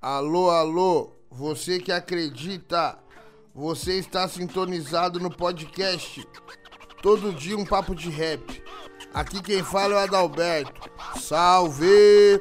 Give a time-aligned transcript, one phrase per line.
[0.00, 2.96] Alô, alô, você que acredita,
[3.52, 6.24] você está sintonizado no podcast.
[7.02, 8.62] Todo dia um papo de rap.
[9.12, 10.88] Aqui quem fala é o Adalberto.
[11.16, 12.40] Salve!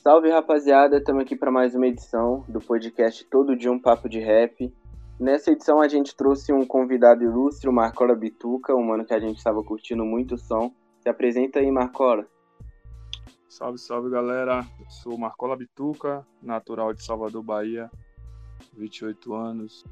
[0.00, 4.20] Salve rapaziada, estamos aqui para mais uma edição do podcast Todo Dia um Papo de
[4.20, 4.72] Rap.
[5.18, 9.18] Nessa edição a gente trouxe um convidado ilustre, o Marcola Bituca, um mano que a
[9.18, 10.70] gente estava curtindo muito o som.
[11.00, 12.26] Se apresenta aí, Marcola.
[13.48, 14.62] Salve, salve galera.
[14.78, 17.90] Eu sou Marcola Bituca, natural de Salvador, Bahia.
[18.76, 19.84] 28 anos,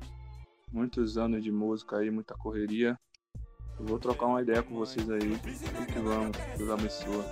[0.71, 2.99] muitos anos de música aí, muita correria.
[3.81, 5.21] Eu vou trocar uma ideia com vocês aí.
[5.21, 7.25] E que vamos, Deus abençoe.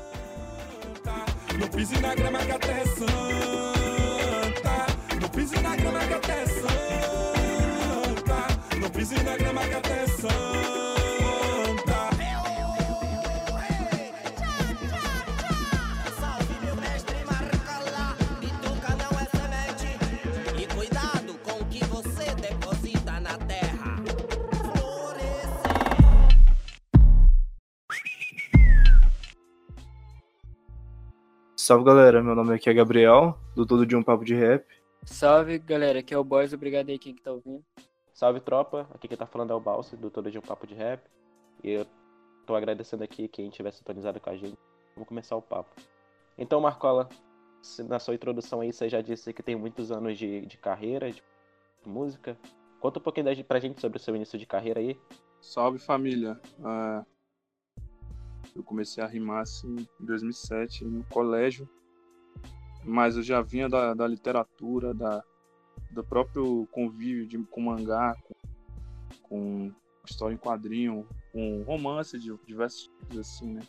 [1.60, 3.12] Não pise na grama que a terra é santa.
[5.20, 7.21] Não pise na grama que a terra é santa.
[9.02, 10.32] Não pise na grama que a terra é santa.
[31.56, 34.64] Salve galera, meu nome aqui é Gabriel, do Todo de um Papo de Rap.
[35.04, 37.64] Salve galera, aqui é o Boys, obrigado aí quem que tá ouvindo.
[38.22, 40.76] Salve tropa, aqui quem tá falando é o Balsa, do Todo de um Papo de
[40.76, 41.02] Rap.
[41.60, 41.84] E eu
[42.46, 44.56] tô agradecendo aqui quem tiver sintonizado com a gente.
[44.94, 45.74] Vamos começar o papo.
[46.38, 47.08] Então, Marcola,
[47.88, 51.20] na sua introdução aí você já disse que tem muitos anos de, de carreira, de
[51.84, 52.38] música.
[52.78, 54.96] Conta um pouquinho pra gente sobre o seu início de carreira aí.
[55.40, 56.40] Salve família.
[56.60, 57.04] Uh,
[58.54, 61.68] eu comecei a rimar assim em 2007 no colégio,
[62.84, 65.24] mas eu já vinha da, da literatura, da,
[65.92, 68.16] do próprio convívio de, com mangá,
[69.22, 73.60] com, com história em quadrinho, com romance de diversos tipos assim, né?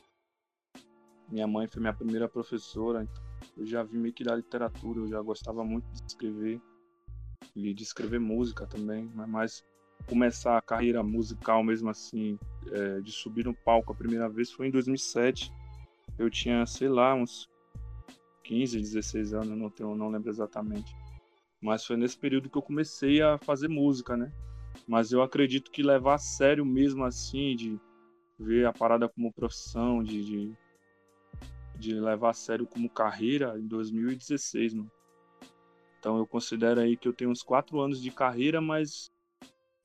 [1.29, 3.23] Minha mãe foi minha primeira professora, então
[3.57, 6.61] eu já vim meio que da literatura, eu já gostava muito de escrever
[7.55, 9.65] e de escrever música também, mas mais
[10.07, 12.37] começar a carreira musical mesmo assim,
[12.71, 15.51] é, de subir no palco a primeira vez foi em 2007.
[16.17, 17.49] Eu tinha, sei lá, uns
[18.43, 20.93] 15, 16 anos, não, tenho, não lembro exatamente.
[21.63, 24.29] Mas foi nesse período que eu comecei a fazer música, né?
[24.85, 27.79] Mas eu acredito que levar a sério mesmo assim, de
[28.37, 30.57] ver a parada como profissão, de, de,
[31.77, 34.91] de levar a sério como carreira, em 2016, mano.
[35.99, 39.09] Então eu considero aí que eu tenho uns quatro anos de carreira, mas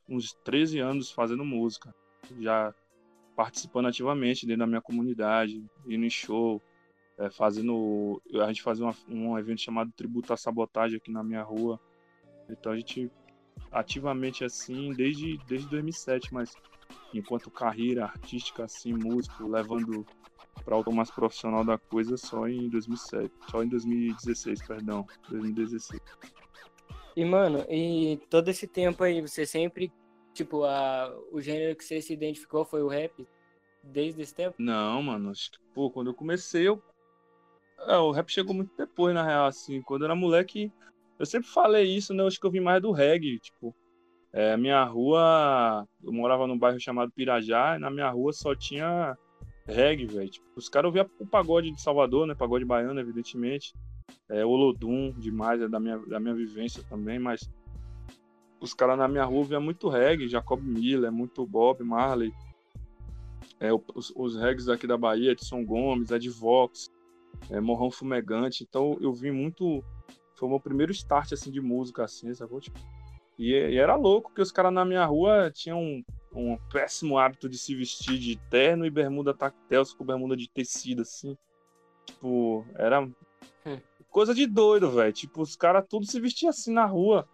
[0.08, 1.94] uns 13 anos fazendo música,
[2.40, 2.74] já
[3.36, 6.60] participando ativamente dentro da minha comunidade, indo em show,
[7.18, 8.20] é, fazendo.
[8.42, 11.80] A gente fazia uma, um evento chamado Tributo à Sabotagem aqui na minha rua.
[12.48, 13.10] Então a gente
[13.70, 16.54] ativamente assim desde, desde 2007, mas
[17.12, 20.06] enquanto carreira artística assim, músico, levando
[20.64, 26.00] para algo mais profissional da coisa só em 2007, só em 2016, perdão, 2016.
[27.16, 29.92] E, mano, e todo esse tempo aí, você sempre,
[30.32, 33.26] tipo, a, o gênero que você se identificou foi o rap?
[33.82, 34.54] Desde esse tempo?
[34.58, 35.30] Não, mano.
[35.30, 36.82] Acho que, pô, quando eu comecei, eu...
[37.86, 39.80] É, o rap chegou muito depois, na real, assim.
[39.82, 40.72] Quando eu era moleque,
[41.18, 42.22] eu sempre falei isso, né?
[42.22, 43.74] Eu acho que eu vim mais do reggae, tipo...
[44.30, 49.16] É, minha rua, eu morava num bairro chamado Pirajá, e na minha rua só tinha
[49.66, 50.28] reggae, velho.
[50.28, 52.34] Tipo, os caras ouviam o pagode de Salvador, né?
[52.34, 53.72] Pagode baiano, evidentemente
[54.28, 57.50] é, Olodum demais, é da minha, da minha vivência também, mas
[58.60, 62.32] os caras na minha rua via muito reggae, Jacob Miller, muito Bob Marley,
[63.60, 66.90] é, os, os reggaes aqui da Bahia, Edson Gomes, Ed Vox,
[67.50, 69.82] é, Morrão Fumegante, então eu vi muito,
[70.36, 72.60] foi o meu primeiro start assim de música, assim, sacou?
[72.60, 72.78] Tipo,
[73.38, 77.48] e, e era louco que os caras na minha rua tinham um, um péssimo hábito
[77.48, 81.36] de se vestir de terno e bermuda tactel, com bermuda de tecido, assim.
[82.04, 83.08] Tipo, era
[84.10, 85.12] coisa de doido, velho.
[85.12, 87.28] Tipo, os caras tudo se vestiam assim na rua.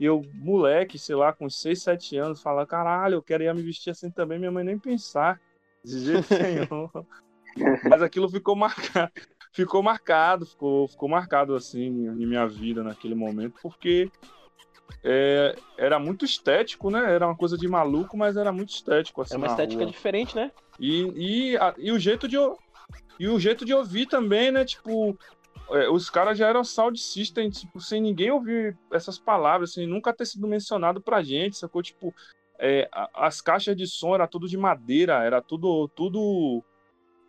[0.00, 3.90] E eu, moleque, sei lá, com 6, 7 anos, fala, caralho, eu queria me vestir
[3.90, 5.40] assim também, minha mãe nem pensar.
[5.84, 6.88] De jeito nenhum.
[7.88, 9.12] Mas aquilo ficou marcado.
[9.52, 14.10] Ficou marcado, ficou, ficou marcado assim em minha vida naquele momento, porque
[15.04, 17.12] é, era muito estético, né?
[17.12, 19.20] Era uma coisa de maluco, mas era muito estético.
[19.20, 19.92] Assim, era uma estética rua.
[19.92, 20.50] diferente, né?
[20.80, 22.36] E, e, a, e o jeito de
[23.18, 24.64] e o jeito de ouvir também, né?
[24.64, 25.16] Tipo,
[25.70, 30.12] é, os caras já eram sound system, tipo, sem ninguém ouvir essas palavras, sem nunca
[30.12, 31.82] ter sido mencionado pra gente, sacou?
[31.82, 32.14] Tipo,
[32.58, 36.64] é, as caixas de som era tudo de madeira, era tudo, tudo,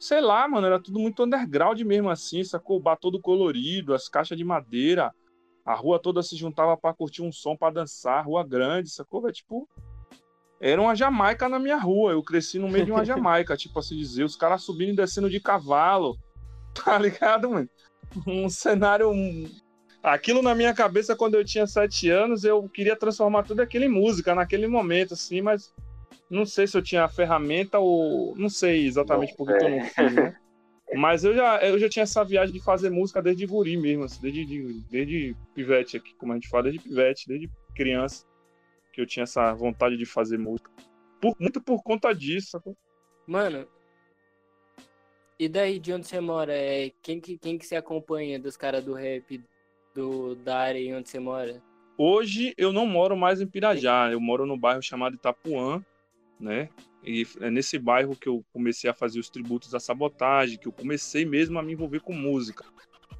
[0.04, 2.78] sei lá, mano, era tudo muito underground mesmo assim, sacou?
[2.78, 5.14] O bar todo colorido, as caixas de madeira,
[5.66, 9.26] a rua toda se juntava para curtir um som, para dançar, rua grande, sacou?
[9.30, 9.68] É tipo,
[10.60, 12.12] era uma Jamaica na minha rua.
[12.12, 15.30] Eu cresci no meio de uma Jamaica, tipo assim dizer, os caras subindo e descendo
[15.30, 16.18] de cavalo.
[16.74, 17.70] Tá ligado, mano?
[18.26, 19.12] Um cenário.
[20.02, 23.90] Aquilo na minha cabeça, quando eu tinha sete anos, eu queria transformar tudo aquilo em
[23.90, 25.72] música naquele momento, assim, mas
[26.30, 28.36] não sei se eu tinha a ferramenta ou.
[28.36, 30.36] Não sei exatamente por que eu não fiz, né?
[30.96, 34.22] Mas eu já, eu já tinha essa viagem de fazer música desde guri mesmo, assim,
[34.22, 38.26] desde, desde pivete aqui, como a gente fala, desde pivete, desde criança,
[38.94, 40.70] que eu tinha essa vontade de fazer música.
[41.20, 42.52] Por, muito por conta disso.
[42.52, 42.78] Sacou?
[43.26, 43.68] Mano,
[45.40, 46.54] e daí de onde você mora?
[46.54, 49.44] É, quem, que, quem que você acompanha dos caras do rap
[49.94, 51.62] do, da área onde você mora?
[51.98, 55.84] Hoje eu não moro mais em Pirajá, eu moro no bairro chamado Itapuã,
[56.44, 56.70] né?
[57.04, 60.72] E é nesse bairro que eu comecei a fazer os tributos à sabotagem, que eu
[60.72, 62.66] comecei mesmo a me envolver com música.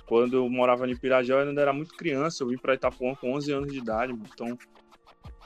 [0.06, 3.34] Quando eu morava em Pirajá, eu ainda era muito criança, eu vim para Itapuã com
[3.34, 4.58] 11 anos de idade, então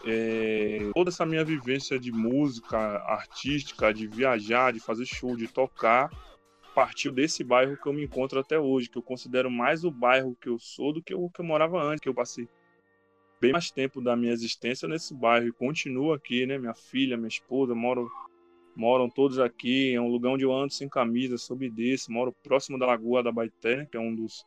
[0.05, 6.09] é, toda essa minha vivência de música artística, de viajar, de fazer show, de tocar,
[6.73, 10.37] partiu desse bairro que eu me encontro até hoje, que eu considero mais o bairro
[10.39, 12.47] que eu sou do que o que eu morava antes, que eu passei
[13.39, 16.57] bem mais tempo da minha existência nesse bairro e continuo aqui, né?
[16.57, 18.07] Minha filha, minha esposa moram
[18.75, 19.93] moram todos aqui.
[19.93, 22.11] É um lugar onde eu ando sem camisa, sob desse.
[22.11, 24.45] Moro próximo da Lagoa da Baité, que é um dos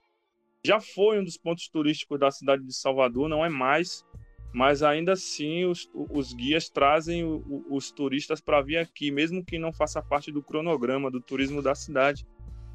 [0.64, 4.04] já foi um dos pontos turísticos da cidade de Salvador, não é mais,
[4.52, 9.58] mas ainda assim os, os guias trazem o, os turistas para vir aqui, mesmo que
[9.58, 12.26] não faça parte do cronograma do turismo da cidade,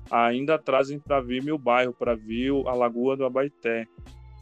[0.09, 3.87] ainda trazem para ver meu bairro, para ver a Lagoa do Abaité.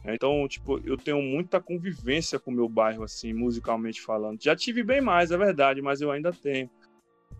[0.04, 4.42] Então, tipo, eu tenho muita convivência com o meu bairro, assim, musicalmente falando.
[4.42, 6.68] Já tive bem mais, é verdade, mas eu ainda tenho.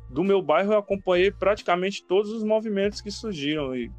[0.09, 3.91] Do meu bairro eu acompanhei praticamente todos os movimentos que surgiram, e,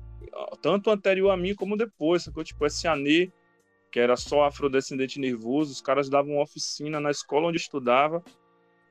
[0.62, 2.44] tanto anterior a mim como depois, sacou?
[2.44, 3.32] Tipo, esse Anê,
[3.92, 5.72] que era só afrodescendente nervoso.
[5.72, 8.24] Os caras davam oficina na escola onde eu estudava,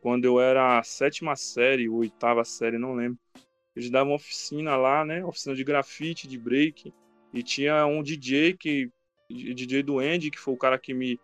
[0.00, 3.18] quando eu era a sétima série, ou oitava série, não lembro.
[3.74, 5.24] Eles davam oficina lá, né?
[5.24, 6.92] Oficina de grafite, de break.
[7.32, 8.90] E tinha um DJ que.
[9.30, 11.18] DJ do Andy, que foi o cara que me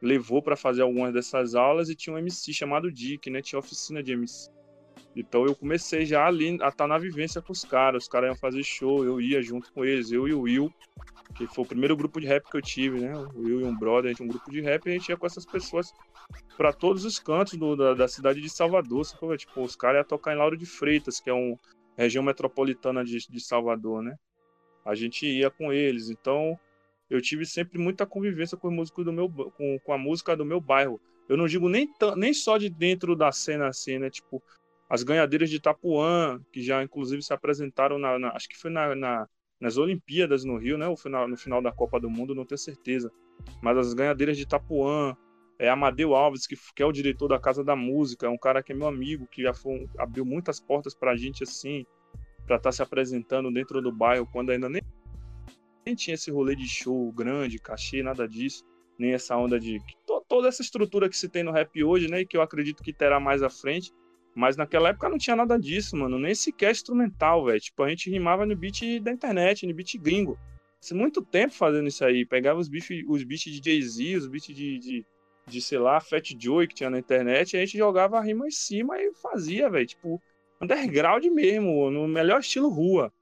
[0.00, 3.40] levou para fazer algumas dessas aulas, e tinha um MC chamado Dick, né?
[3.40, 4.50] Tinha oficina de MC.
[5.14, 8.04] Então eu comecei já ali a estar tá na vivência com os caras.
[8.04, 10.72] Os caras iam fazer show, eu ia junto com eles, eu e o Will
[11.32, 13.12] que foi o primeiro grupo de rap que eu tive, né?
[13.12, 15.26] Eu e um brother, a gente um grupo de rap e a gente ia com
[15.26, 15.92] essas pessoas
[16.56, 19.04] para todos os cantos do, da, da, cidade de Salvador.
[19.36, 21.58] Tipo, os caras iam tocar em Lauro de Freitas, que é uma
[21.96, 24.16] região metropolitana de, de Salvador, né?
[24.84, 26.58] A gente ia com eles, então
[27.10, 30.60] eu tive sempre muita convivência com, músicos do meu, com, com a música do meu
[30.60, 31.00] bairro.
[31.28, 34.10] Eu não digo nem, nem só de dentro da cena assim, né?
[34.10, 34.42] Tipo,
[34.88, 38.94] as ganhadeiras de Itapuã, que já inclusive se apresentaram na, na acho que foi na,
[38.94, 39.28] na
[39.62, 40.88] nas Olimpíadas no Rio, né?
[40.88, 43.12] No final, no final da Copa do Mundo, não tenho certeza.
[43.62, 45.16] Mas as ganhadeiras de Itapuã,
[45.56, 48.60] é Amadeu Alves, que, que, é o diretor da Casa da Música, é um cara
[48.60, 51.86] que é meu amigo, que já foi, abriu muitas portas pra gente assim,
[52.44, 54.82] pra estar tá se apresentando dentro do bairro, quando ainda nem,
[55.84, 58.64] nem tinha esse rolê de show grande, cachê, nada disso,
[58.98, 59.78] nem essa onda de.
[60.28, 62.20] toda essa estrutura que se tem no rap hoje, né?
[62.20, 63.92] E que eu acredito que terá mais à frente.
[64.34, 66.18] Mas naquela época não tinha nada disso, mano.
[66.18, 67.60] Nem sequer instrumental, velho.
[67.60, 70.38] Tipo, a gente rimava no beat da internet, no beat gringo.
[70.80, 72.24] Isso muito tempo fazendo isso aí.
[72.24, 75.06] Pegava os beats os beat de Jay-Z, os beats de, de,
[75.46, 77.52] de, sei lá, Fat Joe que tinha na internet.
[77.52, 79.86] E a gente jogava a rima em cima e fazia, velho.
[79.86, 80.20] Tipo,
[80.60, 83.12] underground mesmo, no melhor estilo rua.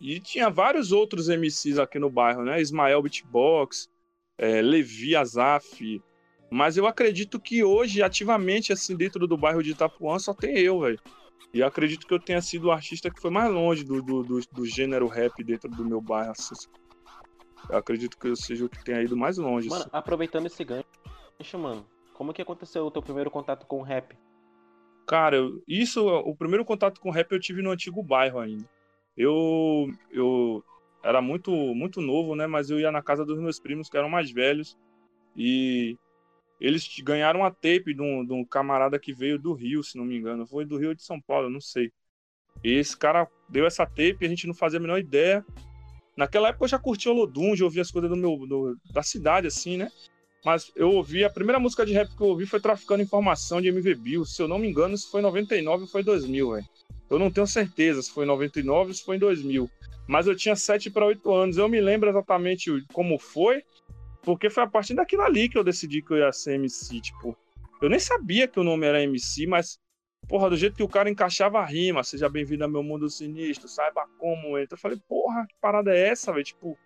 [0.00, 2.60] E tinha vários outros MCs aqui no bairro, né?
[2.60, 3.88] Ismael Beatbox,
[4.38, 6.02] é, Levi Azaf,
[6.50, 10.80] mas eu acredito que hoje, ativamente, assim, dentro do bairro de Itapuã, só tem eu,
[10.80, 10.98] velho.
[11.54, 14.22] E eu acredito que eu tenha sido o artista que foi mais longe do, do,
[14.24, 16.32] do, do gênero rap dentro do meu bairro.
[16.32, 16.68] Assim.
[17.68, 19.68] Eu acredito que eu seja o que tenha ido mais longe.
[19.68, 19.90] Mano, assim.
[19.92, 20.84] aproveitando esse gancho,
[21.58, 24.16] mano, como que aconteceu o teu primeiro contato com o rap?
[25.06, 28.68] Cara, isso, o primeiro contato com rap eu tive no antigo bairro ainda.
[29.16, 30.64] Eu, eu
[31.02, 32.46] era muito, muito novo, né?
[32.46, 34.76] Mas eu ia na casa dos meus primos que eram mais velhos.
[35.36, 35.96] E
[36.60, 40.04] eles ganharam a tape de um, de um, camarada que veio do Rio, se não
[40.04, 40.46] me engano.
[40.46, 41.92] Foi do Rio de São Paulo, não sei.
[42.62, 45.44] E esse cara deu essa tape a gente não fazia a menor ideia.
[46.16, 49.02] Naquela época eu já curtia o Lodum, já ouvia as coisas do meu, do, da
[49.02, 49.90] cidade, assim, né?
[50.44, 53.68] Mas eu ouvi, a primeira música de rap que eu ouvi foi Traficando Informação de
[53.68, 54.24] MV Bill.
[54.24, 56.66] Se eu não me engano, se foi em 99 ou foi em 2000, velho.
[57.10, 59.68] Eu não tenho certeza se foi em 99 ou se foi em 2000.
[60.06, 61.56] Mas eu tinha 7 para 8 anos.
[61.56, 63.62] Eu me lembro exatamente como foi,
[64.22, 67.36] porque foi a partir daquilo ali que eu decidi que eu ia ser MC, tipo.
[67.82, 69.78] Eu nem sabia que o nome era MC, mas,
[70.28, 73.68] porra, do jeito que o cara encaixava a rima, seja bem-vindo ao meu mundo sinistro,
[73.68, 74.76] saiba como entra.
[74.76, 76.44] Eu falei, porra, que parada é essa, velho?
[76.44, 76.78] Tipo,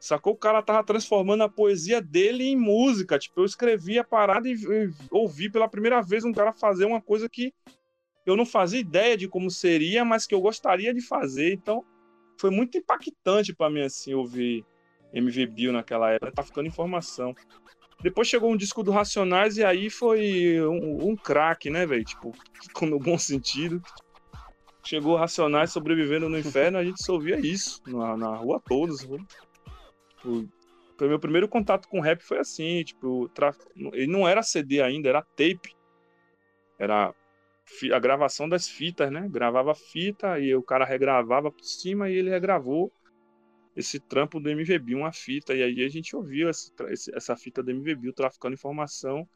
[0.00, 0.32] Sacou?
[0.32, 3.18] O cara tava transformando a poesia dele em música.
[3.18, 7.02] Tipo, eu escrevi a parada e, e ouvi pela primeira vez um cara fazer uma
[7.02, 7.52] coisa que
[8.26, 11.52] eu não fazia ideia de como seria, mas que eu gostaria de fazer.
[11.52, 11.84] Então,
[12.38, 14.64] foi muito impactante para mim, assim, ouvir
[15.12, 16.32] MV Bill naquela época.
[16.32, 17.34] Tá ficando informação.
[18.02, 22.04] Depois chegou um disco do Racionais e aí foi um, um craque, né, velho?
[22.04, 22.32] Tipo,
[22.72, 23.82] com o bom sentido.
[24.82, 29.00] Chegou Racionais sobrevivendo no inferno, a gente só ouvia isso na, na rua todos.
[29.00, 30.48] Tipo,
[30.98, 33.54] o meu primeiro contato com rap foi assim, tipo, tra...
[33.92, 35.74] ele não era CD ainda, era tape.
[36.78, 37.14] Era
[37.92, 39.28] a gravação das fitas, né?
[39.30, 42.92] Gravava fita e o cara regravava por cima e ele regravou
[43.76, 45.54] esse trampo do MVB, uma fita.
[45.54, 46.70] E aí a gente ouviu essa,
[47.14, 49.26] essa fita do MVB, traficando informação.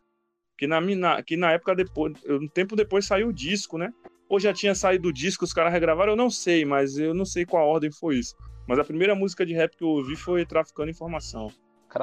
[0.57, 3.93] Que na, na, que na época depois, um tempo depois saiu o disco, né?
[4.29, 7.25] Ou já tinha saído o disco, os caras regravaram, eu não sei, mas eu não
[7.25, 8.35] sei qual ordem foi isso.
[8.67, 11.51] Mas a primeira música de rap que eu ouvi foi Traficando Informação.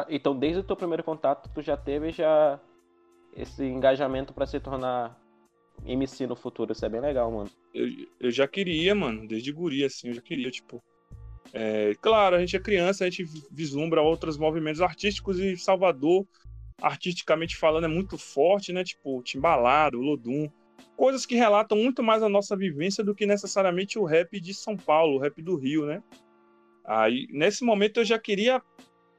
[0.09, 2.59] Então, desde o teu primeiro contato, tu já teve já
[3.35, 5.20] esse engajamento para se tornar
[5.85, 6.71] MC no futuro.
[6.71, 7.49] Isso é bem legal, mano.
[7.73, 7.87] Eu,
[8.19, 10.83] eu já queria, mano, desde guri, assim, eu já queria, tipo.
[11.53, 16.25] É, claro, a gente é criança, a gente vislumbra outros movimentos artísticos e Salvador,
[16.81, 18.83] artisticamente falando, é muito forte, né?
[18.83, 20.49] Tipo, Timbalado, Lodum.
[20.95, 24.77] Coisas que relatam muito mais a nossa vivência do que necessariamente o rap de São
[24.77, 26.01] Paulo, o rap do Rio, né?
[26.85, 28.61] Aí, nesse momento, eu já queria.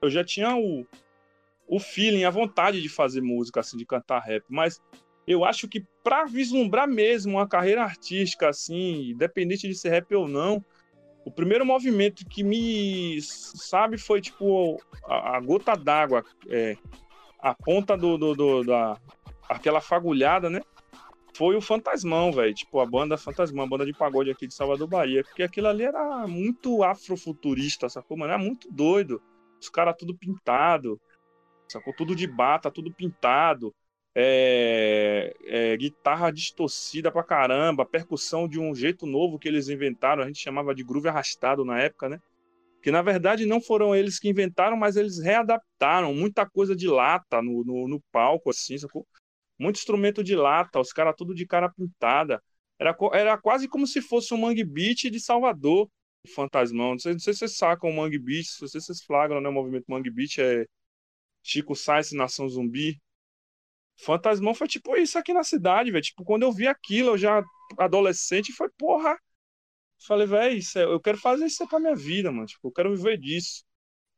[0.00, 0.86] Eu já tinha o,
[1.66, 4.44] o feeling, a vontade de fazer música, assim, de cantar rap.
[4.48, 4.80] Mas
[5.26, 10.26] eu acho que para vislumbrar mesmo uma carreira artística, assim, independente de ser rap ou
[10.26, 10.64] não,
[11.24, 16.76] o primeiro movimento que me, sabe, foi tipo a, a gota d'água, é,
[17.38, 18.98] a ponta do, do, do, da.
[19.48, 20.60] aquela fagulhada, né?
[21.34, 22.54] foi o Fantasmão, velho.
[22.54, 25.24] Tipo, a banda Fantasmão, a banda de pagode aqui de Salvador, Bahia.
[25.24, 28.32] Porque aquilo ali era muito afrofuturista, sacou, mano?
[28.32, 29.20] Era muito doido.
[29.60, 31.00] Os caras tudo pintado,
[31.68, 31.94] sacou?
[31.94, 33.74] Tudo de bata, tudo pintado.
[34.14, 40.26] É, é, guitarra distorcida pra caramba, percussão de um jeito novo que eles inventaram, a
[40.26, 42.20] gente chamava de groove arrastado na época, né?
[42.82, 47.40] Que na verdade não foram eles que inventaram, mas eles readaptaram muita coisa de lata
[47.40, 49.06] no, no, no palco, assim, sacou?
[49.62, 52.42] muito instrumento de lata, os caras tudo de cara pintada.
[52.78, 55.88] Era, era quase como se fosse um Mangue Beach de Salvador,
[56.26, 56.92] o Fantasmão.
[56.92, 58.42] Não sei, não sei se vocês sacam o Mangue sei
[58.80, 59.48] se vocês flagram, né?
[59.48, 60.66] O movimento Mangue Beach é
[61.42, 63.00] Chico Sainz, Nação Zumbi.
[64.00, 66.02] Fantasmão foi tipo isso aqui na cidade, velho.
[66.02, 67.42] Tipo, quando eu vi aquilo, eu já
[67.78, 69.16] adolescente, foi porra.
[70.06, 72.46] Falei, velho, é, eu quero fazer isso pra minha vida, mano.
[72.46, 73.64] Tipo, eu quero viver disso.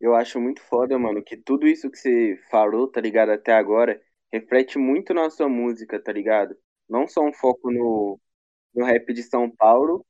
[0.00, 4.00] Eu acho muito foda, mano, que tudo isso que você falou, tá ligado, até agora,
[4.32, 6.56] reflete muito na sua música, tá ligado?
[6.88, 8.20] Não só um foco no,
[8.74, 10.04] no rap de São Paulo,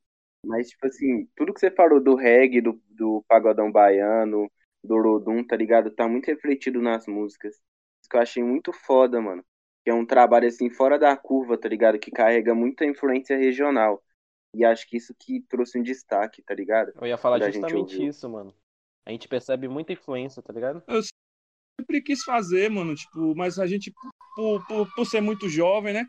[0.45, 4.51] mas, tipo assim, tudo que você falou do reggae, do, do pagodão baiano,
[4.83, 5.91] do Rodum, tá ligado?
[5.91, 7.55] Tá muito refletido nas músicas.
[7.55, 9.45] Isso que eu achei muito foda, mano.
[9.85, 11.99] Que é um trabalho, assim, fora da curva, tá ligado?
[11.99, 14.03] Que carrega muita influência regional.
[14.55, 16.93] E acho que isso que trouxe um destaque, tá ligado?
[17.01, 18.55] Eu ia falar justamente isso, mano.
[19.05, 20.83] A gente percebe muita influência, tá ligado?
[20.87, 21.03] Eu
[21.79, 23.93] sempre quis fazer, mano, tipo, mas a gente,
[24.35, 26.07] por, por, por ser muito jovem, né,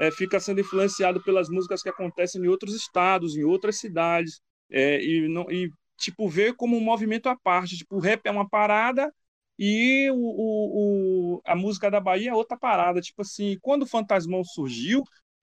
[0.00, 4.40] é, fica sendo influenciado pelas músicas que acontecem em outros estados, em outras cidades,
[4.70, 8.30] é, e, não, e, tipo, ver como um movimento à parte, tipo, o rap é
[8.30, 9.12] uma parada
[9.58, 13.86] e o, o, o, a música da Bahia é outra parada, tipo assim, quando o
[13.86, 15.02] Fantasmão surgiu,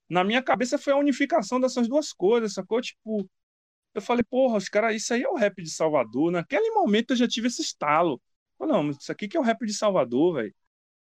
[0.10, 2.82] na minha cabeça foi a unificação dessas duas coisas, sacou?
[2.82, 3.30] Tipo,
[3.94, 6.32] eu falei, porra, os caras, isso aí é o rap de Salvador.
[6.32, 8.22] Naquele momento eu já tive esse estalo.
[8.60, 10.56] Não, isso aqui que é o rap de Salvador, velho.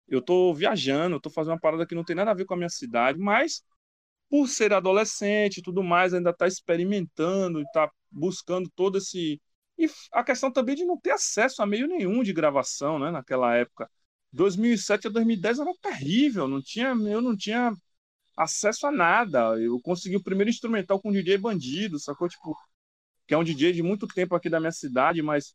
[0.08, 2.54] Eu tô viajando, eu tô fazendo uma parada que não tem nada a ver com
[2.54, 3.62] a minha cidade, mas
[4.30, 9.40] por ser adolescente e tudo mais, ainda tá experimentando e tá buscando todo esse.
[9.78, 13.54] E a questão também de não ter acesso a meio nenhum de gravação, né, naquela
[13.56, 13.90] época.
[14.32, 17.72] 2007 a 2010 era terrível, não tinha, eu não tinha
[18.36, 19.58] acesso a nada.
[19.60, 22.28] Eu consegui o primeiro instrumental com o DJ Bandido, sacou?
[22.28, 22.56] Tipo,
[23.26, 25.54] que é um DJ de muito tempo aqui da minha cidade, mas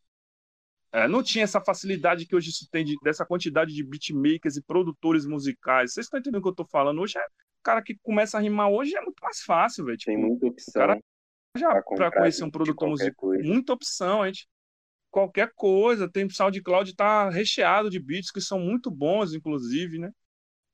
[0.92, 4.64] é, não tinha essa facilidade que hoje se tem de, dessa quantidade de beatmakers e
[4.64, 5.94] produtores musicais.
[5.94, 7.00] Vocês estão entendendo o que eu estou falando?
[7.02, 9.98] Hoje é o cara que começa a rimar hoje é muito mais fácil, velho.
[9.98, 10.74] Tipo, tem muita opção.
[10.74, 11.00] Cara,
[11.56, 14.48] já para conhecer um produtor musical, muita opção, a gente
[15.12, 20.12] qualquer coisa, tem SoundCloud tá recheado de beats que são muito bons, inclusive, né?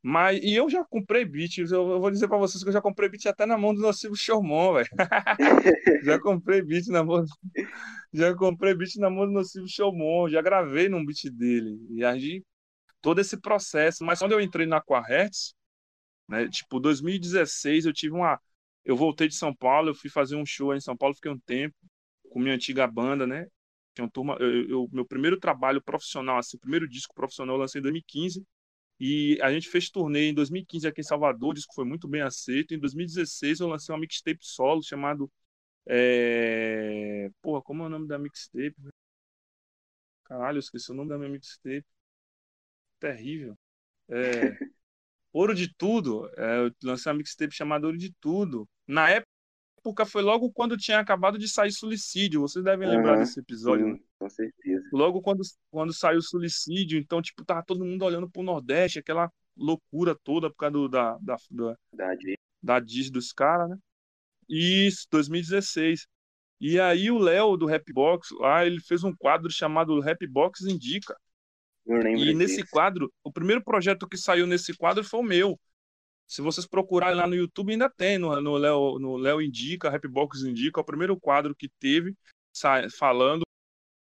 [0.07, 2.81] Mas, e eu já comprei beat, eu, eu vou dizer para vocês que eu já
[2.81, 4.89] comprei beat até na mão do Nocivo Showmon, velho.
[6.05, 7.25] já comprei beat na mão,
[8.13, 11.79] já comprei beat na mão do Nocivo Showmon, já gravei num beat dele.
[11.89, 12.43] E aí,
[13.01, 14.05] todo esse processo.
[14.05, 15.55] Mas quando eu entrei na Quarhertz,
[16.29, 18.39] né, tipo, 2016, eu tive uma.
[18.85, 21.39] Eu voltei de São Paulo, eu fui fazer um show em São Paulo, fiquei um
[21.39, 21.75] tempo
[22.29, 23.47] com minha antiga banda, né?
[23.93, 27.79] Tinha uma turma, eu, eu- meu primeiro trabalho profissional, assim, primeiro disco profissional eu lancei
[27.79, 28.45] em 2015.
[28.99, 32.21] E a gente fez turnê em 2015 aqui em Salvador, o disco foi muito bem
[32.21, 32.73] aceito.
[32.73, 35.31] Em 2016 eu lancei uma mixtape solo chamado.
[35.87, 37.29] É...
[37.41, 38.75] Porra, como é o nome da mixtape?
[40.25, 41.85] Caralho, eu esqueci o nome da minha mixtape.
[42.99, 43.57] Terrível.
[44.09, 44.57] É...
[45.35, 46.29] Ouro de Tudo.
[46.37, 48.65] É, eu lancei uma mixtape chamada Ouro de Tudo.
[48.87, 52.39] Na época foi logo quando tinha acabado de sair Suicídio.
[52.39, 53.95] Vocês devem lembrar Aham, desse episódio, né?
[53.95, 54.89] Sim, com certeza.
[54.93, 59.29] logo quando, quando saiu o suicídio, então, tipo, tava todo mundo olhando pro Nordeste, aquela
[59.57, 62.37] loucura toda por causa do, da, da, da, Verdade.
[62.63, 63.77] da diz dos caras, né?
[64.47, 66.07] Isso, 2016.
[66.61, 71.13] E aí o Léo do Rapbox, lá ele fez um quadro chamado Rapbox Indica.
[71.85, 72.69] Eu lembro E nesse disso.
[72.71, 75.59] quadro, o primeiro projeto que saiu nesse quadro foi o meu.
[76.27, 80.41] Se vocês procurarem lá no YouTube, ainda tem, no, no Léo no Léo Indica, Rapbox
[80.41, 82.15] Indica, o primeiro quadro que teve
[82.51, 83.43] sa- falando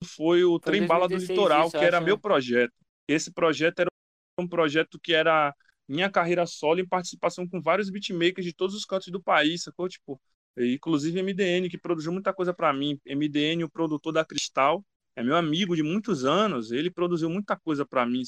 [0.05, 2.21] foi o Foi Trem Bala do 2016 Litoral, isso, que era acho, meu né?
[2.21, 2.73] projeto.
[3.09, 3.91] Esse projeto era
[4.41, 5.55] um projeto que era
[5.89, 9.89] minha carreira solo em participação com vários beatmakers de todos os cantos do país, sacou?
[9.89, 10.21] Tipo,
[10.57, 12.99] e, inclusive MDN, que produziu muita coisa pra mim.
[13.07, 14.85] MDN, o produtor da Cristal,
[15.19, 18.23] é meu amigo de muitos anos, ele produziu muita coisa pra mim.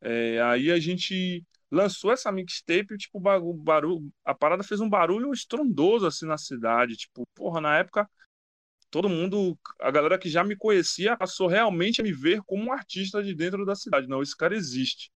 [0.00, 6.06] É, aí a gente lançou essa mixtape, tipo, barulho, a parada fez um barulho estrondoso
[6.06, 8.08] assim na cidade, tipo, porra, na época
[8.90, 12.72] todo mundo, a galera que já me conhecia passou realmente a me ver como um
[12.72, 14.06] artista de dentro da cidade.
[14.08, 15.10] Não, esse cara existe.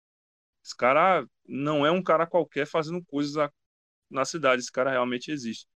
[0.64, 3.50] Esse cara não é um cara qualquer fazendo coisas
[4.10, 5.68] na cidade, esse cara realmente existe.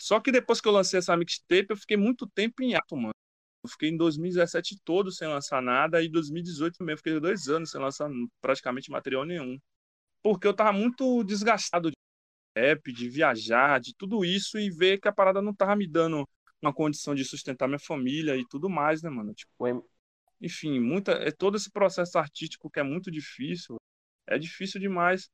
[0.00, 3.17] Só que depois que eu lancei essa mixtape, eu fiquei muito tempo em ato, mano.
[3.62, 7.70] Eu fiquei em 2017 todo sem lançar nada, e 2018 também, eu fiquei dois anos
[7.70, 8.10] sem lançar
[8.40, 9.58] praticamente material nenhum.
[10.22, 11.96] Porque eu tava muito desgastado de
[12.56, 16.28] rap, de viajar, de tudo isso, e ver que a parada não tava me dando
[16.62, 19.34] uma condição de sustentar minha família e tudo mais, né, mano?
[19.34, 19.86] Tipo,
[20.40, 23.76] enfim, muita, é todo esse processo artístico que é muito difícil,
[24.26, 25.28] é difícil demais.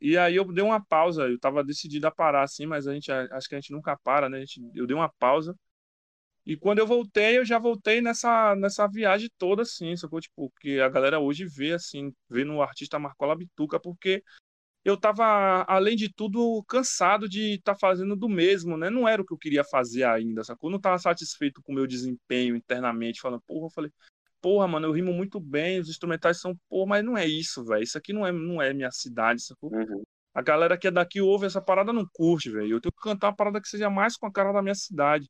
[0.00, 3.10] E aí eu dei uma pausa, eu tava decidido a parar assim, mas a gente
[3.10, 4.40] acho que a gente nunca para, né?
[4.40, 5.56] Gente, eu dei uma pausa.
[6.46, 10.20] E quando eu voltei, eu já voltei nessa nessa viagem toda assim, sacou?
[10.20, 14.22] Tipo, que a galera hoje vê assim, vê no artista Marcola Bituca, porque
[14.84, 18.90] eu tava, além de tudo, cansado de estar fazendo do mesmo, né?
[18.90, 20.68] Não era o que eu queria fazer ainda, sacou?
[20.68, 23.90] Eu não tava satisfeito com o meu desempenho internamente, falando, porra, eu falei,
[24.42, 27.82] porra, mano, eu rimo muito bem, os instrumentais são, porra, mas não é isso, velho.
[27.82, 29.72] Isso aqui não é, não é minha cidade, sacou?
[29.72, 30.02] Uhum.
[30.34, 32.72] A galera que é daqui ouve essa parada não curte, velho.
[32.72, 35.26] Eu tenho que cantar uma parada que seja mais com a cara da minha cidade.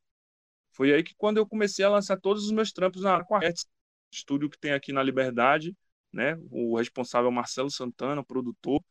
[0.75, 3.67] Foi aí que quando eu comecei a lançar todos os meus trampos na Aquarets,
[4.13, 5.77] estúdio que tem aqui na Liberdade,
[6.13, 6.37] né?
[6.51, 8.83] O responsável é o Marcelo Santana, produtor,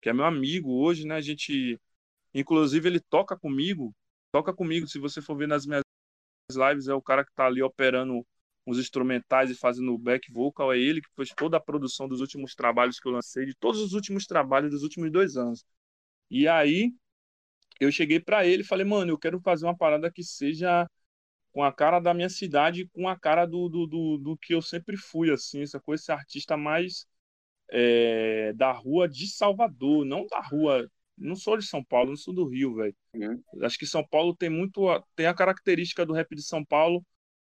[0.00, 1.16] que é meu amigo hoje, né?
[1.16, 1.80] A gente,
[2.34, 3.94] inclusive, ele toca comigo,
[4.32, 4.86] toca comigo.
[4.86, 5.82] Se você for ver nas minhas
[6.52, 8.26] lives, é o cara que tá ali operando
[8.66, 12.20] os instrumentais e fazendo o back vocal, é ele que fez toda a produção dos
[12.20, 15.64] últimos trabalhos que eu lancei, de todos os últimos trabalhos dos últimos dois anos.
[16.30, 16.92] E aí,
[17.80, 20.88] eu cheguei para ele e falei, mano, eu quero fazer uma parada que seja
[21.52, 24.62] com a cara da minha cidade, com a cara do, do, do, do que eu
[24.62, 27.06] sempre fui, assim, essa coisa, esse artista mais
[27.70, 30.90] é, da rua de Salvador, não da rua.
[31.16, 32.96] Não sou de São Paulo, não sou do Rio, velho.
[33.14, 33.42] Uhum.
[33.62, 34.86] Acho que São Paulo tem muito.
[35.14, 37.04] Tem a característica do rap de São Paulo,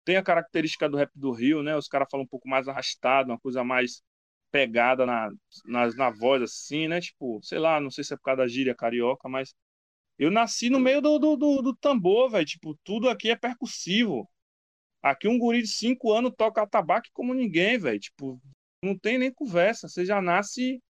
[0.04, 1.76] tem a característica do rap do Rio, né?
[1.78, 4.04] Os caras falam um pouco mais arrastado, uma coisa mais
[4.52, 5.30] pegada na,
[5.66, 7.00] na, na voz, assim, né?
[7.00, 9.56] Tipo, sei lá, não sei se é por causa da gíria carioca, mas
[10.24, 12.46] eu nasci no meio do, do, do, do tambor, velho.
[12.46, 14.30] Tipo, tudo aqui é percussivo.
[15.02, 18.00] Aqui um guri de 5 anos toca atabaque como ninguém, velho.
[18.00, 18.42] Tipo,
[18.84, 19.88] não tem nem conversa.
[19.88, 20.82] Você já nasce.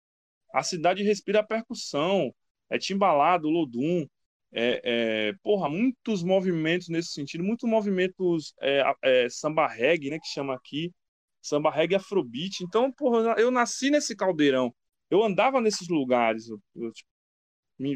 [0.54, 2.34] A cidade respira a percussão.
[2.70, 4.06] É timbalado, lodum.
[4.52, 7.42] É, é, porra, muitos movimentos nesse sentido.
[7.44, 10.18] Muitos movimentos é, é, samba reggae, né?
[10.18, 10.92] Que chama aqui.
[11.40, 12.62] Samba reggae afrobeat.
[12.62, 14.74] Então, porra, eu nasci nesse caldeirão.
[15.10, 16.48] Eu andava nesses lugares.
[16.48, 17.11] Eu, eu, tipo,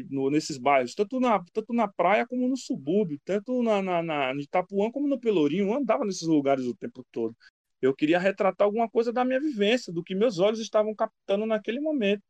[0.09, 4.33] no- nesses bairros, tanto na, tanto na praia como no subúrbio, tanto na, na, na
[4.33, 7.35] em Itapuã como no Pelourinho, eu andava nesses lugares o tempo todo.
[7.81, 11.79] Eu queria retratar alguma coisa da minha vivência, do que meus olhos estavam captando naquele
[11.79, 12.23] momento.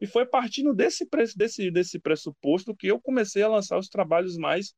[0.00, 4.74] E foi partindo desse, desse, desse pressuposto que eu comecei a lançar os trabalhos mais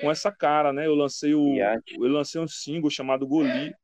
[0.00, 0.86] com essa cara, né?
[0.86, 3.74] Eu lancei o, eu lancei um single chamado Goli,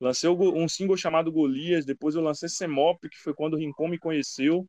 [0.00, 3.98] lancei um single chamado Golias, depois eu lancei Semop, que foi quando o Rincon me
[3.98, 4.66] conheceu,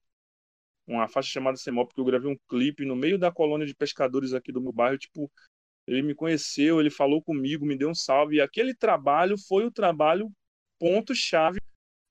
[0.87, 4.33] uma faixa chamada Semop, porque eu gravei um clipe no meio da colônia de pescadores
[4.33, 5.31] aqui do meu bairro, tipo,
[5.87, 9.71] ele me conheceu, ele falou comigo, me deu um salve, e aquele trabalho foi o
[9.71, 10.31] trabalho
[10.79, 11.59] ponto-chave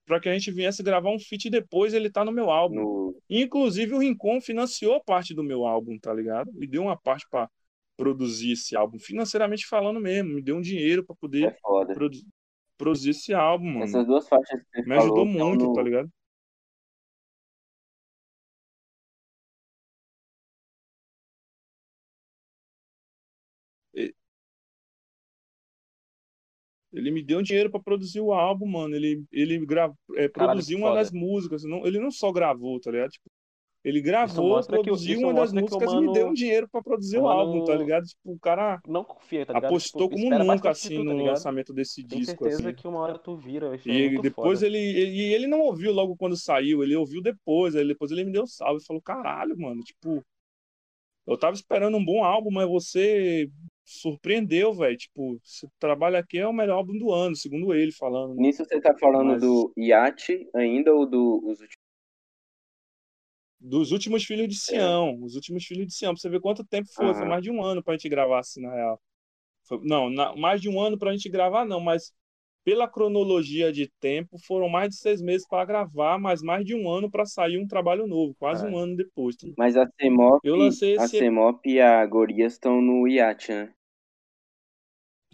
[0.06, 2.76] para que a gente viesse gravar um feat depois ele tá no meu álbum.
[2.76, 3.16] No...
[3.30, 6.50] Inclusive o Rincon financiou parte do meu álbum, tá ligado?
[6.60, 7.48] E deu uma parte para
[7.96, 12.18] produzir esse álbum, financeiramente falando mesmo, me deu um dinheiro para poder É produ-
[12.76, 13.84] produzir esse álbum, mano.
[13.84, 16.10] Essas duas faixas que você Me ajudou estão muito, no- tá ligado?
[26.92, 28.94] Ele me deu dinheiro pra produzir o álbum, mano.
[28.94, 29.90] Ele, ele gra...
[30.16, 31.00] é, produziu uma foda.
[31.00, 31.64] das músicas.
[31.64, 33.10] Não, ele não só gravou, tá ligado?
[33.10, 33.30] Tipo,
[33.84, 37.22] ele gravou, produziu uma das músicas e mano- me deu um dinheiro pra produzir o
[37.22, 38.04] o álbum, tá mano ligado?
[38.04, 39.68] Tipo, o cara Não confia, tá ligado?
[39.68, 42.74] apostou Tipo, como nunca, assim, tu, tá no lançamento desse Tenho disco, certeza assim.
[42.74, 43.74] que uma hora tu vira.
[43.84, 44.66] E muito depois foda.
[44.66, 48.32] ele, e ele não ouviu logo quando saiu, ele ouviu depois, aí depois ele me
[48.32, 50.22] deu salve e falou, caralho, mano, tipo,
[51.26, 53.48] eu tava esperando um bom álbum, mas você
[53.84, 58.34] surpreendeu, velho, tipo, esse trabalho aqui é o melhor álbum do ano, segundo ele falando,
[58.34, 58.42] né?
[58.42, 61.82] Nisso você tá falando Mas- do Iate ainda ou do os últimos?
[63.60, 66.88] Dos últimos Filhos de Sião, os últimos Filhos de Sião, pra você ver quanto tempo
[66.92, 67.28] foi, foi Aham.
[67.28, 69.00] mais de um ano pra gente gravar, assim, na real.
[69.64, 72.12] Foi- não, na- mais de um ano pra gente gravar, não, mas
[72.64, 76.88] pela cronologia de tempo, foram mais de seis meses para gravar, mas mais de um
[76.90, 79.36] ano para sair um trabalho novo, quase um ano depois.
[79.36, 79.46] tá?
[79.56, 83.74] Mas a Semop, Eu lancei a esse- Semop e a Gorias estão no Iate, né?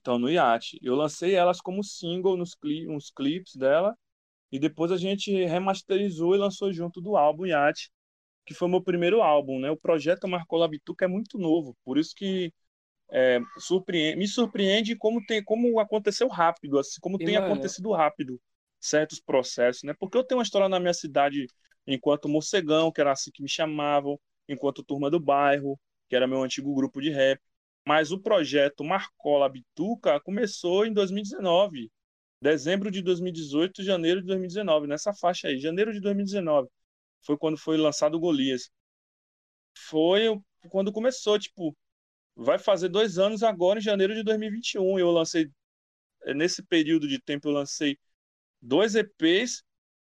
[0.01, 0.79] Então, no Iate.
[0.83, 3.95] Eu lancei elas como single nos, cli nos clipes dela,
[4.53, 7.91] e depois a gente remasterizou e lançou junto do álbum Iate,
[8.47, 9.71] que foi meu primeiro álbum, né?
[9.71, 12.53] O projeto Marcola Bituca é muito novo, por isso que
[13.11, 17.93] é, surpreende, me surpreende como tem como aconteceu rápido, assim, como E, tem mano, acontecido
[17.93, 18.41] rápido
[18.81, 19.95] certos processos, né?
[19.99, 21.47] Porque eu tenho uma história na minha cidade
[21.87, 26.43] enquanto morcegão, que era assim que me chamavam, enquanto turma do bairro, que era meu
[26.43, 27.41] antigo grupo de rap.
[27.87, 31.91] Mas o projeto Marcola Bituca começou em 2019,
[32.41, 36.69] dezembro de 2018, janeiro de 2019, nessa faixa aí, janeiro de 2019.
[37.23, 38.71] Foi quando foi lançado o Golias.
[39.89, 40.39] Foi
[40.71, 41.75] quando começou, tipo,
[42.39, 44.99] vai fazer dois anos agora, em janeiro de 2021.
[44.99, 45.51] Eu lancei,
[46.25, 47.99] eh, nesse período de tempo, eu lancei
[48.63, 49.65] dois EPs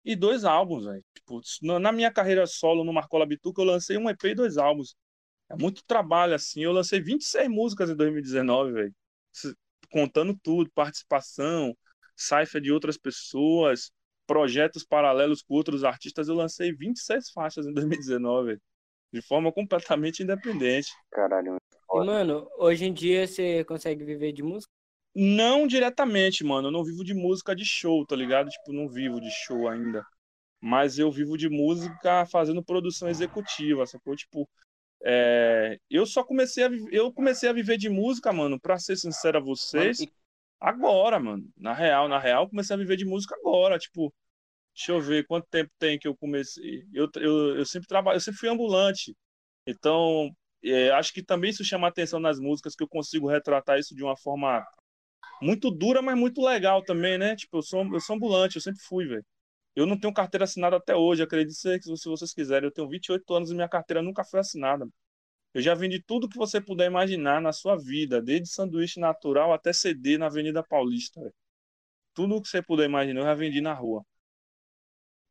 [0.04, 1.04] e dois álbuns, velho.
[1.14, 4.94] Tipo, na minha carreira solo no Marcola Bituca, eu lancei um EP e dois álbuns.
[5.50, 6.62] É muito trabalho, assim.
[6.62, 8.94] Eu lancei 26 músicas em 2019, velho.
[9.90, 11.74] Contando tudo, participação,
[12.14, 13.90] cipher de outras pessoas,
[14.26, 16.28] projetos paralelos com outros artistas.
[16.28, 18.62] Eu lancei 26 faixas em 2019, velho.
[19.10, 20.90] De forma completamente independente.
[21.10, 21.57] Caralho.
[22.04, 24.72] Mano, hoje em dia você consegue viver de música?
[25.14, 26.68] Não diretamente, mano.
[26.68, 28.48] Eu não vivo de música de show, tá ligado?
[28.50, 30.04] Tipo, não vivo de show ainda.
[30.60, 34.16] Mas eu vivo de música fazendo produção executiva, sacou?
[34.16, 34.48] Tipo,
[35.04, 39.38] é, eu só comecei a eu comecei a viver de música, mano, pra ser sincero
[39.38, 40.12] a Mano, vocês, e-
[40.60, 41.48] agora, mano.
[41.56, 44.14] Na real, na real, eu comecei a viver de música agora, tipo,
[44.74, 46.84] deixa eu ver quanto tempo tem que eu comecei.
[46.94, 49.16] Eu, eu, eu sempre trabalho, eu sempre fui ambulante.
[49.66, 50.30] Então,
[50.64, 54.02] é, acho que também isso chama atenção nas músicas, que eu consigo retratar isso de
[54.04, 54.64] uma forma
[55.42, 57.36] muito dura, mas muito legal também, né?
[57.36, 59.24] Tipo, eu sou, eu sou ambulante, eu sempre fui, velho.
[59.76, 62.68] Eu não tenho carteira assinada até hoje, acredite se, se vocês quiserem.
[62.68, 64.88] Eu tenho 28 anos e minha carteira nunca foi assinada.
[65.54, 69.72] Eu já vendi tudo que você puder imaginar na sua vida, desde sanduíche natural até
[69.72, 71.20] CD na Avenida Paulista.
[71.20, 71.34] velho.
[72.14, 74.04] Tudo que você puder imaginar, eu já vendi na rua.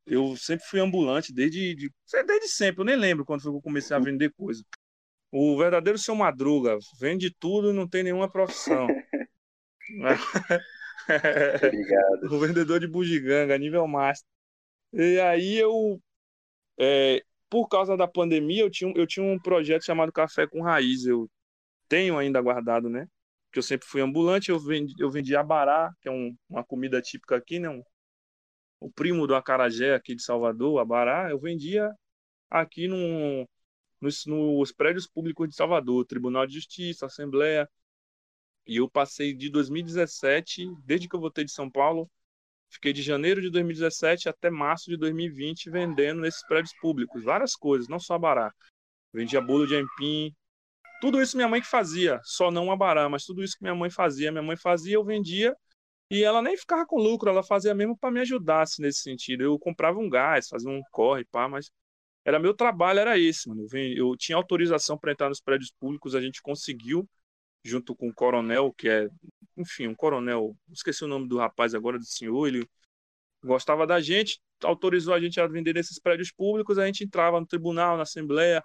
[0.06, 1.92] Eu sempre fui ambulante, desde, de-
[2.26, 2.82] desde sempre.
[2.82, 4.64] Eu nem lembro quando foi que eu comecei a vender coisa.
[5.32, 8.88] O verdadeiro seu Madruga vende tudo e não tem nenhuma profissão.
[11.08, 12.34] Obrigado.
[12.34, 14.28] o vendedor de bugiganga, nível master.
[14.94, 16.02] E aí eu,
[16.80, 20.62] é, por causa da pandemia, eu tinha, um- eu tinha um projeto chamado Café com
[20.62, 21.06] Raiz.
[21.06, 21.30] Eu
[21.90, 23.08] tenho ainda guardado, né?
[23.48, 27.02] Porque eu sempre fui ambulante, eu vendi, eu vendi abará, que é um- uma comida
[27.02, 27.70] típica aqui, né?
[27.70, 27.84] Um-
[28.80, 31.92] o primo do acarajé aqui de Salvador, abará, eu vendia
[32.50, 33.46] aqui num,
[34.02, 37.70] nos, nos prédios públicos de Salvador, Tribunal de Justiça, Assembleia.
[38.66, 42.10] E eu passei de 2017, desde que eu voltei de São Paulo,
[42.70, 47.88] fiquei de janeiro de 2017 até março de 2020 vendendo nesses prédios públicos, várias coisas,
[47.88, 48.54] não só abará.
[49.14, 50.36] Vendia bolo de aipim,
[51.00, 53.90] tudo isso minha mãe que fazia, só não abará, mas tudo isso que minha mãe
[53.90, 55.56] fazia, minha mãe fazia, eu vendia
[56.10, 59.44] e ela nem ficava com lucro, ela fazia mesmo para me ajudar assim, nesse sentido.
[59.44, 61.70] Eu comprava um gás, fazia um corre, pá, mas
[62.28, 63.66] era meu trabalho, era esse, mano.
[63.72, 67.10] Eu, eu tinha autorização para entrar nos prédios públicos, a gente conseguiu,
[67.64, 69.08] junto com o coronel, que é,
[69.56, 72.68] enfim, um coronel, esqueci o nome do rapaz agora, do senhor, ele
[73.42, 77.48] gostava da gente, autorizou a gente a vender nesses prédios públicos, a gente entrava no
[77.48, 78.62] tribunal, na Assembleia,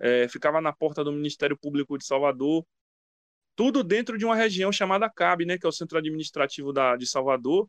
[0.00, 2.62] eh, ficava na porta do Ministério Público de Salvador,
[3.56, 7.06] tudo dentro de uma região chamada CAB, né, que é o Centro Administrativo da, de
[7.06, 7.66] Salvador,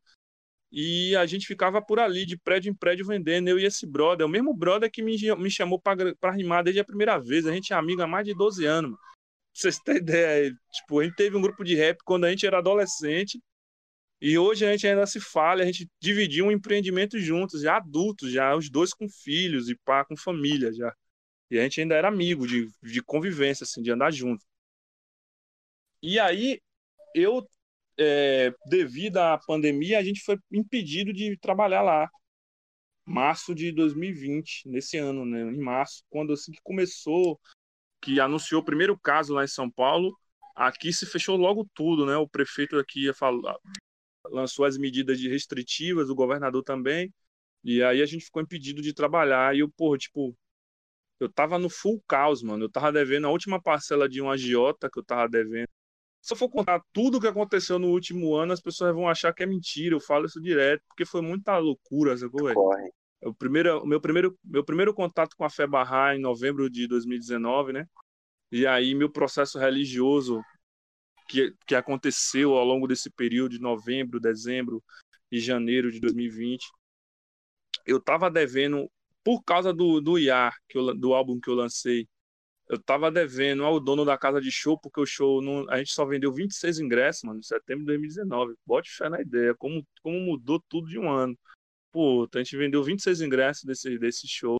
[0.71, 4.25] e a gente ficava por ali, de prédio em prédio, vendendo, eu e esse brother,
[4.25, 7.73] o mesmo brother que me, me chamou para rimar desde a primeira vez, a gente
[7.73, 9.03] é amigo há mais de 12 anos, mano.
[9.53, 12.59] vocês terem ideia, tipo, a gente teve um grupo de rap quando a gente era
[12.59, 13.39] adolescente
[14.21, 18.31] e hoje a gente ainda se fala, a gente dividiu um empreendimento juntos, já adultos,
[18.31, 20.93] já os dois com filhos e pá, com família já.
[21.49, 24.45] E a gente ainda era amigo de, de convivência, assim, de andar junto.
[26.01, 26.61] E aí,
[27.15, 27.47] eu,
[27.99, 32.09] é, devido à pandemia, a gente foi impedido de trabalhar lá.
[33.05, 35.41] Março de 2020, nesse ano, né?
[35.41, 37.39] Em março, quando assim que começou,
[38.01, 40.17] que anunciou o primeiro caso lá em São Paulo,
[40.55, 42.17] aqui se fechou logo tudo, né?
[42.17, 43.11] O prefeito aqui
[44.25, 47.13] lançou as medidas restritivas, o governador também.
[47.63, 49.55] E aí a gente ficou impedido de trabalhar.
[49.55, 50.35] E eu, porra, tipo,
[51.19, 52.65] eu tava no full caos, mano.
[52.65, 55.69] Eu tava devendo a última parcela de um agiota que eu tava devendo.
[56.21, 59.33] Se eu for contar tudo o que aconteceu no último ano, as pessoas vão achar
[59.33, 59.95] que é mentira.
[59.95, 62.55] Eu falo isso direto, porque foi muita loucura, sacou, velho?
[62.55, 62.89] Corre.
[63.21, 67.73] O primeiro, meu primeiro, meu primeiro contato com a Fé Barra em novembro de 2019,
[67.73, 67.85] né?
[68.51, 70.41] E aí meu processo religioso
[71.27, 74.83] que, que aconteceu ao longo desse período de novembro, dezembro
[75.31, 76.65] e janeiro de 2020.
[77.85, 78.89] Eu estava devendo,
[79.23, 82.07] por causa do, do IAR, que eu, do álbum que eu lancei,
[82.69, 85.91] eu estava devendo ao dono da casa de show, porque o show, não, a gente
[85.91, 88.55] só vendeu 26 ingressos, mano, em setembro de 2019.
[88.65, 91.37] Bote fé na ideia, como, como mudou tudo de um ano.
[91.91, 94.57] Pô, a gente vendeu 26 ingressos desse, desse show.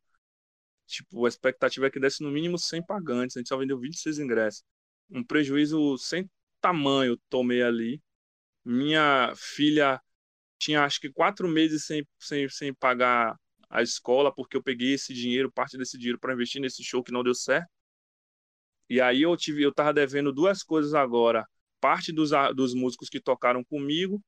[0.88, 4.20] Tipo, a expectativa é que desse no mínimo 100 pagantes, a gente só vendeu 26
[4.20, 4.64] ingressos.
[5.10, 8.02] Um prejuízo sem tamanho tomei ali.
[8.66, 10.02] Minha filha
[10.60, 13.36] tinha acho que quatro meses sem, sem, sem pagar
[13.70, 17.12] a escola, porque eu peguei esse dinheiro, parte desse dinheiro, para investir nesse show que
[17.12, 17.70] não deu certo.
[18.90, 21.46] E aí eu tive, eu tava devendo duas coisas agora.
[21.80, 24.22] Parte dos, dos músicos que tocaram comigo,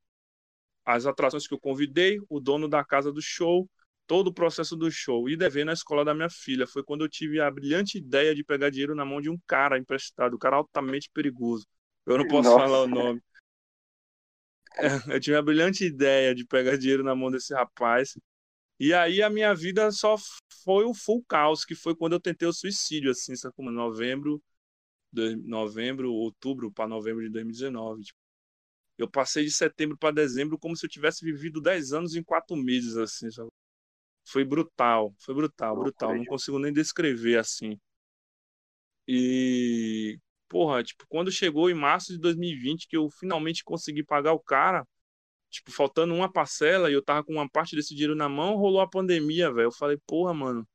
[0.86, 3.70] as atrações que eu convidei, o dono da casa do show,
[4.08, 6.68] todo o processo do show e devendo a escola da minha filha.
[6.68, 9.78] Foi quando eu tive a brilhante ideia de pegar dinheiro na mão de um cara
[9.78, 11.66] emprestado, um cara altamente perigoso.
[12.06, 12.66] Eu não posso Nossa.
[12.66, 13.22] falar o nome.
[15.14, 18.18] Eu tive a brilhante ideia de pegar dinheiro na mão desse rapaz.
[18.80, 20.16] E aí a minha vida só
[20.64, 23.70] foi o full caos, que foi quando eu tentei o suicídio, assim, sabe como?
[23.72, 24.42] Novembro,
[25.12, 28.04] de, novembro, outubro para novembro de 2019.
[28.04, 28.20] Tipo,
[28.98, 32.56] eu passei de setembro para dezembro como se eu tivesse vivido 10 anos em quatro
[32.56, 33.50] meses, assim, sabe?
[34.26, 36.16] Foi brutal, foi brutal, brutal.
[36.16, 37.80] Não consigo nem descrever assim.
[39.08, 44.40] E porra, tipo, quando chegou em março de 2020, que eu finalmente consegui pagar o
[44.40, 44.86] cara,
[45.50, 48.82] tipo, faltando uma parcela e eu tava com uma parte desse dinheiro na mão, rolou
[48.82, 49.68] a pandemia, velho.
[49.68, 50.68] Eu falei, porra, mano,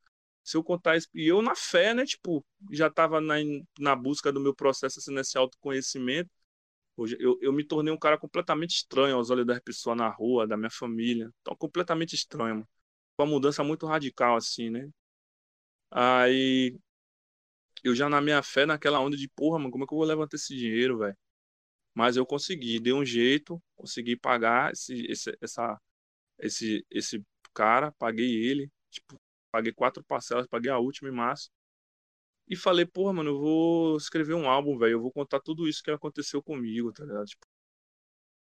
[0.46, 1.08] se eu contar isso.
[1.14, 3.36] E eu, na fé, né, tipo, já tava na,
[3.78, 6.30] na busca do meu processo, assim, nesse autoconhecimento.
[6.96, 10.46] Hoje eu, eu me tornei um cara completamente estranho aos olhos das pessoas na rua,
[10.46, 11.30] da minha família.
[11.42, 12.68] Então, completamente estranho, mano.
[13.18, 14.90] Uma mudança muito radical, assim, né?
[15.90, 16.78] Aí
[17.84, 20.06] eu já na minha fé, naquela onda de, porra, mano, como é que eu vou
[20.06, 21.16] levantar esse dinheiro, velho?
[21.94, 25.80] Mas eu consegui, dei um jeito, consegui pagar esse, esse, essa,
[26.40, 29.20] esse, esse cara, paguei ele, tipo,
[29.56, 31.50] paguei quatro parcelas, paguei a última em março.
[32.46, 35.82] E falei, porra, mano, eu vou escrever um álbum, velho, eu vou contar tudo isso
[35.82, 37.24] que aconteceu comigo, tá ligado?
[37.26, 37.46] Tipo,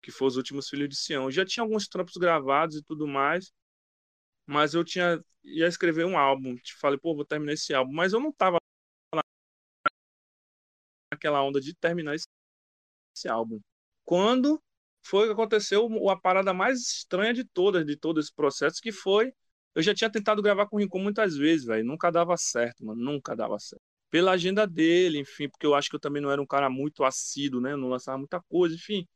[0.02, 1.24] que foi os últimos Filhos de Sião.
[1.24, 3.50] Eu já tinha alguns trampos gravados e tudo mais,
[4.46, 6.54] mas eu tinha ia escrever um álbum.
[6.56, 8.58] Tipo, falei, pô, vou terminar esse álbum, mas eu não tava
[11.10, 12.26] naquela onda de terminar esse,
[13.16, 13.60] esse álbum.
[14.04, 14.62] Quando
[15.02, 19.32] foi que aconteceu a parada mais estranha de todas, de todo esse processo, que foi.
[19.78, 21.84] Eu já tinha tentado gravar com o Rincon muitas vezes, velho.
[21.84, 23.00] Nunca dava certo, mano.
[23.02, 23.82] Nunca dava certo.
[24.10, 27.04] Pela agenda dele, enfim, porque eu acho que eu também não era um cara muito
[27.04, 27.72] assíduo, né?
[27.72, 29.06] Eu não lançava muita coisa, enfim.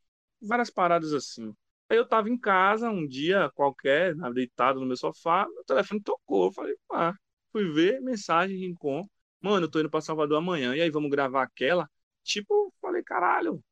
[0.40, 1.54] Várias paradas assim.
[1.88, 6.46] Aí eu tava em casa um dia qualquer, deitado no meu sofá, meu telefone tocou.
[6.46, 7.14] Eu falei, ah,
[7.52, 9.06] fui ver mensagem Rincon
[9.42, 11.90] mano, eu tô indo pra Salvador amanhã, e aí vamos gravar aquela?
[12.22, 13.62] Tipo, falei, caralho,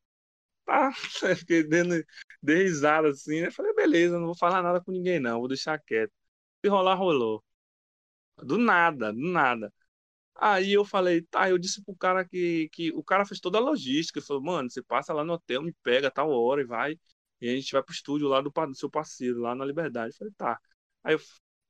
[0.67, 0.93] tá?
[1.39, 2.05] Fiquei dando,
[2.45, 3.51] risada assim, né?
[3.51, 6.13] Falei, beleza, não vou falar nada com ninguém não, vou deixar quieto.
[6.65, 7.43] Se rolar, rolou.
[8.43, 9.73] Do nada, do nada.
[10.35, 13.61] Aí eu falei, tá, eu disse pro cara que, que o cara fez toda a
[13.61, 16.99] logística, falou, mano, você passa lá no hotel, me pega tal hora e vai,
[17.41, 20.13] e a gente vai pro estúdio lá do, do seu parceiro, lá na Liberdade.
[20.13, 20.59] Eu falei, tá.
[21.05, 21.21] Aí eu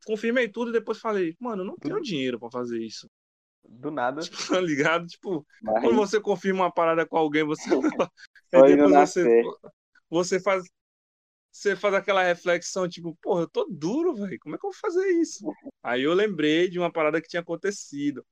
[0.06, 3.08] confirmei tudo e depois falei, mano, eu não tenho dinheiro para fazer isso.
[3.68, 4.22] Do nada.
[4.22, 5.06] Tipo, tá ligado?
[5.06, 5.82] Tipo, Mas...
[5.82, 7.68] quando você confirma uma parada com alguém, você.
[8.52, 9.42] aí depois você,
[10.08, 10.64] você faz.
[11.52, 14.38] Você faz aquela reflexão, tipo, porra, eu tô duro, velho.
[14.40, 15.44] Como é que eu vou fazer isso?
[15.82, 18.24] Aí eu lembrei de uma parada que tinha acontecido.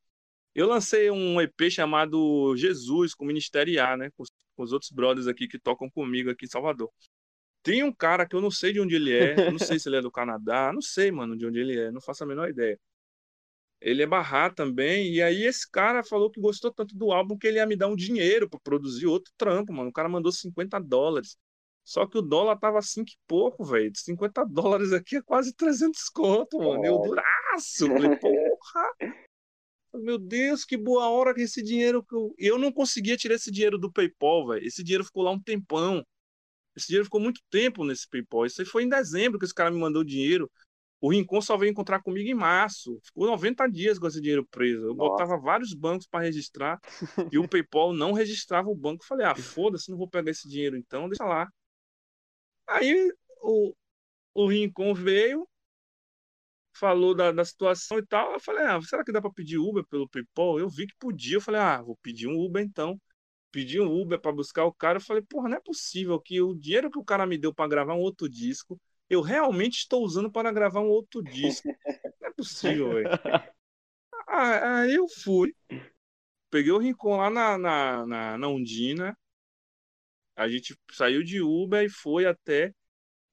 [0.54, 4.10] Eu lancei um EP chamado Jesus, com o Ministério A, né?
[4.16, 6.90] Com os, com os outros brothers aqui que tocam comigo aqui em Salvador.
[7.62, 9.96] Tem um cara que eu não sei de onde ele é, não sei se ele
[9.98, 12.78] é do Canadá, não sei, mano, de onde ele é, não faço a menor ideia.
[13.80, 15.12] ele é barrar também.
[15.14, 17.88] E aí esse cara falou que gostou tanto do álbum que ele ia me dar
[17.88, 19.90] um dinheiro para produzir outro trampo, mano.
[19.90, 21.36] O cara mandou 50 dólares.
[21.88, 23.90] Só que o dólar tava 5 e pouco, velho.
[23.94, 26.84] 50 dólares aqui é quase 300 conto, mano.
[26.84, 27.86] Eu duraço.
[27.86, 29.14] Falei, porra.
[29.94, 32.34] Meu Deus, que boa hora que esse dinheiro que eu...
[32.36, 34.66] eu não conseguia tirar esse dinheiro do PayPal, velho.
[34.66, 36.04] Esse dinheiro ficou lá um tempão.
[36.76, 38.44] Esse dinheiro ficou muito tempo nesse PayPal.
[38.44, 40.50] Isso aí foi em dezembro que esse cara me mandou o dinheiro.
[41.00, 43.00] O Rincon só veio encontrar comigo em março.
[43.02, 44.88] Ficou 90 dias com esse dinheiro preso.
[44.88, 45.10] Eu Nossa.
[45.10, 46.78] botava vários bancos para registrar
[47.32, 49.06] e o PayPal não registrava o banco.
[49.06, 51.48] falei, ah, foda-se, não vou pegar esse dinheiro então, deixa lá.
[52.68, 53.74] Aí o,
[54.34, 55.48] o Rincon veio,
[56.72, 58.32] falou da, da situação e tal.
[58.32, 60.58] Eu falei, ah, será que dá para pedir Uber pelo PayPal?
[60.58, 61.36] Eu vi que podia.
[61.36, 63.00] Eu falei, ah, vou pedir um Uber então.
[63.50, 64.98] Pedi um Uber para buscar o cara.
[64.98, 67.68] Eu falei, porra, não é possível que o dinheiro que o cara me deu para
[67.68, 71.68] gravar um outro disco, eu realmente estou usando para gravar um outro disco.
[72.20, 73.08] Não é possível, velho.
[74.28, 75.54] Aí eu fui.
[76.50, 79.16] Peguei o Rincon lá na, na, na, na Undina.
[80.38, 82.72] A gente saiu de Uber e foi até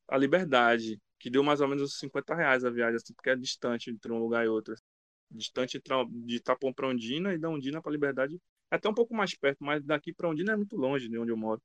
[0.08, 3.36] a Liberdade que deu mais ou menos uns 50 reais a viagem, assim, porque é
[3.36, 4.74] distante entre um lugar e outro.
[5.30, 8.41] Distante de Itapom para Ondina e da Ondina para Liberdade
[8.72, 11.32] é até um pouco mais perto, mas daqui para Ondina é muito longe de onde
[11.32, 11.62] eu moro.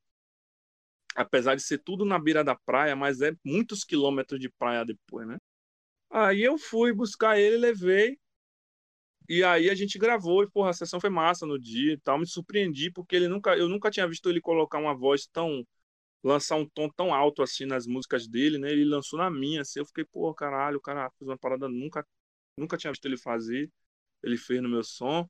[1.17, 5.27] Apesar de ser tudo na beira da praia, mas é muitos quilômetros de praia depois,
[5.27, 5.39] né?
[6.11, 8.19] Aí eu fui buscar ele, levei.
[9.31, 12.19] E aí a gente gravou e, porra, a sessão foi massa no dia e tal.
[12.19, 15.65] Me surpreendi porque ele nunca, eu nunca tinha visto ele colocar uma voz tão
[16.25, 18.71] lançar um tom tão alto assim nas músicas dele, né?
[18.73, 22.07] Ele lançou na minha, assim, eu fiquei, pô, caralho, o cara fez uma parada nunca
[22.57, 23.71] nunca tinha visto ele fazer.
[24.23, 25.29] Ele fez no meu som.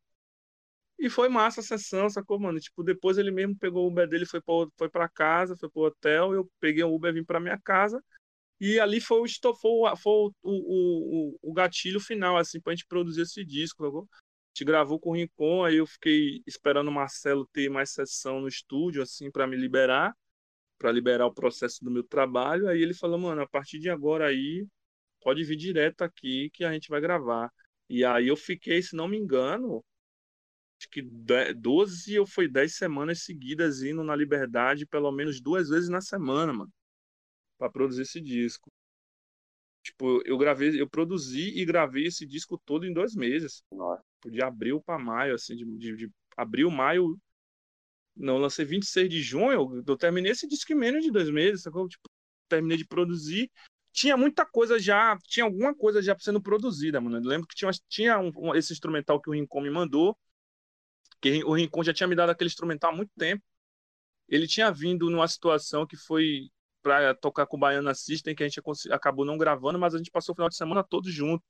[0.98, 2.60] E foi massa a sessão, sacou, mano?
[2.60, 5.82] Tipo, depois ele mesmo pegou o Uber dele, foi pra, foi pra casa, foi pro
[5.82, 8.02] hotel, eu peguei o Uber, vim pra minha casa.
[8.60, 13.22] E ali foi o, foi, foi o, o, o, gatilho final, assim, pra gente produzir
[13.22, 14.06] esse disco, sacou?
[14.12, 14.16] A
[14.54, 18.48] gente gravou com o Rincon, aí eu fiquei esperando o Marcelo ter mais sessão no
[18.48, 20.14] estúdio, assim, para me liberar
[20.80, 22.66] para liberar o processo do meu trabalho.
[22.66, 24.66] Aí ele falou, mano, a partir de agora aí,
[25.20, 27.52] pode vir direto aqui que a gente vai gravar.
[27.88, 29.84] E aí eu fiquei, se não me engano,
[30.78, 35.90] acho que 12 ou foi 10 semanas seguidas indo na Liberdade, pelo menos duas vezes
[35.90, 36.72] na semana, mano,
[37.60, 38.72] para produzir esse disco.
[39.82, 43.62] Tipo, eu gravei, eu produzi e gravei esse disco todo em dois meses.
[43.70, 44.02] Nossa.
[44.26, 47.18] De abril para maio, assim, de, de, de abril, maio,
[48.16, 51.88] não, lancei 26 de junho, eu terminei esse disco em menos de dois meses, sacou?
[51.88, 52.08] Tipo,
[52.48, 53.50] terminei de produzir.
[53.92, 57.16] Tinha muita coisa já, tinha alguma coisa já sendo produzida, mano.
[57.16, 60.16] Eu lembro que tinha, tinha um, um, esse instrumental que o Rincon me mandou,
[61.20, 63.42] que o Rincon já tinha me dado aquele instrumental há muito tempo.
[64.28, 66.50] Ele tinha vindo numa situação que foi
[66.82, 70.10] para tocar com o Baiana System, que a gente acabou não gravando, mas a gente
[70.10, 71.44] passou o final de semana todo junto.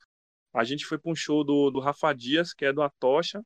[0.52, 3.42] A gente foi para um show do, do Rafa Dias, que é do Atocha,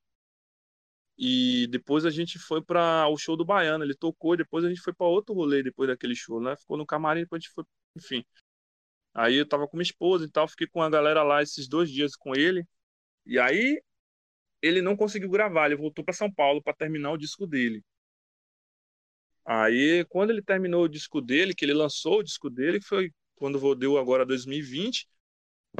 [1.16, 4.80] e depois a gente foi para o show do Baiano, ele tocou, depois a gente
[4.80, 6.56] foi para outro rolê depois daquele show, né?
[6.56, 7.64] Ficou no camarim, depois a gente foi,
[7.96, 8.24] enfim.
[9.14, 11.90] Aí eu tava com minha esposa e tal, fiquei com a galera lá esses dois
[11.90, 12.66] dias com ele.
[13.26, 13.80] E aí
[14.62, 17.84] ele não conseguiu gravar, ele voltou para São Paulo para terminar o disco dele.
[19.44, 23.74] Aí quando ele terminou o disco dele, que ele lançou o disco dele, foi quando
[23.74, 25.06] deu agora 2020,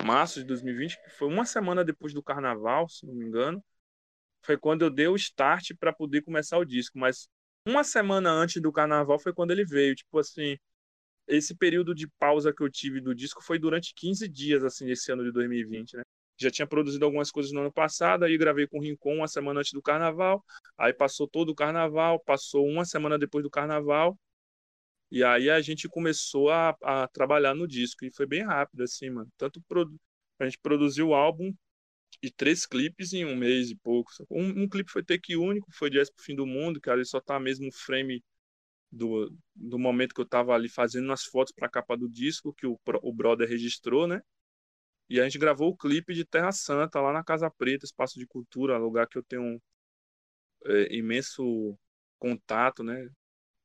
[0.05, 3.63] março de 2020, que foi uma semana depois do carnaval, se não me engano
[4.45, 6.99] foi quando eu dei o start para poder começar o disco.
[6.99, 7.29] Mas
[7.67, 9.95] uma semana antes do carnaval foi quando ele veio.
[9.95, 10.57] Tipo assim,
[11.29, 15.11] esse período de pausa que eu tive do disco foi durante 15 dias, assim, esse
[15.13, 16.03] ano de 2020, né?
[16.37, 19.61] Já tinha produzido algumas coisas no ano passado, aí gravei com o Rincon uma semana
[19.61, 20.45] antes do carnaval,
[20.77, 24.19] aí passou todo o carnaval, passou uma semana depois do carnaval,
[25.11, 29.11] e aí a gente começou a, a trabalhar no disco, e foi bem rápido, assim,
[29.11, 29.31] mano.
[29.37, 29.97] Tanto produ...
[30.39, 31.55] a gente produziu o álbum,
[32.23, 34.11] e três clipes em um mês e pouco.
[34.31, 37.21] Um, um clipe foi take único, foi Jazz pro Fim do Mundo, que ali só
[37.21, 38.25] tá mesmo frame
[38.91, 42.53] do, do momento que eu tava ali fazendo as fotos para a capa do disco,
[42.55, 44.23] que o, o brother registrou, né?
[45.09, 48.27] E a gente gravou o clipe de Terra Santa lá na Casa Preta, Espaço de
[48.27, 49.61] Cultura, lugar que eu tenho um
[50.67, 51.79] é, imenso
[52.19, 53.09] contato, né?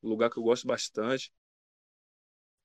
[0.02, 1.32] Lugar que eu gosto bastante.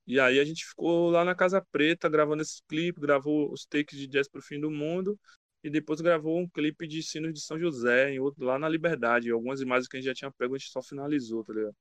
[0.07, 3.99] E aí a gente ficou lá na Casa Preta gravando esse clipe, gravou os takes
[3.99, 5.19] de Jazz pro Fim do Mundo
[5.63, 9.31] e depois gravou um clipe de Sinos de São José, em outro, lá na Liberdade.
[9.31, 11.77] Algumas imagens que a gente já tinha pego, a gente só finalizou, tá ligado?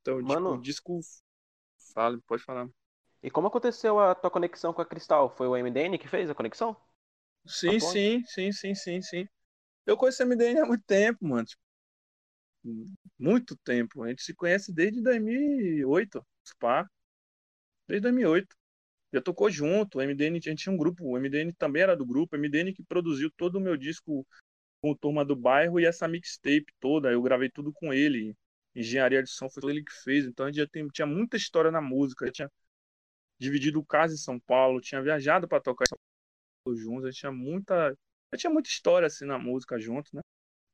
[0.00, 1.00] Então, Mano, tipo, o disco.
[1.92, 2.68] Fala, pode falar.
[3.22, 5.28] E como aconteceu a tua conexão com a Cristal?
[5.30, 6.76] Foi o MDN que fez a conexão?
[7.46, 9.28] Sim, sim, sim, sim, sim, sim.
[9.86, 11.46] Eu conheço o MDN há muito tempo, mano.
[11.46, 11.62] Tipo,
[13.18, 14.02] muito tempo.
[14.02, 16.88] A gente se conhece desde 2008, Spa.
[17.88, 18.56] Desde 2008.
[19.12, 19.98] já tocou junto.
[19.98, 22.72] O MDN, a gente tinha um grupo, o MDN também era do grupo, o MDN
[22.72, 24.26] que produziu todo o meu disco
[24.80, 27.10] com o Turma do Bairro e essa mixtape toda.
[27.10, 28.36] Eu gravei tudo com ele.
[28.74, 30.24] Engenharia de som foi ele que fez.
[30.26, 32.30] Então a gente já tem, tinha muita história na música.
[32.30, 32.50] Tinha
[33.38, 35.98] dividido casa em São Paulo, tinha viajado para tocar em São
[36.64, 37.04] Paulo juntos.
[37.06, 37.96] A gente tinha muita,
[38.36, 40.22] tinha muita história assim na música junto, né?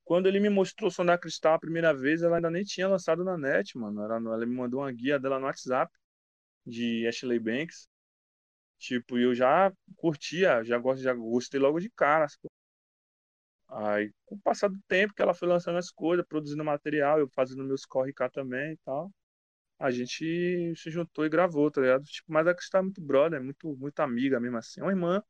[0.05, 3.39] Quando ele me mostrou da Cristal a primeira vez, ela ainda nem tinha lançado na
[3.39, 4.03] net, mano.
[4.03, 5.93] Ela, ela me mandou uma guia dela no WhatsApp
[6.67, 7.89] de Ashley Banks.
[8.79, 12.27] Tipo, eu já curtia, já, gosto, já gostei logo de cara.
[13.69, 17.29] Aí, com o passar do tempo que ela foi lançando as coisas, produzindo material, eu
[17.29, 19.11] fazendo meus corre cá também e tal,
[19.79, 22.05] a gente se juntou e gravou, tá ligado?
[22.05, 24.81] Tipo, mas a Cristal é muito brother, muito, muito amiga mesmo assim.
[24.81, 25.23] É uma irmã,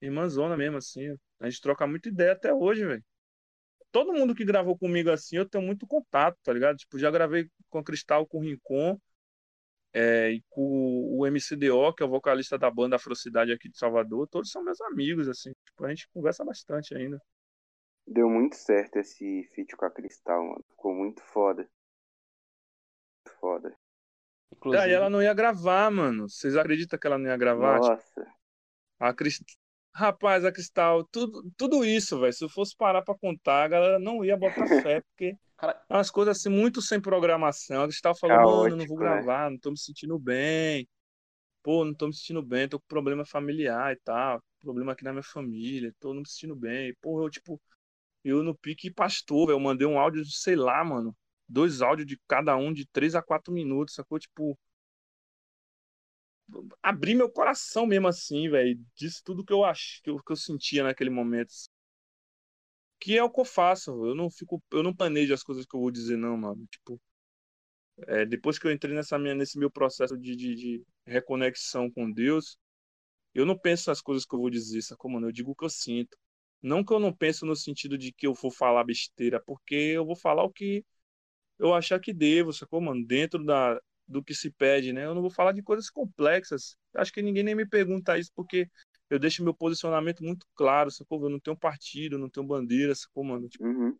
[0.00, 1.16] irmãzona mesmo assim.
[1.40, 3.04] A gente troca muita ideia até hoje, velho
[3.90, 6.76] todo mundo que gravou comigo assim, eu tenho muito contato, tá ligado?
[6.76, 8.98] Tipo, já gravei com a Cristal, com o Rincon,
[9.92, 14.28] é, e com o MCDO, que é o vocalista da banda Afrocidade aqui de Salvador,
[14.28, 15.52] todos são meus amigos, assim.
[15.64, 17.20] Tipo, a gente conversa bastante ainda.
[18.06, 20.64] Deu muito certo esse feat com a Cristal, mano.
[20.70, 21.68] Ficou muito foda.
[23.40, 23.74] Foda.
[24.52, 24.82] Inclusive...
[24.82, 26.28] Aí ela não ia gravar, mano.
[26.28, 27.78] Vocês acreditam que ela não ia gravar?
[27.78, 27.96] Nossa.
[27.96, 28.30] Tipo,
[28.98, 29.46] a Cristal
[29.92, 32.32] Rapaz, a Cristal, tudo, tudo isso, velho.
[32.32, 35.82] Se eu fosse parar pra contar, a galera não ia botar fé, porque Cara...
[35.88, 37.82] é umas coisas assim muito sem programação.
[37.82, 39.04] A Cristal falou, Caótico, mano, não vou né?
[39.04, 40.88] gravar, não tô me sentindo bem.
[41.62, 44.40] Pô, não tô me sentindo bem, tô com problema familiar e tal.
[44.60, 46.94] Problema aqui na minha família, tô não me sentindo bem.
[47.00, 47.60] Pô, eu, tipo,
[48.24, 49.56] eu no pique pastor, velho.
[49.56, 51.14] Eu mandei um áudio de, sei lá, mano.
[51.50, 54.20] Dois áudios de cada um de três a quatro minutos, sacou?
[54.20, 54.56] Tipo,
[56.82, 58.78] abrir meu coração mesmo assim, velho.
[58.94, 61.52] Disse tudo que eu acho, que eu, que eu sentia naquele momento.
[63.00, 63.90] Que é o que eu faço.
[64.06, 66.64] Eu não fico, eu não planejo as coisas que eu vou dizer, não, mano.
[66.70, 67.00] Tipo,
[68.06, 72.10] é, depois que eu entrei nessa minha, nesse meu processo de, de, de, reconexão com
[72.10, 72.56] Deus,
[73.34, 75.28] eu não penso nas coisas que eu vou dizer, sacou, mano?
[75.28, 76.16] Eu digo o que eu sinto.
[76.62, 80.04] Não que eu não penso no sentido de que eu vou falar besteira, porque eu
[80.06, 80.84] vou falar o que
[81.60, 83.04] eu achar que devo, sacou, mano?
[83.06, 85.04] Dentro da, do que se pede, né?
[85.04, 86.76] Eu não vou falar de coisas complexas.
[86.94, 88.68] Acho que ninguém nem me pergunta isso porque
[89.10, 91.22] eu deixo meu posicionamento muito claro, sacou?
[91.22, 93.48] Eu não tenho partido, não tenho bandeira, sacou, mano?
[93.48, 93.96] Tipo, uhum.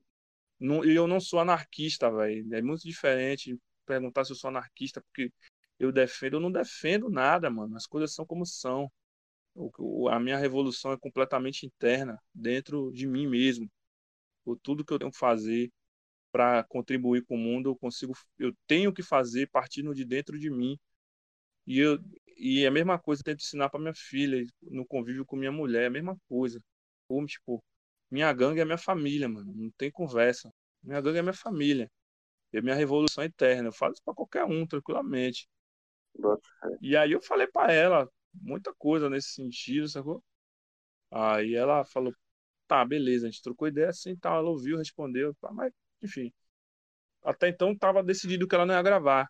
[0.59, 2.55] não, eu não sou anarquista, velho.
[2.55, 5.33] É muito diferente perguntar se eu sou anarquista porque
[5.79, 7.77] eu defendo, eu não defendo nada, mano.
[7.77, 8.91] As coisas são como são.
[9.55, 13.71] O, a minha revolução é completamente interna, dentro de mim mesmo.
[14.45, 15.71] Por tudo que eu tenho que fazer,
[16.33, 20.51] para contribuir com o mundo, eu consigo, eu tenho que fazer partindo de dentro de
[20.51, 20.79] mim.
[21.67, 21.99] E eu
[22.39, 25.87] e a mesma coisa eu tento ensinar para minha filha no convívio com minha mulher,
[25.87, 26.61] a mesma coisa.
[27.09, 27.63] Como tipo,
[28.11, 30.53] minha gangue é minha família, mano, não tem conversa.
[30.83, 31.91] Minha gangue é minha família.
[32.55, 33.69] A minha revolução é eterna.
[33.69, 35.49] Eu falo isso para qualquer um tranquilamente.
[36.81, 40.23] E aí eu falei para ela muita coisa nesse sentido, sacou?
[41.11, 42.15] Aí ela falou:
[42.69, 45.73] "Tá, beleza, a gente trocou ideia assim, tal, ela ouviu, respondeu, tá, mas
[46.03, 46.33] enfim.
[47.23, 49.29] Até então estava decidido que ela não ia gravar.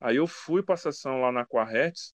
[0.00, 2.12] Aí eu fui para a sessão lá na Quarretz.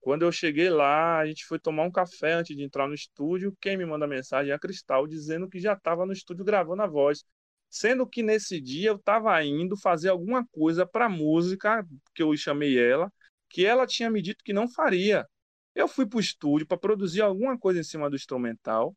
[0.00, 3.56] Quando eu cheguei lá, a gente foi tomar um café antes de entrar no estúdio.
[3.60, 6.86] Quem me manda mensagem é a Cristal, dizendo que já estava no estúdio gravando a
[6.86, 7.24] voz.
[7.68, 12.78] Sendo que nesse dia eu estava indo fazer alguma coisa para música, que eu chamei
[12.78, 13.12] ela,
[13.48, 15.26] que ela tinha me dito que não faria.
[15.74, 18.96] Eu fui para o estúdio para produzir alguma coisa em cima do instrumental,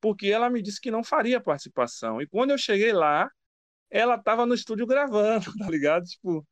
[0.00, 2.20] porque ela me disse que não faria participação.
[2.20, 3.30] E quando eu cheguei lá,
[3.90, 6.04] ela tava no estúdio gravando, tá ligado?
[6.04, 6.46] Tipo,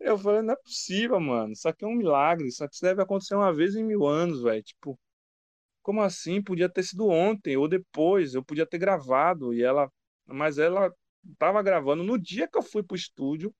[0.00, 1.52] eu falei, não é possível, mano.
[1.52, 2.48] Isso aqui é um milagre.
[2.48, 4.62] Isso aqui deve acontecer uma vez em mil anos, velho.
[4.62, 4.98] Tipo,
[5.82, 6.42] como assim?
[6.42, 8.34] Podia ter sido ontem ou depois.
[8.34, 9.54] Eu podia ter gravado.
[9.54, 9.90] E ela.
[10.26, 10.92] Mas ela
[11.38, 13.54] tava gravando no dia que eu fui pro estúdio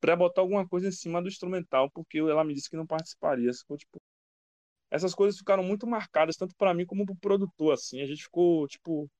[0.00, 3.52] pra botar alguma coisa em cima do instrumental, porque ela me disse que não participaria.
[3.52, 4.00] Ficou, tipo,
[4.90, 8.00] essas coisas ficaram muito marcadas, tanto para mim como pro produtor, assim.
[8.02, 9.10] A gente ficou, tipo,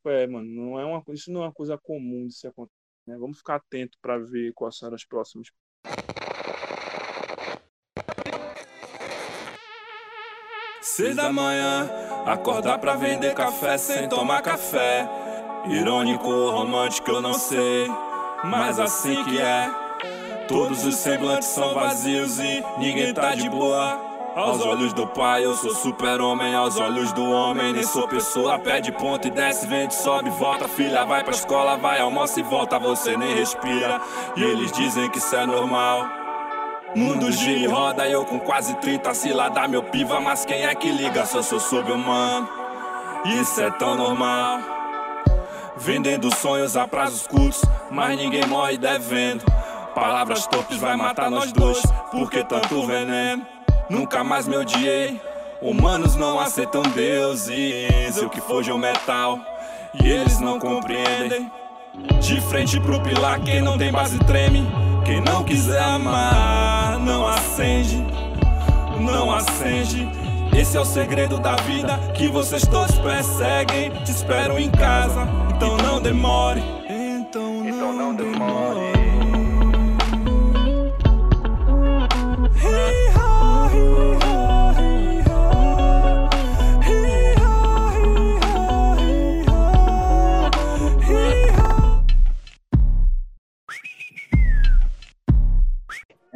[0.00, 2.72] Tipo, é, mano, não é uma, isso não é uma coisa comum de se acontecer.
[3.06, 3.18] Né?
[3.18, 5.48] Vamos ficar atento para ver quais serão as próximas.
[10.80, 11.90] Seis da manhã,
[12.24, 15.06] acordar pra vender café sem tomar café.
[15.68, 17.86] Irônico ou romântico, eu não sei,
[18.42, 19.68] mas assim que é.
[20.48, 24.09] Todos os semblantes são vazios e ninguém tá de boa.
[24.34, 28.58] Aos olhos do pai eu sou super-homem, aos olhos do homem nem sou pessoa.
[28.60, 30.68] Pede ponto e desce, vende, sobe, volta.
[30.68, 34.00] Filha vai pra escola, vai, almoça e volta, você nem respira.
[34.36, 36.06] E eles dizem que isso é normal.
[36.94, 40.20] Mundo gira e roda, eu com quase 30 se lá dá meu piva.
[40.20, 42.48] Mas quem é que liga se eu sou sob-humano?
[43.24, 44.60] Isso é tão normal.
[45.76, 49.44] Vendendo sonhos a prazos curtos, mas ninguém morre devendo.
[49.92, 53.44] Palavras topes vai matar nós dois, porque tanto veneno.
[53.90, 55.20] Nunca mais me odiei.
[55.60, 59.38] Humanos não aceitam deuses, eu que foge o metal,
[60.02, 61.50] e eles não compreendem.
[62.20, 64.66] De frente pro pilar, quem não tem base treme.
[65.04, 67.96] Quem não quiser amar, não acende,
[69.00, 70.08] não acende.
[70.56, 73.90] Esse é o segredo da vida que vocês todos perseguem.
[74.04, 76.62] Te espero em casa, então não demore.
[76.88, 78.89] Então não, então não demore.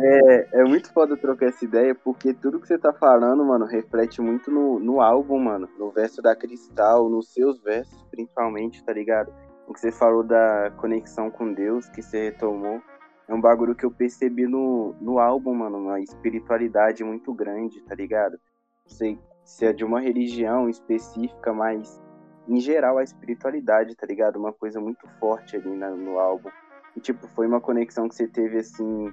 [0.06, 4.20] É, é muito foda trocar essa ideia, porque tudo que você tá falando, mano, reflete
[4.20, 5.66] muito no, no álbum, mano.
[5.78, 9.32] No verso da Cristal, nos seus versos, principalmente, tá ligado?
[9.66, 12.82] O que você falou da conexão com Deus, que você retomou.
[13.26, 17.94] É um bagulho que eu percebi no, no álbum, mano, uma espiritualidade muito grande, tá
[17.94, 18.38] ligado?
[18.84, 21.98] Sei se é de uma religião específica, mas
[22.46, 24.36] em geral a espiritualidade, tá ligado?
[24.36, 26.50] Uma coisa muito forte ali na, no álbum.
[26.94, 29.10] E, tipo, foi uma conexão que você teve, assim,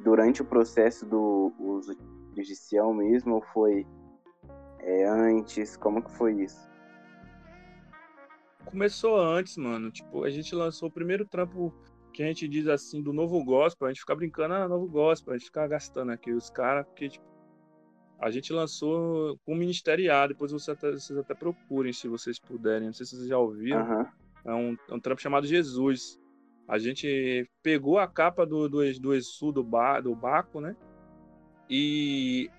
[0.00, 1.96] durante o processo do uso
[2.36, 3.86] judicial mesmo ou foi
[4.80, 5.76] é, antes?
[5.76, 6.68] Como que foi isso?
[8.64, 9.90] Começou antes, mano.
[9.90, 11.72] Tipo, a gente lançou o primeiro trampo
[12.12, 15.34] que a gente diz assim do novo gospel, a gente fica brincando, ah, novo gospel,
[15.34, 17.26] a gente fica gastando aqui os caras, porque tipo,
[18.20, 22.86] a gente lançou com o Ministerial, depois vocês até, vocês até procurem se vocês puderem,
[22.86, 23.84] não sei se vocês já ouviram.
[23.84, 24.06] Uhum.
[24.44, 26.20] É um, é um trampo chamado Jesus.
[26.66, 30.74] A gente pegou a capa do, do, do Exu do, ba, do Baco, né?
[31.68, 32.50] E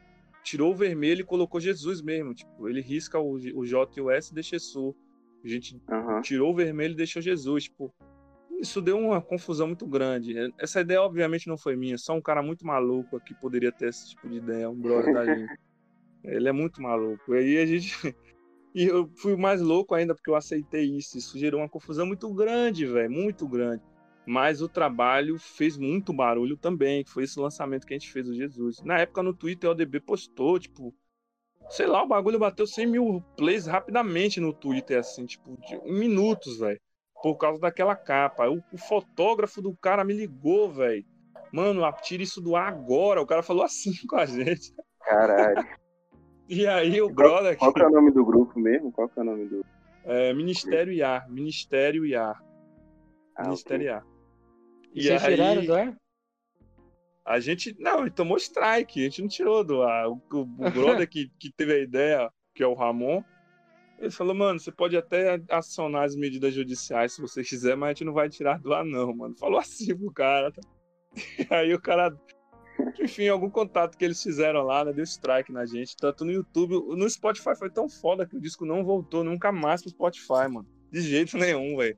[0.44, 2.34] tirou o vermelho e colocou Jesus mesmo.
[2.34, 4.96] Tipo, ele risca o, o J e o S e deixa Exu.
[5.44, 6.22] A gente uhum.
[6.22, 7.64] tirou o vermelho e deixou Jesus.
[7.64, 7.92] Tipo,
[8.60, 10.36] isso deu uma confusão muito grande.
[10.60, 11.98] Essa ideia, obviamente, não foi minha.
[11.98, 15.26] Só um cara muito maluco aqui poderia ter esse tipo de ideia, um brother da
[15.26, 15.60] gente.
[16.24, 17.34] Ele é muito maluco.
[17.34, 17.92] E aí a gente.
[18.78, 21.18] E eu fui mais louco ainda porque eu aceitei isso.
[21.18, 23.10] Isso gerou uma confusão muito grande, velho.
[23.10, 23.82] Muito grande
[24.26, 28.26] mas o trabalho fez muito barulho também, que foi esse lançamento que a gente fez
[28.26, 28.82] do Jesus.
[28.84, 30.94] Na época no Twitter o ODB postou, tipo,
[31.70, 36.60] sei lá, o bagulho bateu 100 mil plays rapidamente no Twitter, assim, tipo, em minutos,
[36.60, 36.80] velho,
[37.22, 38.50] por causa daquela capa.
[38.50, 41.06] O, o, fotógrafo do cara me ligou, velho.
[41.52, 43.22] Mano, tira isso do ar agora.
[43.22, 44.74] O cara falou assim com a gente.
[45.02, 45.68] Caralho.
[46.50, 47.58] e aí o qual, brother.
[47.58, 48.92] Qual que é o nome do grupo mesmo?
[48.92, 49.66] Qual que é o nome do.
[50.04, 51.30] É, Ministério IAR.
[51.30, 52.44] Ministério IAR.
[53.36, 53.94] Ah, Ministério ok.
[53.94, 54.15] IAR.
[54.96, 55.98] E Vocês tiraram do ar?
[57.26, 57.76] A gente.
[57.78, 60.08] Não, ele tomou strike, a gente não tirou do ar.
[60.08, 63.22] O, o, o brother que, que teve a ideia, que é o Ramon,
[64.00, 67.92] ele falou, mano, você pode até acionar as medidas judiciais se você quiser, mas a
[67.92, 69.36] gente não vai tirar do ar, não, mano.
[69.36, 70.52] Falou assim pro cara.
[70.52, 70.62] Tá?
[71.40, 72.18] E aí o cara.
[73.00, 75.98] Enfim, algum contato que eles fizeram lá, né, deu strike na gente.
[75.98, 76.74] Tanto no YouTube.
[76.96, 80.68] No Spotify foi tão foda que o disco não voltou nunca mais pro Spotify, mano.
[80.90, 81.98] De jeito nenhum, velho.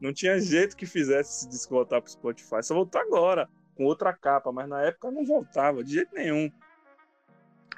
[0.00, 2.62] Não tinha jeito que fizesse esse disco voltar pro Spotify.
[2.62, 6.50] Só voltou agora, com outra capa, mas na época não voltava, de jeito nenhum.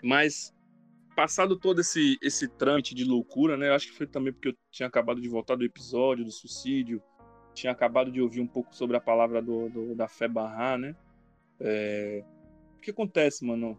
[0.03, 0.55] Mas,
[1.17, 3.71] passado todo esse, esse trâmite de loucura, né?
[3.71, 7.03] Acho que foi também porque eu tinha acabado de voltar do episódio do suicídio,
[7.55, 10.95] tinha acabado de ouvir um pouco sobre a palavra do, do da fé barrar, né?
[11.61, 12.25] É...
[12.77, 13.79] O que acontece, mano?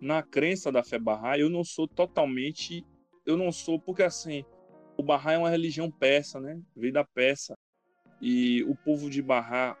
[0.00, 2.84] Na crença da fé barrar, eu não sou totalmente.
[3.24, 4.44] Eu não sou, porque assim,
[4.96, 6.60] o Barra é uma religião persa, né?
[6.74, 7.55] Veio da Persa.
[8.20, 9.76] E o povo de Barra,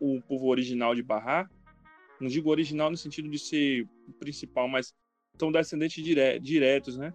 [0.00, 1.48] o povo original de Barra,
[2.20, 4.94] não digo original no sentido de ser principal, mas
[5.38, 7.14] são descendentes dire diretos, né?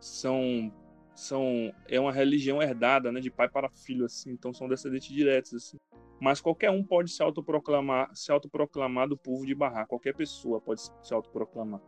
[0.00, 0.72] São
[1.14, 5.52] são é uma religião herdada, né, de pai para filho assim, então são descendentes diretos
[5.52, 5.76] assim.
[6.18, 10.80] Mas qualquer um pode se autoproclamar, se autoproclamar do povo de Barra, qualquer pessoa pode
[10.82, 11.80] se autoproclamar.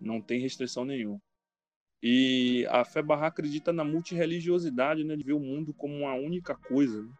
[0.00, 1.20] Não tem restrição nenhuma.
[2.02, 6.54] E a fé Barra acredita na multireligiosidade, né, de ver o mundo como uma única
[6.54, 7.02] coisa.
[7.02, 7.12] Né?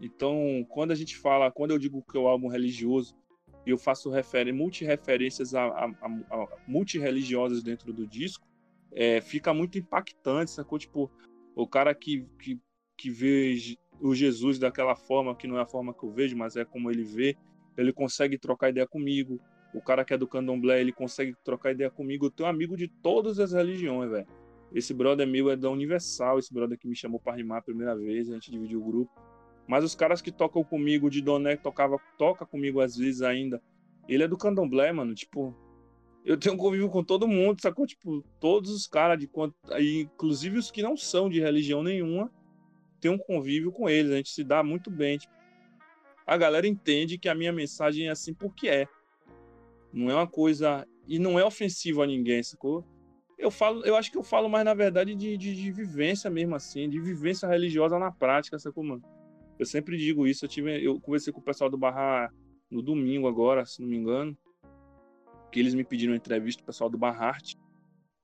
[0.00, 3.14] Então, quando a gente fala, quando eu digo que é o álbum religioso,
[3.66, 8.46] eu faço refer multi-referências a, a, a, a multireligiosas dentro do disco,
[8.92, 10.78] é, fica muito impactante, sacou?
[10.78, 11.10] Tipo,
[11.54, 12.58] o cara que, que,
[12.96, 13.54] que vê
[14.00, 16.90] o Jesus daquela forma, que não é a forma que eu vejo, mas é como
[16.90, 17.36] ele vê,
[17.76, 19.38] ele consegue trocar ideia comigo.
[19.72, 22.26] O cara que é do candomblé, ele consegue trocar ideia comigo.
[22.26, 24.26] Eu tenho amigo de todas as religiões, velho.
[24.72, 27.96] Esse brother meu é da Universal, esse brother que me chamou para rimar a primeira
[27.96, 29.29] vez, a gente dividiu o grupo.
[29.70, 33.62] Mas os caras que tocam comigo, de Doné, que tocava, toca comigo às vezes ainda,
[34.08, 35.14] ele é do candomblé, mano.
[35.14, 35.56] Tipo,
[36.24, 37.86] eu tenho convívio com todo mundo, sacou?
[37.86, 39.30] Tipo, todos os caras, de
[40.02, 42.32] inclusive os que não são de religião nenhuma,
[43.00, 44.10] tem um convívio com eles.
[44.10, 45.18] A gente se dá muito bem.
[45.18, 45.32] Tipo,
[46.26, 48.88] a galera entende que a minha mensagem é assim porque é.
[49.92, 52.84] Não é uma coisa e não é ofensivo a ninguém, sacou?
[53.38, 56.56] Eu falo, eu acho que eu falo mais, na verdade, de, de, de vivência mesmo,
[56.56, 59.19] assim, de vivência religiosa na prática, sacou, mano?
[59.60, 60.82] Eu sempre digo isso, eu tive.
[60.82, 62.32] Eu conversei com o pessoal do Barra
[62.70, 64.34] no domingo agora, se não me engano.
[65.52, 67.58] Que eles me pediram entrevista, o pessoal do Barrarte.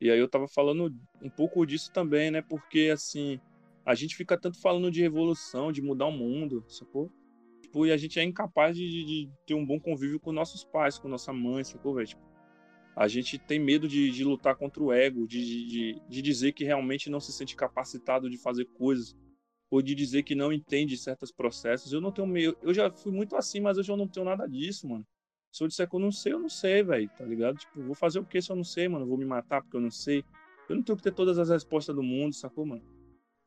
[0.01, 2.41] E aí eu tava falando um pouco disso também, né?
[2.41, 3.39] Porque assim,
[3.85, 7.13] a gente fica tanto falando de revolução, de mudar o mundo, sacou?
[7.61, 10.99] Tipo, e a gente é incapaz de, de ter um bom convívio com nossos pais,
[10.99, 12.09] com nossa mãe, sacou, velho?
[12.09, 12.23] Tipo,
[12.97, 16.65] a gente tem medo de, de lutar contra o ego, de, de, de dizer que
[16.65, 19.15] realmente não se sente capacitado de fazer coisas,
[19.71, 21.93] ou de dizer que não entende certos processos.
[21.93, 22.57] Eu não tenho meio.
[22.63, 25.07] Eu já fui muito assim, mas hoje eu não tenho nada disso, mano.
[25.53, 27.57] Se eu disser que eu não sei, eu não sei, velho, tá ligado?
[27.57, 29.07] Tipo, vou fazer o que se eu não sei, mano?
[29.07, 30.23] Vou me matar porque eu não sei.
[30.69, 32.83] Eu não tenho que ter todas as respostas do mundo, sacou, mano?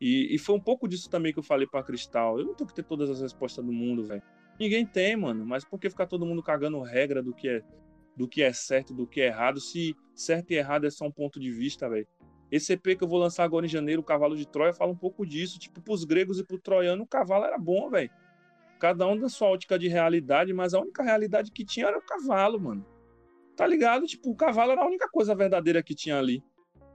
[0.01, 2.39] E, e foi um pouco disso também que eu falei pra Cristal.
[2.39, 4.23] Eu não tenho que ter todas as respostas do mundo, velho.
[4.59, 5.45] Ninguém tem, mano.
[5.45, 7.63] Mas por que ficar todo mundo cagando regra do que é
[8.15, 11.11] do que é certo, do que é errado, se certo e errado é só um
[11.11, 12.05] ponto de vista, velho?
[12.51, 14.97] Esse EP que eu vou lançar agora em janeiro, o Cavalo de Troia, fala um
[14.97, 15.59] pouco disso.
[15.59, 18.09] Tipo, pros gregos e pro troiano, o cavalo era bom, velho.
[18.79, 22.01] Cada um da sua ótica de realidade, mas a única realidade que tinha era o
[22.01, 22.85] cavalo, mano.
[23.55, 24.07] Tá ligado?
[24.07, 26.41] Tipo, o cavalo era a única coisa verdadeira que tinha ali.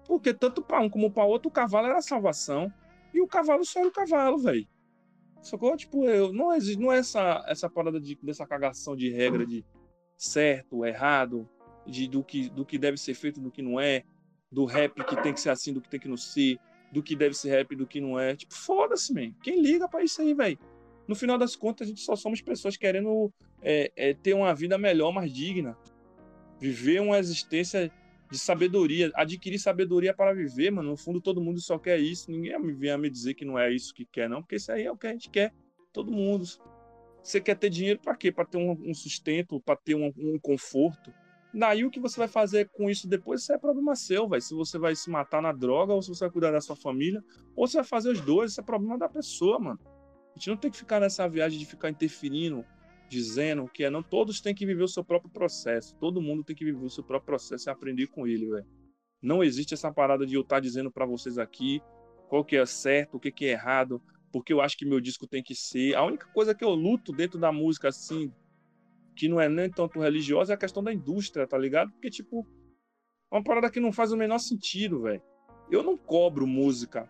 [0.06, 2.72] Porque tanto para um como para outro, o cavalo era a salvação.
[3.12, 4.66] E o cavalo só era o cavalo, velho.
[5.42, 5.76] Sacou?
[5.76, 9.64] Tipo, eu, não, é, não é essa, essa parada de, dessa cagação de regra de
[10.16, 11.48] certo, errado,
[11.86, 14.04] de, do, que, do que deve ser feito, do que não é,
[14.54, 16.58] do rap que tem que ser assim, do que tem que não ser,
[16.92, 18.36] do que deve ser rap, do que não é.
[18.36, 19.32] Tipo, foda-se, man.
[19.42, 20.58] Quem liga para isso aí, velho?
[21.08, 24.78] No final das contas, a gente só somos pessoas querendo é, é, ter uma vida
[24.78, 25.76] melhor, mais digna.
[26.60, 27.92] Viver uma existência
[28.30, 30.90] de sabedoria, adquirir sabedoria para viver, mano.
[30.90, 32.30] No fundo, todo mundo só quer isso.
[32.30, 34.84] Ninguém vem a me dizer que não é isso que quer, não, porque isso aí
[34.84, 35.52] é o que a gente quer.
[35.92, 36.44] Todo mundo.
[37.22, 38.30] Você quer ter dinheiro para quê?
[38.30, 41.12] Para ter um, um sustento, para ter um, um, conforto.
[41.56, 44.42] Daí o que você vai fazer com isso depois, isso é problema seu, velho.
[44.42, 47.22] Se você vai se matar na droga, ou se você vai cuidar da sua família,
[47.54, 49.78] ou se vai fazer os dois, isso é problema da pessoa, mano.
[50.34, 52.64] A gente não tem que ficar nessa viagem de ficar interferindo,
[53.08, 54.02] dizendo que é não.
[54.02, 55.94] Todos têm que viver o seu próprio processo.
[56.00, 58.66] Todo mundo tem que viver o seu próprio processo e aprender com ele, velho.
[59.22, 61.80] Não existe essa parada de eu estar tá dizendo para vocês aqui
[62.28, 64.02] qual que é certo, o que, que é errado,
[64.32, 65.94] porque eu acho que meu disco tem que ser.
[65.94, 68.32] A única coisa que eu luto dentro da música, assim,
[69.14, 71.90] que não é nem tanto religiosa, é a questão da indústria, tá ligado?
[71.92, 72.46] Porque, tipo,
[73.32, 75.22] é uma parada que não faz o menor sentido, velho.
[75.70, 77.08] Eu não cobro música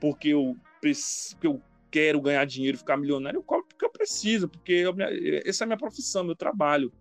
[0.00, 4.72] porque eu, porque eu quero ganhar dinheiro, ficar milionário, eu cobro porque eu preciso, porque
[4.72, 4.94] eu,
[5.44, 6.92] essa é a minha profissão, meu trabalho.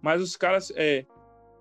[0.00, 1.06] Mas os caras é,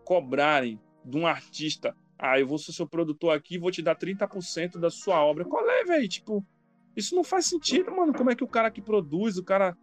[0.04, 4.78] cobrarem de um artista, ah, eu vou ser seu produtor aqui, vou te dar 30%
[4.78, 5.46] da sua obra.
[5.46, 6.08] Qual é, velho?
[6.08, 6.46] Tipo,
[6.96, 8.14] isso não faz sentido, mano.
[8.14, 9.78] Como é que o cara que produz, o cara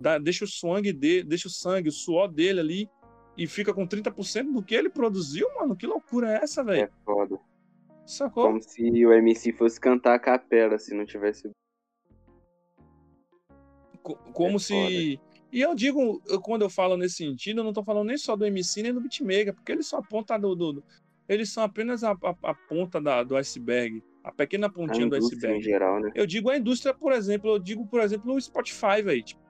[0.00, 2.90] dá, deixa o sangue dele, deixa o sangue, o suor dele ali
[3.36, 5.76] e fica com 30% do que ele produziu, mano?
[5.76, 6.82] Que loucura é essa, velho?
[6.82, 7.38] É foda.
[8.04, 8.46] Sacou?
[8.46, 11.50] Como se o MC fosse cantar a capela se não tivesse
[14.32, 15.20] como é se.
[15.50, 18.36] E eu digo, eu, quando eu falo nesse sentido, eu não tô falando nem só
[18.36, 20.54] do MC nem do beatmaker, porque eles são a ponta do.
[20.54, 20.84] do,
[21.28, 25.16] eles são apenas a, a, a ponta da, do iceberg, a pequena pontinha a do
[25.16, 25.62] iceberg.
[25.62, 26.10] Geral, né?
[26.14, 29.22] Eu digo a indústria, por exemplo, eu digo, por exemplo, o Spotify, velho.
[29.22, 29.40] Tipo,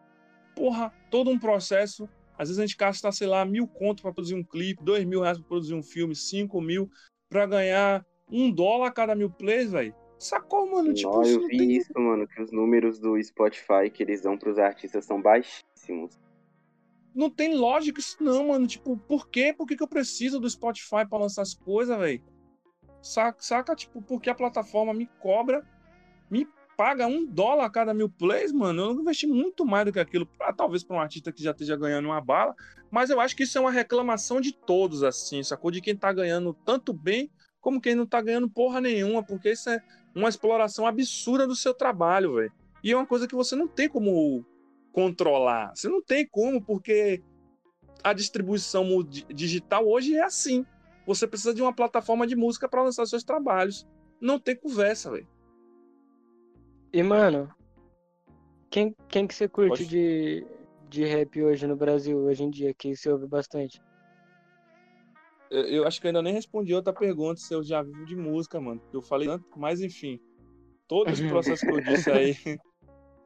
[0.59, 2.09] porra, todo um processo.
[2.36, 5.20] Às vezes a gente gasta, sei lá, mil conto para produzir um clipe, dois mil
[5.20, 6.90] reais para produzir um filme, cinco mil
[7.28, 9.94] para ganhar um dólar a cada mil plays, velho.
[10.18, 10.92] Sacou, mano?
[10.92, 11.72] Tipo, não, eu vi tem...
[11.76, 16.18] isso, mano, que os números do Spotify que eles dão pros artistas são baixíssimos.
[17.14, 18.66] Não tem lógica isso não, mano.
[18.66, 19.54] Tipo, por quê?
[19.56, 22.22] Por que, que eu preciso do Spotify pra lançar as coisas, velho?
[23.00, 25.64] Saca, saca, tipo, porque a plataforma me cobra,
[26.30, 26.46] me
[26.78, 28.82] paga um dólar a cada mil plays, mano.
[28.82, 31.74] Eu investi muito mais do que aquilo, pra, talvez para um artista que já esteja
[31.74, 32.54] ganhando uma bala,
[32.88, 35.72] mas eu acho que isso é uma reclamação de todos, assim, sacou?
[35.72, 37.28] De quem tá ganhando tanto bem
[37.60, 39.82] como quem não tá ganhando porra nenhuma, porque isso é
[40.14, 42.52] uma exploração absurda do seu trabalho, velho.
[42.84, 44.46] E é uma coisa que você não tem como
[44.92, 45.72] controlar.
[45.74, 47.20] Você não tem como, porque
[48.04, 48.86] a distribuição
[49.34, 50.64] digital hoje é assim.
[51.04, 53.84] Você precisa de uma plataforma de música para lançar seus trabalhos.
[54.20, 55.26] Não tem conversa, velho.
[56.93, 57.53] E, mano,
[58.70, 60.47] quem, quem que você curte de,
[60.89, 63.80] de rap hoje no Brasil, hoje em dia, que você ouve bastante?
[65.51, 68.61] Eu acho que eu ainda nem respondi outra pergunta se eu já vivo de música,
[68.61, 68.82] mano.
[68.93, 70.20] Eu falei tanto, mas enfim.
[70.86, 72.34] Todo esse processo que eu disse aí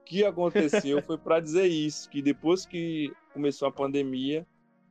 [0.06, 4.46] que aconteceu foi para dizer isso, que depois que começou a pandemia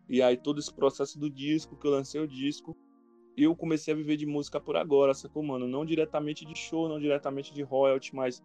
[0.09, 2.75] e aí todo esse processo do disco, que eu lancei o disco,
[3.37, 5.67] eu comecei a viver de música por agora, sacou, mano?
[5.67, 8.43] Não diretamente de show, não diretamente de royalty, mas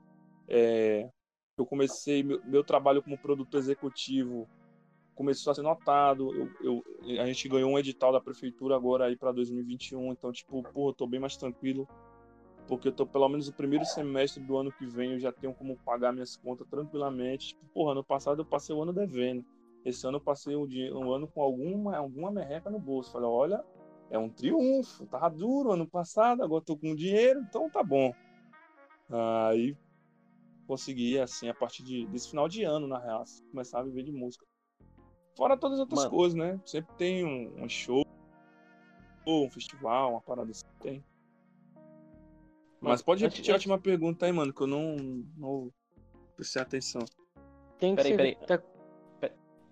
[0.49, 1.09] é,
[1.57, 4.49] eu comecei meu, meu trabalho como produtor executivo
[5.17, 6.33] começou a ser notado.
[6.35, 10.63] Eu, eu, a gente ganhou um edital da prefeitura agora aí para 2021, então, tipo,
[10.63, 11.89] porra, eu tô bem mais tranquilo.
[12.69, 15.55] Porque eu tô, pelo menos, no primeiro semestre do ano que vem, eu já tenho
[15.55, 17.49] como pagar minhas contas tranquilamente.
[17.49, 19.45] Tipo, porra, ano passado eu passei o ano devendo.
[19.85, 23.13] Esse ano eu passei um, dia, um ano com alguma, alguma merreca no bolso.
[23.13, 23.65] Falei, olha,
[24.11, 25.07] é um triunfo.
[25.07, 28.13] Tava duro ano passado, agora tô com dinheiro, então tá bom.
[29.09, 29.77] Aí
[30.67, 34.13] consegui, assim, a partir de, desse final de ano, na real, começar a viver de
[34.13, 34.45] música.
[35.37, 36.11] Fora todas as outras Mano.
[36.11, 36.61] coisas, né?
[36.65, 38.05] Sempre tem um, um show,
[39.27, 40.65] um festival, uma parada assim.
[40.81, 41.05] Tem.
[42.81, 44.97] Mas pode repetir antes, a última pergunta aí, mano, que eu não,
[45.37, 45.73] não
[46.37, 47.03] prestei atenção.
[47.79, 48.17] Tem que peraí, ser...
[48.17, 48.47] peraí.
[48.47, 48.77] Tá...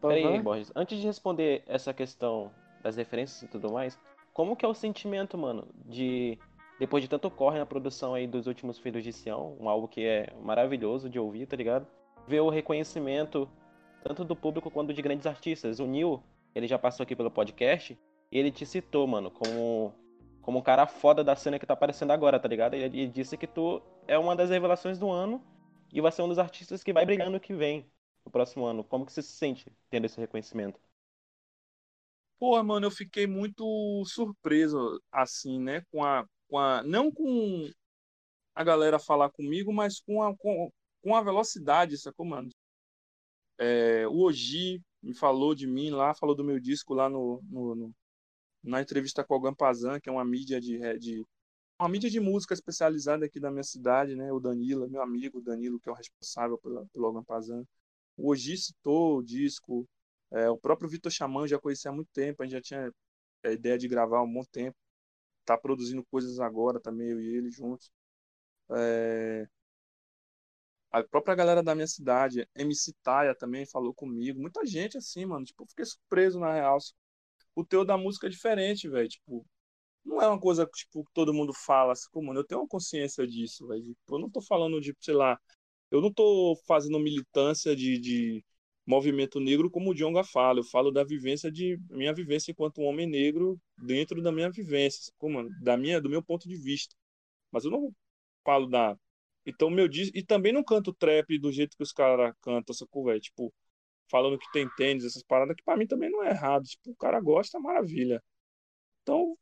[0.00, 0.42] Peraí, uhum.
[0.42, 0.70] Borges.
[0.76, 3.98] Antes de responder essa questão das referências e tudo mais,
[4.34, 6.38] como que é o sentimento, mano, de
[6.84, 10.04] depois de tanto corre na produção aí dos últimos Filhos de Sião, um álbum que
[10.04, 11.86] é maravilhoso de ouvir, tá ligado?
[12.28, 13.48] Ver o reconhecimento
[14.02, 15.80] tanto do público quanto de grandes artistas.
[15.80, 16.22] O Neil,
[16.54, 17.98] ele já passou aqui pelo podcast,
[18.30, 19.94] e ele te citou, mano, como
[20.42, 22.74] como um cara foda da cena que tá aparecendo agora, tá ligado?
[22.74, 25.42] Ele, ele disse que tu é uma das revelações do ano
[25.90, 27.90] e vai ser um dos artistas que vai brilhar no que vem
[28.26, 28.84] no próximo ano.
[28.84, 30.78] Como que você se sente tendo esse reconhecimento?
[32.38, 35.80] Porra, mano, eu fiquei muito surpreso, assim, né?
[35.90, 36.26] Com a.
[36.48, 37.70] Com a não com
[38.54, 40.70] a galera falar comigo, mas com a, com,
[41.02, 42.50] com a velocidade, sacou, mano?
[43.58, 47.74] É, o Oji me falou de mim lá, falou do meu disco lá no, no,
[47.74, 47.94] no
[48.62, 51.26] na entrevista com o Gampazan, que é uma mídia de, de
[51.78, 54.32] uma mídia de música especializada aqui da minha cidade, né?
[54.32, 57.64] O Danilo, meu amigo Danilo, que é o responsável pelo, pelo Gampazan.
[58.16, 59.86] O Oji citou o disco,
[60.30, 62.92] é, o próprio Vitor Xamã já conhecia há muito tempo, a gente já tinha
[63.44, 64.76] a ideia de gravar há um bom tempo.
[65.44, 67.90] Tá produzindo coisas agora também, eu e ele juntos.
[68.70, 69.46] É...
[70.90, 74.40] A própria galera da minha cidade, MC Taia também falou comigo.
[74.40, 75.44] Muita gente assim, mano.
[75.44, 76.78] Tipo, eu fiquei surpreso na real.
[77.54, 79.08] O teu da música é diferente, velho.
[79.08, 79.46] Tipo,
[80.04, 82.40] não é uma coisa tipo, que todo mundo fala assim, mano.
[82.40, 83.82] Eu tenho uma consciência disso, velho.
[83.82, 85.38] Tipo, eu não tô falando de, sei lá,
[85.90, 88.44] eu não estou fazendo militância de, de
[88.86, 90.60] movimento negro como o Djonga fala.
[90.60, 95.12] Eu falo da vivência de minha vivência enquanto um homem negro dentro da minha vivência,
[95.18, 96.94] como da minha, do meu ponto de vista.
[97.50, 97.92] Mas eu não
[98.44, 98.96] falo da
[99.46, 103.20] então meu e também não canto trap do jeito que os caras cantam essa conversa,
[103.22, 103.52] tipo
[104.10, 106.64] falando que tem tênis, essas paradas que para mim também não é errado.
[106.64, 108.22] Tipo, o cara gosta, maravilha.
[109.02, 109.36] Então,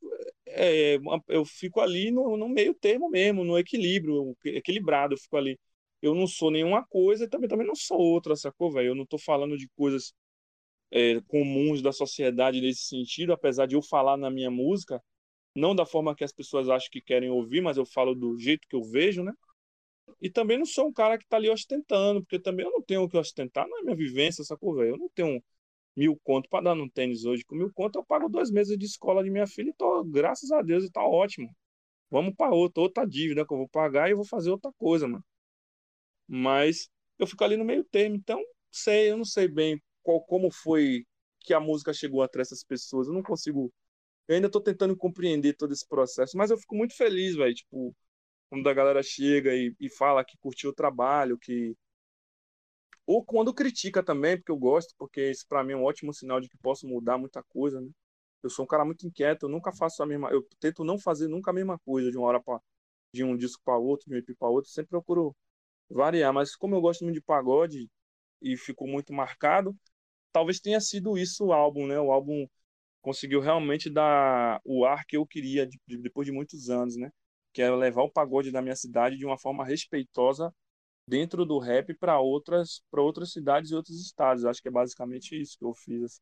[0.47, 5.59] é, eu fico ali no, no meio termo mesmo, no equilíbrio, equilibrado, eu fico ali
[6.03, 8.89] eu não sou nenhuma coisa e também, também não sou outra, sacou, velho?
[8.89, 10.15] Eu não tô falando de coisas
[10.91, 15.03] é, comuns da sociedade nesse sentido, apesar de eu falar na minha música,
[15.57, 18.69] não da forma que as pessoas acham que querem ouvir, mas eu falo do jeito
[18.69, 19.33] que eu vejo, né?
[20.21, 23.03] E também não sou um cara que tá ali ostentando, porque também eu não tenho
[23.03, 24.91] o que ostentar, não é minha vivência, sacou, velho?
[24.95, 25.43] Eu não tenho
[25.97, 27.45] mil conto para dar no tênis hoje.
[27.45, 30.53] Com mil conto eu pago dois meses de escola de minha filha e tô, graças
[30.53, 31.51] a Deus, e tá ótimo.
[32.11, 35.09] Vamos para outra, outra dívida que eu vou pagar e eu vou fazer outra coisa,
[35.09, 35.25] mano.
[36.35, 40.51] Mas eu fico ali no meio termo, então sei, eu não sei bem qual, como
[40.51, 41.07] foi
[41.41, 43.07] que a música chegou até essas pessoas.
[43.09, 43.71] Eu não consigo.
[44.29, 47.55] Eu ainda estou tentando compreender todo esse processo, mas eu fico muito feliz, velho.
[47.55, 47.95] Tipo,
[48.51, 51.77] quando a galera chega e, e fala que curtiu o trabalho, que.
[53.07, 56.41] Ou quando critica também, porque eu gosto, porque isso para mim é um ótimo sinal
[56.41, 57.89] de que posso mudar muita coisa, né?
[58.43, 60.31] Eu sou um cara muito inquieto, eu nunca faço a mesma.
[60.31, 62.61] Eu tento não fazer nunca a mesma coisa de uma hora para
[63.15, 65.37] de um disco para outro, de um EP para outro, sempre procuro
[65.93, 67.89] variar, mas como eu gosto muito de pagode
[68.41, 69.77] e ficou muito marcado,
[70.33, 72.01] talvez tenha sido isso o álbum, né?
[72.01, 72.47] O álbum
[73.03, 77.11] conseguiu realmente dar o ar que eu queria de, de, depois de muitos anos, né?
[77.53, 80.55] Que é levar o pagode da minha cidade de uma forma respeitosa
[81.07, 84.45] dentro do rap para outras para outras cidades e outros estados.
[84.45, 86.03] Acho que é basicamente isso que eu fiz.
[86.05, 86.21] Assim.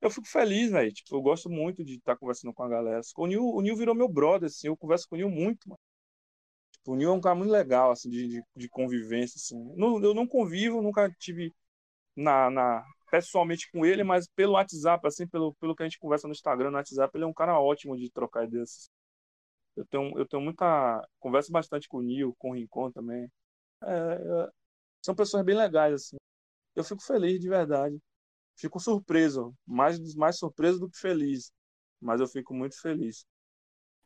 [0.00, 0.92] Eu fico feliz, velho.
[0.92, 3.00] Tipo, eu gosto muito de estar tá conversando com a galera.
[3.16, 4.68] O Nil, o Nil virou meu brother, assim.
[4.68, 5.80] Eu converso com o Nil muito, mano.
[6.80, 9.56] Tipo, o Nil é um cara muito legal, assim, de, de, de convivência, assim.
[9.76, 11.54] Não, eu não convivo, nunca tive
[12.16, 16.26] na, na, pessoalmente com ele, mas pelo WhatsApp, assim, pelo, pelo que a gente conversa
[16.26, 18.70] no Instagram, no WhatsApp, ele é um cara ótimo de trocar ideias.
[18.70, 18.90] Assim.
[19.76, 21.06] Eu tenho, eu tenho muita.
[21.18, 23.30] Converso bastante com o Nil, com o Rincon também.
[23.82, 24.50] É, é,
[25.02, 26.16] são pessoas bem legais, assim.
[26.74, 27.98] Eu fico feliz, de verdade.
[28.56, 31.52] Fico surpreso, mais, mais surpreso do que feliz.
[32.00, 33.26] Mas eu fico muito feliz.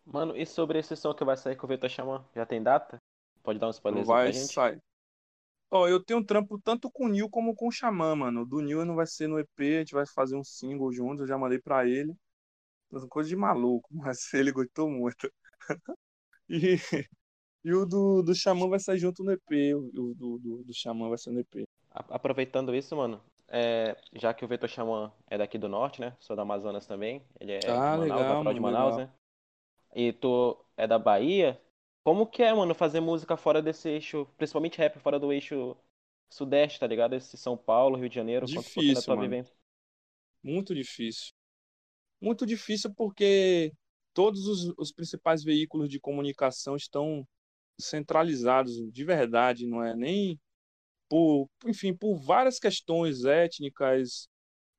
[0.07, 2.25] Mano, e sobre esse som que vai sair com o Vitor Xamã?
[2.35, 2.99] Já tem data?
[3.43, 4.53] Pode dar um spoiler vai pra gente?
[4.53, 4.79] Sai.
[5.71, 8.43] Ó, eu tenho um trampo tanto com o Nil como com o Xamã, mano.
[8.43, 11.23] O do Nil não vai ser no EP, a gente vai fazer um single juntos,
[11.23, 12.15] eu já mandei pra ele.
[13.09, 15.31] Coisa de maluco, mas ele gostou muito.
[16.49, 16.77] e,
[17.65, 19.75] e o do, do Xamã vai sair junto no EP.
[19.75, 21.65] O do, do, do Xamã vai ser no EP.
[21.91, 26.17] Aproveitando isso, mano, é, já que o Vitor Xamã é daqui do norte, né?
[26.21, 27.23] Sou da Amazonas também.
[27.41, 29.07] Ele é Ah, de Manaus, legal, natural de Manaus, legal.
[29.07, 29.13] né?
[29.95, 31.61] E tu é da Bahia.
[32.03, 35.77] Como que é, mano, fazer música fora desse eixo, principalmente rap fora do eixo
[36.29, 37.15] sudeste, tá ligado?
[37.15, 39.23] Esse São Paulo, Rio de Janeiro, Difícil, mano.
[39.23, 39.55] vivência.
[40.43, 41.33] Muito difícil.
[42.21, 43.73] Muito difícil porque
[44.13, 47.27] todos os, os principais veículos de comunicação estão
[47.79, 50.39] centralizados de verdade, não é nem
[51.09, 54.29] por, enfim, por várias questões étnicas,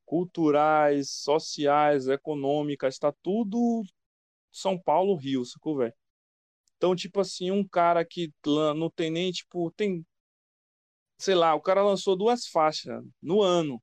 [0.06, 3.84] culturais, sociais, econômicas, tá tudo
[4.56, 5.94] São Paulo, Rio, sacou, velho?
[6.78, 10.06] Então, tipo assim, um cara que não tem nem, tipo, tem,
[11.18, 13.82] sei lá, o cara lançou duas faixas no ano.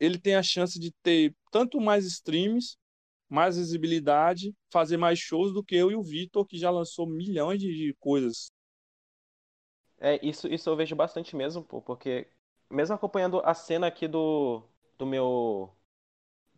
[0.00, 2.76] Ele tem a chance de ter tanto mais streams,
[3.28, 7.60] mais visibilidade, fazer mais shows do que eu e o Vitor, que já lançou milhões
[7.60, 8.50] de, de coisas.
[9.98, 12.26] É, isso, isso eu vejo bastante mesmo, pô, porque
[12.70, 14.62] mesmo acompanhando a cena aqui do,
[14.98, 15.72] do meu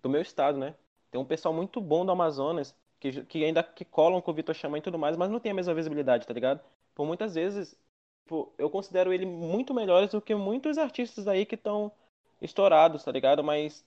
[0.02, 0.76] do meu estado, né?
[1.10, 4.54] Tem um pessoal muito bom do Amazonas que, que ainda que colam com o Vitor
[4.54, 6.60] Chama e tudo mais, mas não tem a mesma visibilidade, tá ligado?
[6.94, 7.76] Por muitas vezes,
[8.24, 11.92] tipo, eu considero ele muito melhores do que muitos artistas aí que estão
[12.40, 13.42] estourados, tá ligado?
[13.44, 13.84] Mas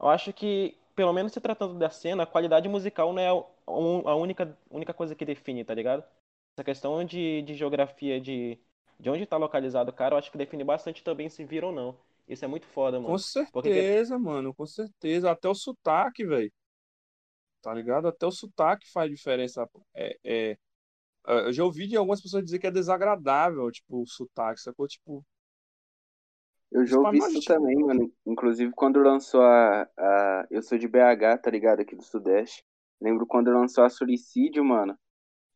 [0.00, 4.14] eu acho que, pelo menos se tratando da cena, a qualidade musical não é a
[4.16, 6.04] única, única coisa que define, tá ligado?
[6.56, 8.58] Essa questão de, de geografia, de,
[8.98, 11.72] de onde tá localizado o cara, eu acho que define bastante também se vira ou
[11.72, 11.96] não.
[12.28, 13.16] Isso é muito foda, mano.
[13.16, 13.18] Com
[13.52, 15.30] Porque certeza, mano, com certeza.
[15.30, 16.52] Até o sotaque, velho.
[17.62, 18.08] Tá ligado?
[18.08, 19.68] Até o sotaque faz diferença.
[19.94, 20.58] É, é,
[21.26, 24.86] eu já ouvi de algumas pessoas dizer que é desagradável, tipo, o sotaque, sacou?
[24.88, 25.24] Tipo,
[26.72, 28.12] Eu já ouvi isso nós, também, mano.
[28.26, 30.46] Inclusive quando lançou a, a.
[30.50, 31.80] Eu sou de BH, tá ligado?
[31.80, 32.64] Aqui do Sudeste.
[33.00, 34.98] Lembro quando lançou a Suicídio, mano.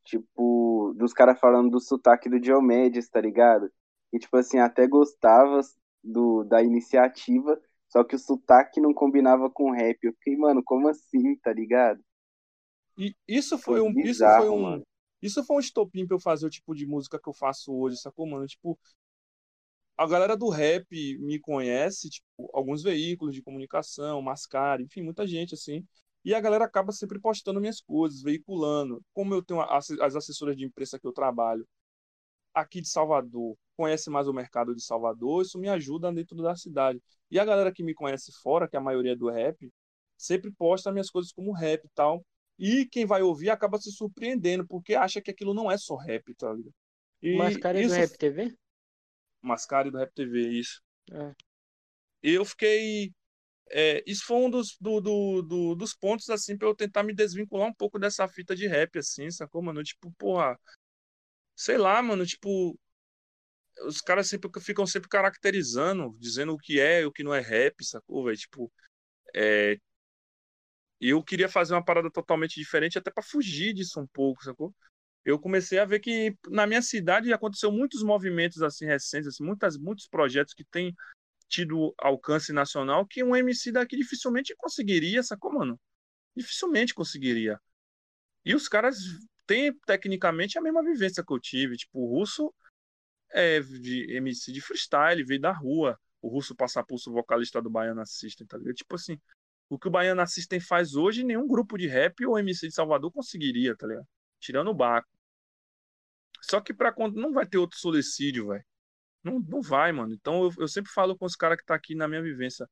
[0.04, 3.70] Tipo, dos caras falando do sotaque do Diomedes, tá ligado?
[4.12, 5.60] E tipo assim, até gostava
[6.02, 7.60] do, da iniciativa,
[7.96, 9.96] só que o sotaque não combinava com o rap.
[10.02, 11.98] Eu fiquei, mano, como assim, tá ligado?
[12.98, 14.82] e isso foi um, isso bizarro, foi um, mano.
[15.22, 17.96] isso foi um estopim pra eu fazer o tipo de música que eu faço hoje,
[17.96, 18.46] sacou, mano?
[18.46, 18.78] Tipo,
[19.96, 25.54] a galera do rap me conhece, tipo, alguns veículos de comunicação, Mascari, enfim, muita gente,
[25.54, 25.82] assim.
[26.22, 29.02] E a galera acaba sempre postando minhas coisas, veiculando.
[29.14, 31.66] Como eu tenho as, as assessoras de imprensa que eu trabalho
[32.52, 37.00] aqui de Salvador, conhece mais o mercado de Salvador, isso me ajuda dentro da cidade.
[37.30, 39.70] E a galera que me conhece fora, que é a maioria é do rap,
[40.16, 42.24] sempre posta minhas coisas como rap e tal.
[42.58, 46.34] E quem vai ouvir acaba se surpreendendo, porque acha que aquilo não é só rap,
[46.34, 46.74] tá ligado?
[47.22, 48.56] E Mascarinha do isso Rap TV?
[49.42, 50.80] Mascari do Rap TV, isso.
[51.12, 51.32] É.
[52.22, 53.12] Eu fiquei.
[53.70, 57.14] é, isso foi um dos, do, do, do- dos pontos, assim, pra eu tentar me
[57.14, 59.82] desvincular um pouco dessa fita de rap, assim, sacou, mano?
[59.82, 60.58] Tipo, porra.
[61.54, 62.78] Sei lá, mano, tipo.
[63.84, 67.40] Os caras sempre ficam sempre caracterizando, dizendo o que é e o que não é
[67.40, 68.36] rap, sacou, velho?
[68.36, 68.72] Tipo.
[69.34, 69.78] É,
[71.00, 74.74] eu queria fazer uma parada totalmente diferente, até pra fugir disso um pouco, sacou?
[75.26, 79.76] eu comecei a ver que na minha cidade aconteceu muitos movimentos assim recentes, assim, muitas,
[79.76, 80.94] muitos projetos que têm
[81.48, 85.80] tido alcance nacional que um MC daqui dificilmente conseguiria, sacou, mano?
[86.36, 87.60] Dificilmente conseguiria.
[88.44, 88.98] E os caras
[89.46, 91.76] têm tecnicamente a mesma vivência que eu tive.
[91.76, 92.54] Tipo, o Russo
[93.32, 95.98] é de MC de freestyle, veio da rua.
[96.22, 98.74] O Russo Passapulso, vocalista do Baiana System, tá ligado?
[98.74, 99.20] Tipo assim,
[99.68, 103.12] o que o Baiana System faz hoje, nenhum grupo de rap ou MC de Salvador
[103.12, 104.06] conseguiria, tá ligado?
[104.40, 105.08] Tirando o Baco.
[106.42, 108.64] Só que pra quando não vai ter outro solicídio, velho.
[109.22, 110.14] Não, não vai, mano.
[110.14, 112.68] Então eu, eu sempre falo com os caras que tá aqui na minha vivência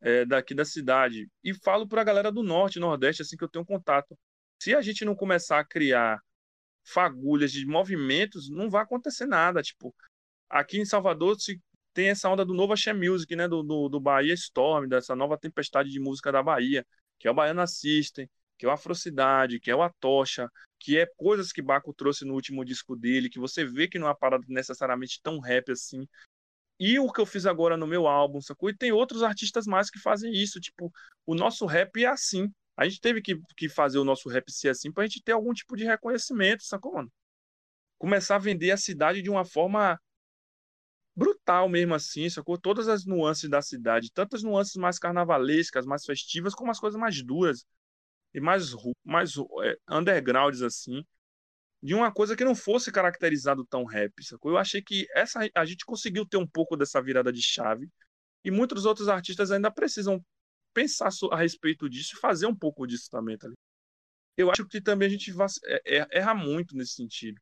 [0.00, 1.28] é, daqui da cidade.
[1.42, 4.18] E falo pra galera do norte, nordeste, assim, que eu tenho contato.
[4.58, 6.20] Se a gente não começar a criar
[6.84, 9.62] fagulhas de movimentos, não vai acontecer nada.
[9.62, 9.94] Tipo,
[10.48, 11.60] aqui em Salvador se
[11.92, 13.48] tem essa onda do novo Axé Music, né?
[13.48, 16.84] Do, do, do Bahia Storm, dessa nova tempestade de música da Bahia,
[17.18, 18.28] que é o Baiana System,
[18.58, 22.34] que é o Afrocidade, que é o Atocha, que é coisas que Baco trouxe no
[22.34, 26.06] último disco dele, que você vê que não é uma parada necessariamente tão rap assim.
[26.78, 28.68] E o que eu fiz agora no meu álbum, sacou?
[28.68, 30.60] E tem outros artistas mais que fazem isso.
[30.60, 30.92] Tipo,
[31.24, 32.52] o nosso rap é assim.
[32.76, 35.52] A gente teve que, que fazer o nosso rap ser assim pra gente ter algum
[35.52, 37.12] tipo de reconhecimento, sacou, mano?
[37.98, 39.98] Começar a vender a cidade de uma forma
[41.14, 42.58] brutal mesmo assim, sacou?
[42.58, 47.22] Todas as nuances da cidade, tantas nuances mais carnavalescas, mais festivas, como as coisas mais
[47.22, 47.64] duras
[48.34, 51.04] e mais, mais é, undergrounds assim,
[51.82, 54.52] de uma coisa que não fosse caracterizado tão rap, sacou?
[54.52, 57.88] Eu achei que essa a gente conseguiu ter um pouco dessa virada de chave
[58.44, 60.24] e muitos outros artistas ainda precisam
[60.74, 63.48] pensar a respeito disso e fazer um pouco disso também, tá?
[64.36, 65.32] Eu acho que também a gente
[65.64, 67.40] é- é- erra muito nesse sentido.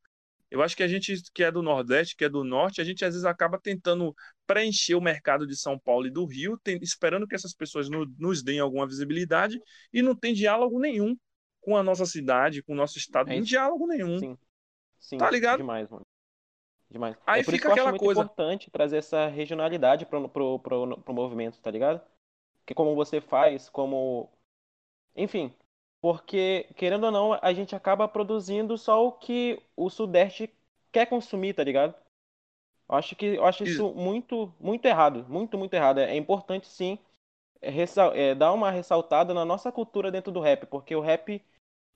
[0.51, 3.05] Eu acho que a gente que é do Nordeste, que é do Norte, a gente
[3.05, 4.15] às vezes acaba tentando
[4.47, 8.05] preencher o mercado de São Paulo e do Rio, tem, esperando que essas pessoas no,
[8.19, 9.59] nos deem alguma visibilidade
[9.93, 11.17] e não tem diálogo nenhum
[11.63, 13.49] com a nossa cidade, com o nosso estado, É não isso.
[13.49, 14.19] diálogo nenhum.
[14.19, 14.39] Sim.
[15.01, 15.59] Sim, Tá ligado?
[15.59, 16.05] Demais, mano.
[16.91, 17.17] Demais.
[17.27, 18.21] Aí é por isso fica que eu acho aquela muito coisa.
[18.21, 22.03] importante trazer essa regionalidade pro, pro, pro, pro movimento, tá ligado?
[22.67, 24.31] Que como você faz, como.
[25.17, 25.55] Enfim.
[26.01, 30.51] Porque, querendo ou não, a gente acaba produzindo só o que o Sudeste
[30.93, 31.95] quer consumir, tá ligado?
[32.89, 35.25] Eu acho que eu acho isso muito, muito errado.
[35.29, 35.99] Muito, muito errado.
[36.01, 36.99] É, é importante sim
[37.63, 41.43] é, ressal- é, dar uma ressaltada na nossa cultura dentro do rap, porque o rap,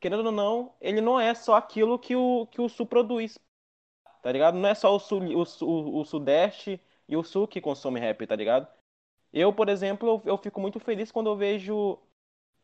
[0.01, 3.39] querendo ou não, ele não é só aquilo que o, que o Sul produz,
[4.23, 4.59] tá ligado?
[4.59, 8.27] Não é só o, sul, o, Sul- o Sudeste e o Sul que consome rap,
[8.27, 8.69] tá ligado?
[9.39, 11.99] Eu, por exemplo, eu, eu fico muito feliz quando eu vejo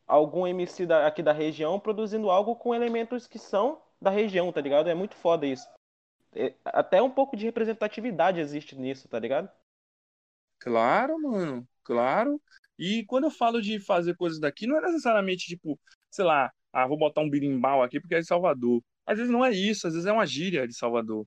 [0.07, 4.61] algum MC da- aqui da região produzindo algo com elementos que são da região, tá
[4.61, 4.89] ligado?
[4.91, 5.69] É muito foda isso.
[6.35, 9.51] É, até um pouco de representatividade existe nisso, tá ligado?
[10.59, 12.41] Claro, mano, claro.
[12.79, 15.79] E quando eu falo de fazer coisas daqui, não é necessariamente tipo,
[16.11, 18.83] sei lá, ah, vou botar um birimbau aqui porque é de Salvador.
[19.05, 21.27] Às vezes não é isso, às vezes é uma gíria de Salvador.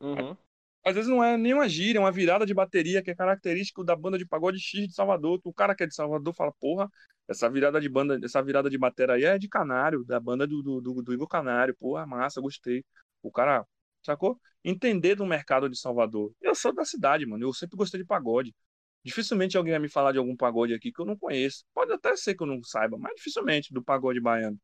[0.00, 0.36] Uhum.
[0.84, 3.82] Às vezes não é nem uma gíria, é uma virada de bateria que é característico
[3.82, 5.40] da banda de pagode X de Salvador.
[5.44, 6.90] O cara que é de Salvador fala, porra,
[7.28, 10.62] essa virada de banda, essa virada de bateria aí é de Canário, da banda do,
[10.62, 11.74] do, do, do Igor Canário.
[11.78, 12.84] Porra, massa, gostei.
[13.22, 13.66] O cara,
[14.02, 14.38] sacou?
[14.62, 16.32] Entender do mercado de Salvador.
[16.40, 17.44] Eu sou da cidade, mano.
[17.44, 18.54] Eu sempre gostei de pagode.
[19.02, 21.64] Dificilmente alguém vai me falar de algum pagode aqui que eu não conheço.
[21.74, 24.58] Pode até ser que eu não saiba, mas dificilmente do pagode baiano.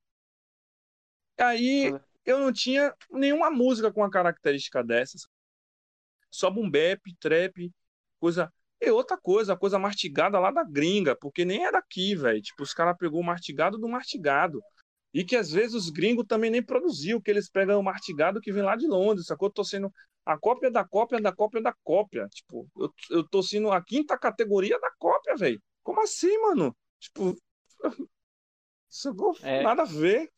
[1.38, 5.26] Aí Pois eu não tinha nenhuma música com uma característica dessas.
[6.30, 7.72] Só boom bap, trap,
[8.18, 8.52] coisa.
[8.80, 12.40] E outra coisa, coisa mastigada lá da gringa, porque nem é daqui, velho.
[12.40, 14.62] Tipo, os caras pegou o mastigado do mastigado.
[15.12, 18.52] E que às vezes os gringos também nem produziam, que eles pegam o mastigado que
[18.52, 19.48] vem lá de Londres, sacou?
[19.48, 19.92] Eu tô sendo
[20.24, 22.26] a cópia da cópia da cópia da cópia.
[22.28, 25.60] Tipo, eu, eu tô sendo a quinta categoria da cópia, velho.
[25.82, 26.74] Como assim, mano?
[27.00, 27.34] Tipo,
[28.88, 29.36] sacou?
[29.42, 29.62] É.
[29.62, 30.30] Nada a ver.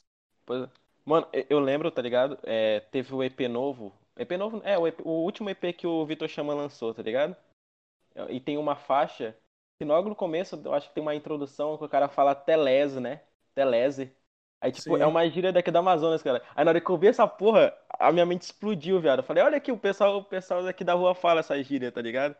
[0.46, 0.70] Pois é.
[1.04, 2.38] Mano, eu- lembro, tá ligado?
[2.44, 3.92] É, teve o EP novo.
[4.16, 4.60] EP novo?
[4.64, 7.36] É, o, EP o último EP que o Vitor Chama lançou, tá ligado?
[8.28, 9.36] E tem uma faixa
[9.78, 13.00] que logo no começo, eu acho que tem uma introdução que o cara fala telese,
[13.00, 13.22] né?
[13.54, 14.14] Telese.
[14.60, 15.02] Aí, tipo, Sim.
[15.02, 16.40] é uma gíria daqui da Amazonas, cara.
[16.54, 19.18] Aí na hora que eu vi essa porra, a minha mente explodiu, viado.
[19.18, 22.00] Eu falei, olha aqui, o pessoal, o pessoal daqui da rua fala essa gíria, tá
[22.00, 22.36] ligado?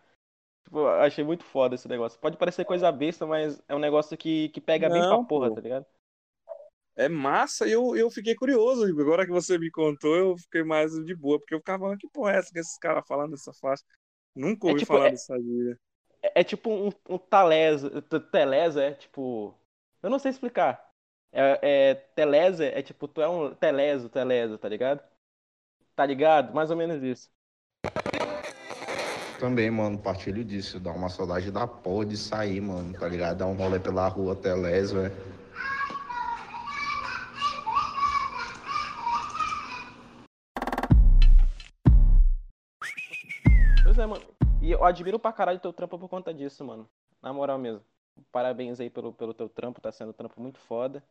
[0.64, 2.20] Tipo, achei muito foda esse negócio.
[2.20, 5.48] Pode parecer coisa besta, mas é um negócio que, que pega bem pra Não, porra,
[5.48, 5.56] pô.
[5.56, 5.86] tá ligado?
[6.95, 8.84] É massa e eu, eu fiquei curioso.
[9.01, 12.32] Agora que você me contou, eu fiquei mais de boa, porque eu ficava, que porra
[12.32, 13.82] é essa que esses caras falando nessa faixa?
[14.34, 15.78] Nunca É ouvi tipo, falar é- dessa gíria.
[16.22, 18.03] É, é tipo um, um talesa.
[18.30, 19.55] Telesa é tipo.
[20.03, 20.84] Eu não sei explicar.
[21.32, 25.03] É, é, telesa é tipo, tu é um teleso, teleso, tá ligado?
[25.97, 26.53] Tá ligado?
[26.55, 27.30] Mais ou menos isso.
[29.38, 30.78] Também, mano, partilho disso.
[30.78, 33.38] Dá uma saudade da porra de sair, mano, tá ligado?
[33.38, 35.12] Dar um rolê pela rua Telés, velho.
[44.72, 46.88] E eu admiro pra caralho teu trampo por conta disso, mano.
[47.20, 47.84] Na moral mesmo.
[48.30, 51.04] Parabéns aí pelo, pelo teu trampo, tá sendo um trampo muito foda.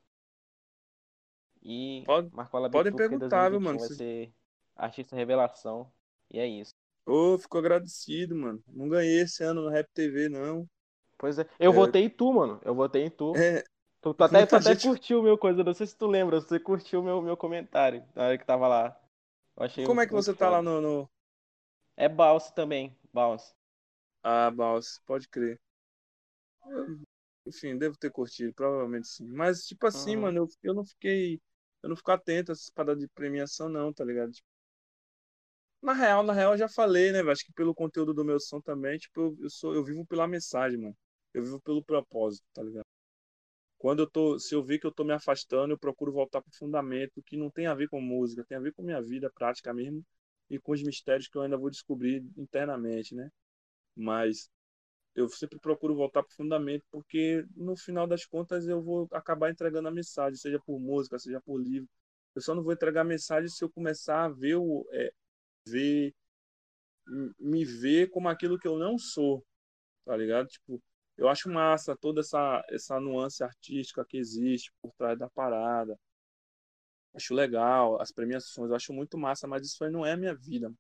[1.61, 4.33] E Pode- Marcola podem perguntar, viu, 2021 mano, Vai se- ser
[4.75, 5.91] artista revelação.
[6.31, 6.71] E é isso.
[7.05, 8.63] Ô, fico agradecido, mano.
[8.67, 10.67] Não ganhei esse ano no Rap TV, não.
[11.19, 11.45] Pois é.
[11.59, 11.75] Eu É.
[11.75, 12.59] votei em tu, mano.
[12.65, 13.35] Eu votei em tu.
[13.35, 13.63] É,
[14.01, 16.41] Tu, tu até, tu até gente- curtiu o meu coisa, não sei se tu lembra,
[16.41, 18.99] você curtiu o meu, meu comentário na hora que tava lá.
[19.55, 20.57] Eu achei como é que você tá foda.
[20.57, 21.09] lá no, no...
[21.95, 23.53] É Bounce também, Bounce.
[24.23, 25.59] Ah, Baus, pode crer.
[26.65, 26.99] Eu,
[27.45, 29.27] enfim, devo ter curtido, provavelmente sim.
[29.27, 30.17] Mas, tipo assim, Uhum.
[30.17, 31.39] mano, eu, eu não fiquei.
[31.83, 34.31] Eu não fico atento a essas paradas de premiação, não, tá ligado?
[34.31, 34.47] Tipo,
[35.81, 37.31] na real, na real, eu já falei, né, velho?
[37.31, 40.27] Acho que pelo conteúdo do meu som também, tipo, eu, eu sou, eu vivo pela
[40.27, 40.95] mensagem, mano.
[41.33, 42.85] Eu vivo pelo propósito, tá ligado?
[43.77, 46.51] Quando eu tô, se eu ver que eu tô me afastando, eu procuro voltar pro
[46.57, 49.73] fundamento, que não tem a ver com música, tem a ver com minha vida prática
[49.73, 50.05] mesmo
[50.51, 53.31] e com os mistérios que eu ainda vou descobrir internamente, né?
[53.95, 54.49] Mas
[55.15, 59.87] eu sempre procuro voltar pro fundamento, porque no final das contas eu vou acabar entregando
[59.87, 61.89] a mensagem, seja por música, seja por livro.
[62.35, 65.11] Eu só não vou entregar a mensagem se eu começar a ver o é,
[65.67, 66.13] ver
[67.39, 69.43] me ver como aquilo que eu não sou,
[70.05, 70.47] tá ligado?
[70.47, 70.81] Tipo,
[71.17, 75.97] eu acho massa toda essa essa nuance artística que existe por trás da parada.
[77.13, 80.33] Acho legal as premiações, eu acho muito massa, mas isso aí não é a minha
[80.35, 80.71] vida,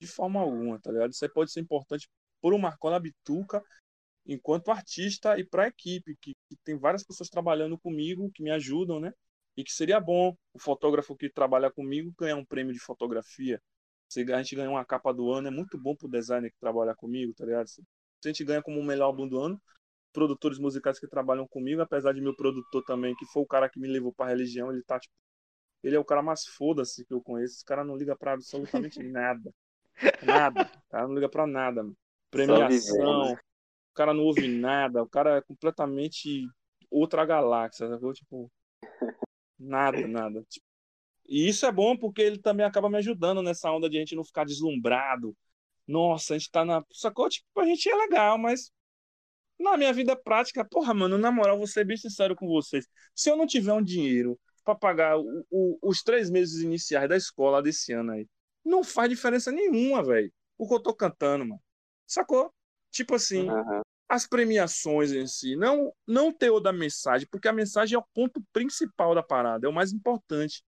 [0.00, 1.12] de forma alguma, tá ligado?
[1.12, 2.08] Isso aí pode ser importante
[2.40, 3.62] por um Marcola Bituca
[4.26, 8.50] enquanto artista e para a equipe, que, que tem várias pessoas trabalhando comigo, que me
[8.50, 9.12] ajudam, né?
[9.56, 13.60] E que seria bom o fotógrafo que trabalha comigo ganhar um prêmio de fotografia,
[14.08, 16.94] Se a gente ganha uma capa do ano, é muito bom pro designer que trabalha
[16.94, 17.68] comigo, tá ligado?
[17.68, 17.82] Se
[18.24, 19.60] a gente ganha como o melhor álbum do ano,
[20.12, 23.80] produtores musicais que trabalham comigo, apesar de meu produtor também, que foi o cara que
[23.80, 25.14] me levou pra religião, ele tá, tipo,
[25.82, 27.54] ele é o cara mais foda-se que eu conheço.
[27.56, 29.52] Esse cara não liga pra absolutamente nada.
[30.22, 30.62] Nada.
[30.62, 31.82] O cara não liga pra nada.
[31.82, 31.96] mano.
[32.30, 33.32] Premiação.
[33.32, 35.02] O cara não ouve nada.
[35.02, 36.46] O cara é completamente
[36.90, 38.12] outra galáxia, sacou?
[38.12, 38.50] Tipo,
[39.58, 40.44] nada, nada.
[40.48, 40.66] Tipo,
[41.26, 44.16] e isso é bom porque ele também acaba me ajudando nessa onda de a gente
[44.16, 45.36] não ficar deslumbrado.
[45.86, 46.84] Nossa, a gente tá na.
[46.92, 47.28] Sacou?
[47.28, 48.72] Tipo, a gente é legal, mas
[49.58, 52.86] na minha vida prática, porra, mano, na moral, vou ser bem sincero com vocês.
[53.14, 54.38] Se eu não tiver um dinheiro
[54.74, 58.26] pra pagar o- o- os três meses iniciais da escola desse ano aí,
[58.64, 60.32] não faz diferença nenhuma, velho.
[60.58, 61.60] O que eu tô cantando, mano.
[62.06, 62.52] Sacou?
[62.90, 63.82] Tipo assim, Aham.
[64.08, 68.42] as premiações em si, não não teor da mensagem, porque a mensagem é o ponto
[68.52, 70.64] principal da parada, é o mais importante.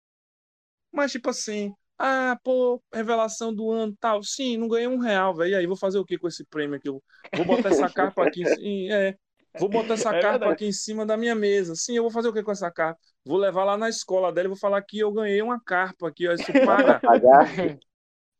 [0.91, 5.51] Mas tipo assim, ah, pô, revelação do ano, tal, sim, não ganhei um real, velho.
[5.51, 6.87] E aí, vou fazer o que com esse prêmio aqui?
[6.89, 7.01] Eu
[7.33, 9.15] vou botar essa capa aqui, sim, é,
[9.59, 10.53] vou botar essa É capa verdade.
[10.53, 11.75] aqui em cima da minha mesa.
[11.75, 12.99] Sim, eu vou fazer o que com essa carpa?
[13.25, 16.27] Vou levar lá na escola dela e vou falar que eu ganhei uma carpa aqui,
[16.27, 16.99] ó, isso paga.
[17.01, 17.47] Pagar?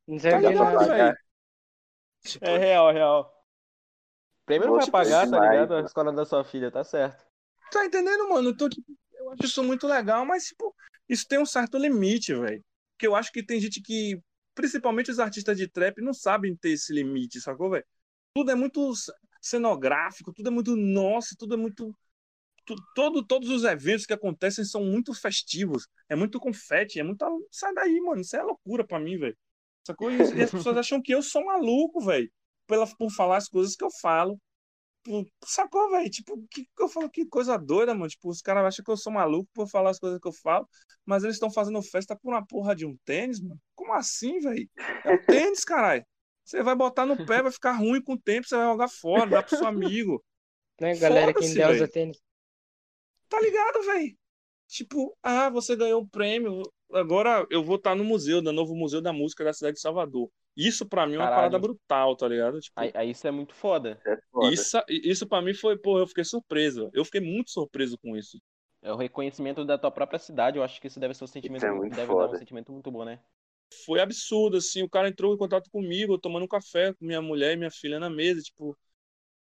[0.07, 1.17] Não Tá sabia ligado?
[2.24, 3.32] Tipo, É real, real.
[4.45, 5.76] Prêmio não Vou vai pagar, tá ligado?
[5.76, 7.26] A escola da sua filha, tá certo.
[7.72, 8.49] Tá entendendo, mano?
[8.49, 10.76] Eu, tô, tipo, eu acho isso muito legal, mas, tipo,
[11.07, 12.63] isso tem um certo limite, velho.
[12.93, 14.22] Porque eu acho que tem gente que,
[14.55, 17.86] principalmente os artistas de trap, não sabem ter esse limite, sacou, velho?
[18.34, 18.91] Tudo é muito
[19.42, 21.96] cenográfico, tudo é muito nossa, tudo é muito.
[22.96, 25.88] todo, todos os eventos que acontecem são muito festivos.
[26.08, 27.28] É muito confete, é muita.
[27.52, 28.22] Sai daí, mano.
[28.22, 29.38] Isso é loucura pra mim, velho.
[29.86, 30.12] Sacou?
[30.12, 32.32] E, e as pessoas acham que eu sou maluco, velho.
[32.68, 34.40] Por falar as coisas que eu falo.
[35.04, 36.10] Tipo, Sacou, velho?
[36.10, 38.10] Tipo, que, que eu falo que coisa doida, mano.
[38.10, 40.68] Tipo, os caras acham que eu sou maluco por falar as coisas que eu falo,
[41.06, 43.60] mas eles estão fazendo festa por uma porra de um tênis, mano.
[43.76, 44.70] Como assim, velho?
[45.04, 46.06] É um tênis, caralho.
[46.50, 49.30] Você vai botar no pé, vai ficar ruim com o tempo, você vai jogar fora,
[49.30, 50.24] dá pro seu amigo.
[50.82, 51.91] Né, galera que Foda-se, ainda usa velho.
[51.91, 52.22] tênis.
[53.28, 54.18] Tá ligado, velho?
[54.66, 56.64] Tipo, ah, você ganhou o prêmio.
[56.93, 60.32] Agora eu vou estar no museu, no novo Museu da Música da cidade de Salvador.
[60.56, 61.36] Isso pra mim é uma Caralho.
[61.41, 62.62] parada brutal, tá ligado?
[62.62, 64.00] Tipo, Aí, aí isso é muito foda.
[64.08, 64.54] É foda.
[64.54, 66.89] isso, isso para mim foi, pô, eu fiquei surpreso.
[66.93, 68.39] Eu fiquei muito surpreso com isso.
[68.82, 70.58] É o reconhecimento da tua própria cidade.
[70.58, 72.38] Eu acho que isso deve ser um sentimento, Isso é muito deve dar um foda.
[72.38, 73.20] sentimento muito bom, né?
[73.86, 77.22] Foi absurdo, assim, o cara entrou em contato comigo, eu tomando um café com minha
[77.22, 78.78] mulher e minha filha na mesa, tipo,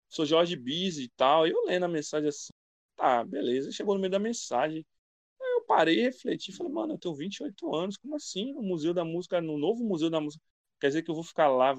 [0.08, 2.52] sou Jorge Biz e tal, e eu lendo a mensagem assim,
[2.96, 4.84] tá, beleza, chegou no meio da mensagem,
[5.40, 8.94] aí eu parei e refleti, falei, mano, eu tenho 28 anos, como assim, no Museu
[8.94, 10.42] da Música, no novo Museu da Música,
[10.80, 11.74] quer dizer que eu vou ficar lá,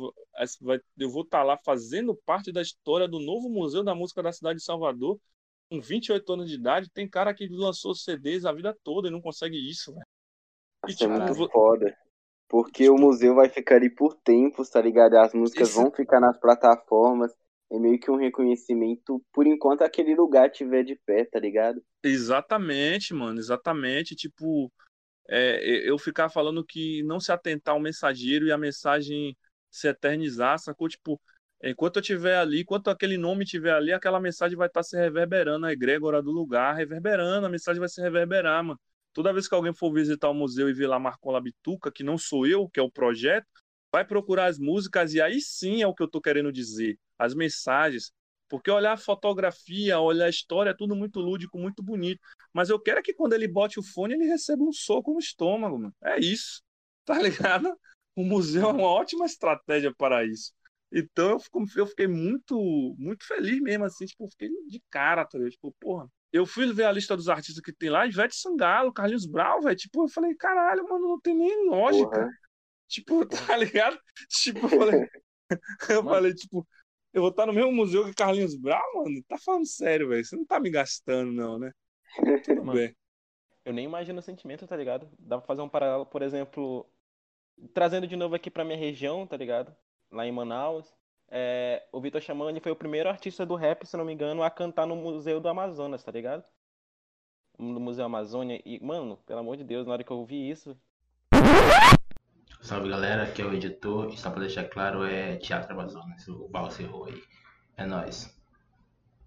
[0.98, 4.60] eu vou estar lá fazendo parte da história do novo Museu da Música da cidade
[4.60, 5.20] de Salvador,
[5.70, 9.22] com 28 anos de idade, tem cara que lançou CDs a vida toda e não
[9.22, 10.06] consegue isso, velho.
[10.88, 11.98] E, é tipo, muito vo- foda.
[12.48, 15.16] Porque o museu vai ficar ali por tempos, tá ligado?
[15.18, 17.32] As músicas Isso- vão ficar nas plataformas.
[17.72, 21.82] É meio que um reconhecimento por enquanto aquele lugar tiver de pé, tá ligado?
[22.04, 24.16] Exatamente, mano, exatamente.
[24.16, 24.72] Tipo,
[25.28, 29.36] é, eu ficar falando que não se atentar ao mensageiro e a mensagem
[29.72, 30.88] se eternizar, sacou?
[30.88, 31.20] Tipo,
[31.64, 35.66] enquanto eu estiver ali, enquanto aquele nome estiver ali, aquela mensagem vai estar se reverberando,
[35.66, 38.80] a egrégora do lugar, reverberando, a mensagem vai se reverberar, mano.
[39.16, 42.20] Toda vez que alguém for visitar o museu e ver lá Marcola Bituca, que não
[42.20, 43.48] sou eu, que é o projeto,
[43.92, 47.34] vai procurar as músicas e aí sim é o que eu tô querendo dizer, as
[47.36, 48.12] mensagens.
[48.50, 52.20] Porque olhar a fotografia, olhar a história é tudo muito lúdico, muito bonito.
[52.54, 55.20] Mas eu quero é que quando ele bote o fone, ele receba um soco no
[55.20, 55.96] estômago, mano.
[56.04, 56.62] É isso.
[57.06, 57.72] Tá ligado?
[58.16, 60.52] O museu é uma ótima estratégia para isso.
[60.92, 65.38] Então eu, fico- eu fiquei muito, muito feliz mesmo, assim, tipo, fiquei de cara, tá
[65.38, 65.52] ligado?
[65.52, 66.08] Tipo, porra.
[66.36, 69.76] Eu fui ver a lista dos artistas que tem lá, Ivete Sangalo, Carlinhos Brau, velho.
[69.76, 72.10] Tipo, eu falei, caralho, mano, não tem nem lógica.
[72.18, 72.30] Porra.
[72.88, 74.00] Tipo, tá ligado?
[74.30, 75.10] Tipo, eu falei,
[75.90, 76.10] eu Mano.
[76.10, 76.68] falei, tipo,
[77.14, 79.24] eu vou estar no mesmo museu que Carlinhos Brau, mano.
[79.28, 80.26] Tá falando sério, velho.
[80.26, 81.72] Você não tá me gastando, não, né?
[82.44, 82.74] Tudo Mano.
[82.74, 82.96] bem.
[83.66, 85.10] Eu nem imagino o sentimento, tá ligado?
[85.20, 86.90] Dá pra fazer um paralelo, por exemplo,
[87.74, 89.76] trazendo de novo aqui pra minha região, tá ligado?
[90.12, 90.94] Lá em Manaus.
[91.30, 94.50] É, o Vitor Chamani foi o primeiro artista do rap, se não me engano, a
[94.50, 96.44] cantar no Museu do Amazonas, tá ligado?
[97.58, 98.62] No Museu Amazônia.
[98.66, 100.78] E, mano, pelo amor de Deus, na hora que eu ouvi isso,
[102.66, 106.48] Salve galera, aqui é o editor e só pra deixar claro é Teatro Amazonas, o
[106.48, 107.22] Balso errou aí.
[107.78, 108.36] É nóis.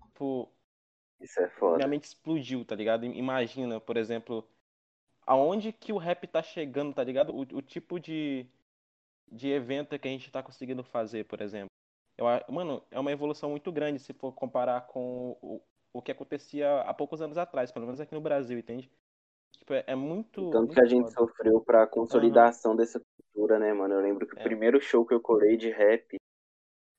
[0.07, 0.53] tipo,
[1.21, 1.77] Isso é foda.
[1.77, 3.05] minha mente explodiu, tá ligado?
[3.05, 4.45] Imagina, por exemplo,
[5.25, 7.33] aonde que o rap tá chegando, tá ligado?
[7.33, 8.45] O, o tipo de,
[9.31, 11.68] de evento que a gente tá conseguindo fazer, por exemplo.
[12.19, 15.63] Eu, mano, é uma evolução muito grande se for comparar com o,
[15.93, 18.91] o que acontecia há poucos anos atrás, pelo menos aqui no Brasil, entende?
[19.57, 20.51] Tipo, é, é muito.
[20.51, 21.29] Tanto muito que a gente foda.
[21.29, 23.95] sofreu pra consolidação dessa cultura, né, mano?
[23.95, 24.43] Eu lembro que o É.
[24.43, 26.17] primeiro show que eu colei de rap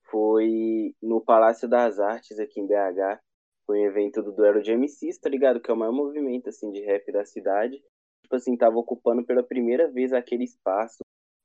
[0.05, 3.19] foi no Palácio das Artes aqui em BH.
[3.65, 5.59] Foi um evento do duelo de MCs, tá ligado?
[5.59, 7.75] Que é o maior movimento, assim, de rap da cidade.
[8.23, 10.99] Tipo assim, tava ocupando pela primeira vez aquele espaço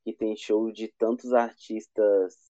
[0.05, 2.51] que tem show de tantos artistas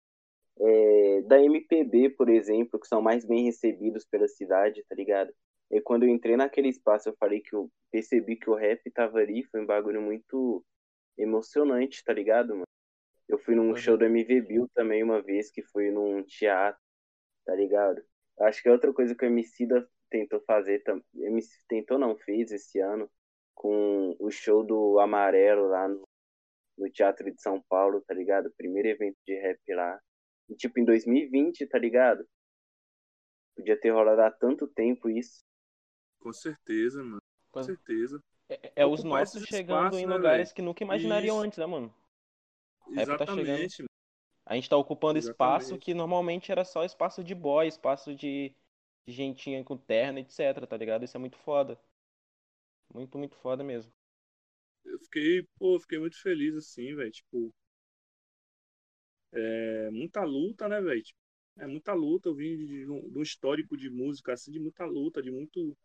[0.60, 5.34] é, da MPB, por exemplo, que são mais bem recebidos pela cidade, tá ligado?
[5.72, 9.20] E quando eu entrei naquele espaço, eu falei que eu percebi que o rap tava
[9.20, 10.64] ali, foi um bagulho muito
[11.18, 12.64] emocionante, tá ligado, mano?
[13.28, 13.76] Eu fui num Uhum.
[13.76, 16.80] show do MV Bill também uma vez, que foi num teatro,
[17.46, 18.04] tá ligado?
[18.40, 20.84] Acho que é outra coisa que o Emicida tentou fazer,
[21.16, 23.10] MC tentou não, fez esse ano,
[23.56, 26.04] com o show do Amarelo lá no,
[26.78, 28.54] no Teatro de São Paulo, tá ligado?
[28.58, 30.00] Primeiro evento de rap lá.
[30.50, 32.28] E tipo, em 2020, tá ligado?
[33.56, 35.44] Podia ter rolado há tanto tempo isso.
[36.20, 37.22] Com certeza, mano.
[37.52, 38.20] Com certeza.
[38.50, 40.56] É, é os Ocupar nossos chegando em né, lugares velho?
[40.56, 41.46] que nunca imaginariam Isso.
[41.46, 41.90] antes, né, mano?
[41.90, 43.00] Tá chegando.
[43.00, 43.82] Exatamente.
[43.82, 43.90] mano.
[44.46, 45.86] A gente tá ocupando espaço Exatamente.
[45.86, 48.54] que normalmente era só espaço de boy, espaço de,
[49.08, 51.04] de gentinha com terno, etc, tá ligado?
[51.04, 51.80] Isso é muito foda.
[52.94, 53.92] Muito, muito foda mesmo.
[54.84, 57.12] Eu fiquei, pô, fiquei muito feliz assim, velho.
[57.12, 57.52] Tipo,
[59.36, 61.02] é muita luta, né, velho?
[61.04, 61.20] Tipo,
[61.60, 62.30] é muita luta.
[62.30, 65.78] Eu vim de, um, de um histórico de música, assim, de muita luta, de muito.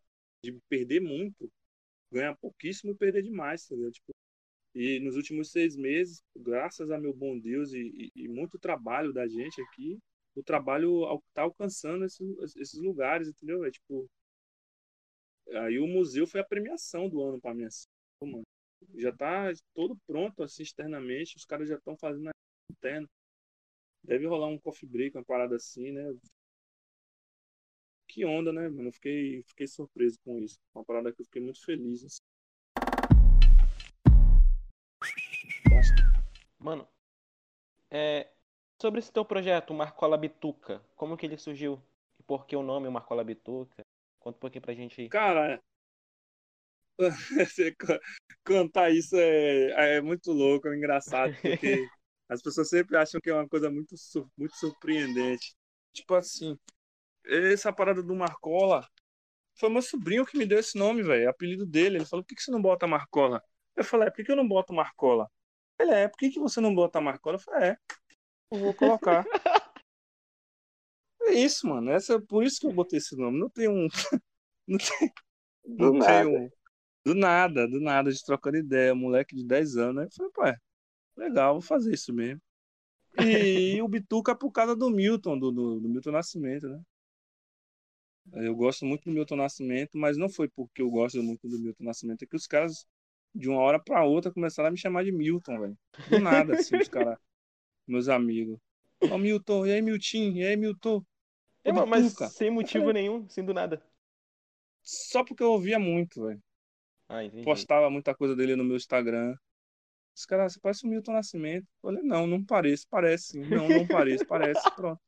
[0.45, 1.51] de perder muito,
[2.13, 3.93] ganhar pouquíssimo e perder demais, tá ligado?
[3.93, 4.13] Tipo,
[4.75, 9.13] e nos últimos seis meses, graças a meu bom Deus e, e- e muito trabalho
[9.13, 9.99] da gente aqui,
[10.37, 13.65] o trabalho al- tá alcançando esses, esses lugares, entendeu?
[13.65, 14.09] É tipo.
[15.65, 17.87] Aí o museu foi a premiação do ano pra mim, assim,
[18.23, 18.43] mano
[18.97, 22.33] já tá todo pronto assim externamente, os caras já estão fazendo a
[22.73, 23.09] interna.
[24.03, 26.15] Deve rolar um coffee break, uma parada assim, né?
[28.09, 28.89] Que onda, né, mano?
[28.89, 30.59] Eu fiquei, fiquei surpreso com isso.
[30.75, 32.05] Uma parada que eu fiquei muito feliz.
[32.05, 32.21] Assim.
[36.59, 36.89] Mano,
[37.91, 38.29] é,
[38.81, 41.81] sobre esse teu projeto, Marcola Bituca, como que ele surgiu?
[42.19, 43.83] E por que o nome Marcola Bituca?
[44.19, 45.09] Conta um pouquinho pra gente aí.
[45.09, 45.63] Cara,
[48.45, 51.89] cantar isso é, é muito louco, é engraçado, porque
[52.31, 53.95] as pessoas sempre acham que é uma coisa muito,
[54.39, 55.57] muito surpreendente.
[55.93, 56.57] Tipo assim,
[57.27, 58.89] essa parada do Marcola
[59.59, 61.97] foi meu sobrinho que me deu esse nome, velho, é apelido dele.
[61.99, 63.43] Ele falou: por que, que você não bota Marcola?
[63.77, 65.29] Eu falei: é, por que, que eu não boto Marcola?
[65.79, 67.37] Ele é, por que, que você não bota Marcola?
[67.37, 67.77] Eu falei: é,
[68.53, 69.25] eu vou colocar.
[71.23, 71.91] É isso, mano.
[71.91, 73.39] Essa, por isso que eu botei esse nome.
[73.39, 73.87] Não tem um.
[74.67, 75.13] Não tem,
[75.65, 76.25] Do não nada.
[76.25, 76.51] tem um.
[77.05, 79.99] Do nada, do nada, de trocando ideia, moleque de 10 anos.
[80.03, 80.57] Aí eu falei, pô, é,
[81.21, 82.41] legal, vou fazer isso mesmo.
[83.19, 86.81] E o Bituca por causa do Milton, do, do, do Milton Nascimento, né?
[88.33, 91.85] Eu gosto muito do Milton Nascimento, mas não foi porque eu gosto muito do Milton
[91.85, 92.87] Nascimento, é que os caras,
[93.35, 95.79] de uma hora pra outra, começaram a me chamar de Milton, velho.
[96.09, 97.19] Do nada, assim, os caras,
[97.87, 98.59] meus amigos.
[99.11, 101.05] Ó, Milton, e aí, Milton, e aí, Milton?
[101.65, 102.29] É, mas Bituca.
[102.29, 103.83] sem motivo nenhum, sem do nada.
[104.83, 106.43] Só porque eu ouvia muito, velho.
[107.09, 109.35] Ah, postava muita coisa dele no meu Instagram.
[110.21, 111.65] Os caras, você parece o Milton Nascimento.
[111.65, 113.41] Eu falei, não, não parece, parece sim.
[113.47, 115.01] Não, não parece, parece, pronto.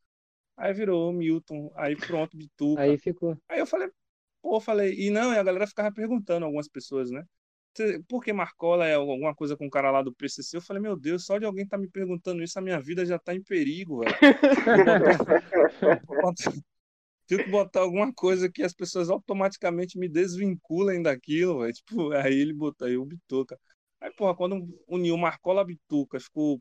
[0.57, 2.83] Aí virou Milton, aí pronto, Bituca.
[2.83, 3.37] Aí ficou.
[3.49, 3.89] Aí eu falei,
[4.43, 7.25] pô, eu falei, e não, e a galera ficava perguntando, algumas pessoas, né?
[7.75, 10.57] "Você- Por que Marcola é alguma coisa com o cara lá do PCC?
[10.57, 13.19] Eu falei, meu Deus, só de alguém tá me perguntando isso, a minha vida já
[13.19, 14.15] tá em perigo, velho.
[17.27, 21.73] Tenho que botar alguma coisa que as pessoas automaticamente me desvinculem daquilo, velho.
[21.73, 23.59] Tipo, aí ele botou aí o Bituca.
[24.03, 24.57] Aí, porra, quando
[24.89, 26.61] uniu Marcola Bituca, ficou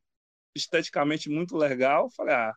[0.56, 2.54] esteticamente muito legal, eu falei, ah,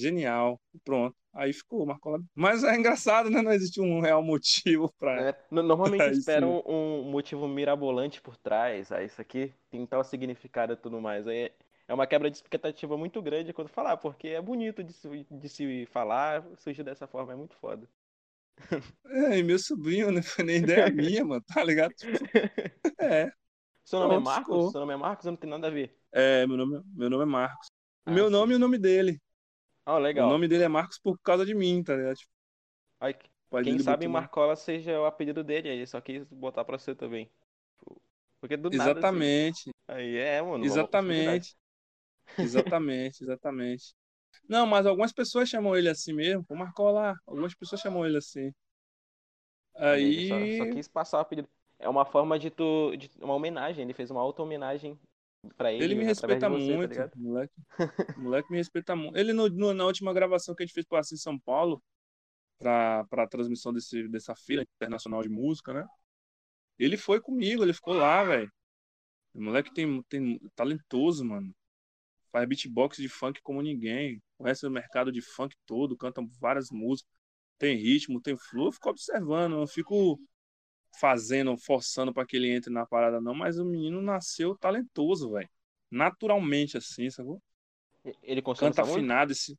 [0.00, 1.16] genial, pronto.
[1.34, 2.20] Aí ficou Marcola.
[2.34, 3.42] Mas é engraçado, né?
[3.42, 5.26] Não existe um real motivo pra.
[5.28, 8.90] É, no- normalmente esperam um motivo mirabolante por trás.
[8.92, 11.26] Ah, isso aqui tem tal significado e tudo mais.
[11.26, 11.52] Aí
[11.86, 15.48] é uma quebra de expectativa muito grande quando falar, porque é bonito de se, de
[15.48, 17.86] se falar, surgir dessa forma, é muito foda.
[19.06, 21.92] É, e meu sobrinho, não foi nem ideia minha, mano, tá ligado?
[21.94, 22.18] Tipo,
[23.00, 23.30] é,
[23.92, 24.64] Seu nome é Pronto, Marcos?
[24.64, 24.66] ficou.
[24.66, 25.26] Seu nome é Marcos?
[25.26, 25.96] Não tem nada a ver.
[26.12, 27.68] é meu, nome, meu nome é Marcos.
[28.06, 28.30] Ah, meu sim.
[28.30, 29.20] nome e o nome dele.
[29.86, 30.22] Ah, legal.
[30.24, 32.16] O nome dele é Marcos por causa de mim, tá ligado?
[32.16, 32.32] Tipo,
[32.98, 36.76] pai quem sabe botou- Marcola seja o apelido dele, aí ele só quis botar pra
[36.78, 37.30] você também.
[38.40, 39.00] Porque do nada.
[39.00, 39.70] assim, Exatamente.
[39.88, 40.66] Aí é, mano.
[40.66, 41.56] Exatamente.
[42.40, 43.94] Exatamente, exatamente.
[44.48, 47.14] Não, mas algumas pessoas chamam ele assim mesmo, o Marcola.
[47.26, 48.52] Algumas pessoas chamam ele assim.
[49.74, 50.20] Aí.
[50.20, 51.48] Só, só quis passar o apelido.
[51.82, 52.96] É uma forma de tu.
[52.96, 53.82] De, uma homenagem.
[53.84, 54.98] Ele fez uma auto-homenagem
[55.56, 55.84] pra ele.
[55.84, 57.12] Ele me respeita você, tá muito, ligado?
[57.16, 57.52] moleque.
[58.16, 59.16] O moleque me respeita muito.
[59.16, 61.82] Ele, no, no- na última gravação que a gente fez para em São Paulo,
[62.58, 65.86] para a transmissão desse, dessa feira internacional de música, né?
[66.78, 68.50] Ele foi comigo, ele ficou lá, velho.
[69.34, 71.54] O moleque tem, tem talentoso, mano.
[72.32, 74.22] Faz beatbox de funk como ninguém.
[74.38, 77.12] Conhece o mercado de funk todo, canta várias músicas.
[77.58, 78.66] Tem ritmo, tem flow.
[78.68, 80.18] Eu fico observando, não fico
[80.98, 83.34] fazendo, forçando para que ele entre na parada, não.
[83.34, 85.48] Mas o menino nasceu talentoso, velho.
[85.90, 87.42] Naturalmente, assim, sacou?
[88.22, 89.58] Ele consome Canta afinado, esse.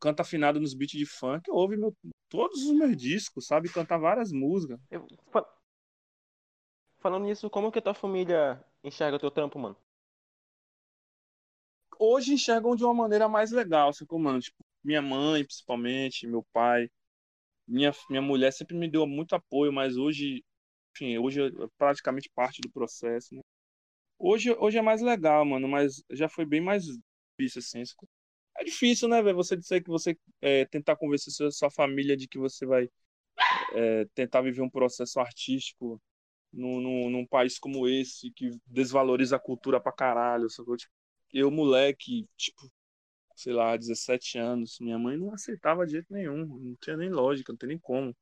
[0.00, 1.50] Canta afinado nos beats de funk.
[1.50, 1.96] Ouve meu,
[2.28, 3.70] todos os meus discos, sabe?
[3.70, 4.80] Canta várias músicas.
[4.90, 5.46] Eu- fa-
[7.00, 9.76] Falando nisso, como que tua família enxerga teu trampo, mano?
[11.98, 14.40] hoje enxergam de uma maneira mais legal, sacou, mano?
[14.40, 16.90] Tipo, minha mãe, principalmente, meu pai,
[17.68, 20.44] minha, minha mulher sempre me deu muito apoio, mas hoje,
[20.98, 23.42] enfim, hoje é praticamente parte do processo, né?
[24.18, 26.84] Hoje, hoje é mais legal, mano, mas já foi bem mais
[27.38, 27.82] difícil, assim.
[28.56, 29.36] É difícil, né, velho?
[29.36, 32.90] Você dizer que você é, tentar convencer sua, sua família de que você vai
[33.74, 36.00] é, tentar viver um processo artístico
[36.52, 40.48] num, num, num país como esse, que desvaloriza a cultura pra caralho?
[40.48, 40.76] Tipo,
[41.32, 42.70] eu, moleque, tipo,
[43.36, 47.52] sei lá, 17 anos, minha mãe não aceitava de jeito nenhum, não tinha nem lógica,
[47.52, 48.16] não tem nem como.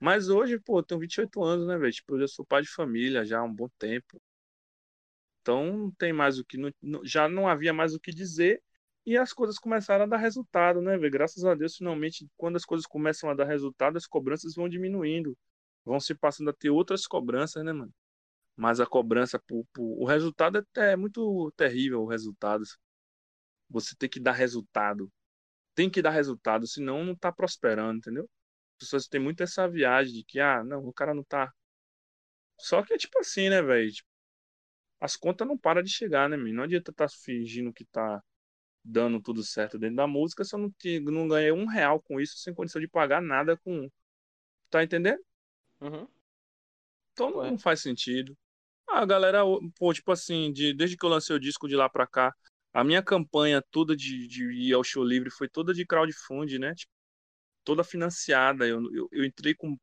[0.00, 1.92] Mas hoje, pô, eu tenho 28 anos, né, velho?
[1.92, 4.20] Tipo, eu já sou pai de família já há um bom tempo.
[5.42, 6.56] Então, não tem mais o que.
[6.82, 8.62] não- já não havia mais o que dizer
[9.06, 11.10] e as coisas começaram a dar resultado, né, velho?
[11.12, 15.36] Graças a Deus, finalmente, quando as coisas começam a dar resultado, as cobranças vão diminuindo.
[15.84, 17.92] Vão se passando a ter outras cobranças, né, mano?
[18.56, 22.64] Mas a cobrança, por, por- o resultado é, é muito terrível, o resultado.
[23.70, 25.10] Você tem que dar resultado.
[25.74, 28.28] Tem que dar resultado, senão não tá prosperando, entendeu?
[28.80, 31.52] As pessoas têm muito essa viagem de que, ah, não, o cara não tá.
[32.58, 33.90] Só que é tipo assim, né, velho?
[33.92, 34.08] Tipo,
[35.00, 36.54] as contas não param de chegar, né, meu?
[36.54, 38.22] Não adianta estar fingindo que tá
[38.84, 42.20] dando tudo certo dentro da música se eu não, te, não ganhei um real com
[42.20, 43.90] isso, sem condição de pagar nada com.
[44.70, 45.20] Tá entendendo?
[45.80, 46.08] Uhum.
[47.12, 47.50] Então Ué.
[47.50, 48.36] não faz sentido.
[48.88, 49.42] A galera,
[49.78, 52.34] pô, tipo assim, de, desde que eu lancei o disco de lá pra cá,
[52.72, 56.74] a minha campanha toda de, de ir ao show livre foi toda de crowdfunding, né?
[56.74, 56.92] Tipo,
[57.64, 58.66] toda financiada.
[58.66, 59.78] Eu, eu, eu entrei com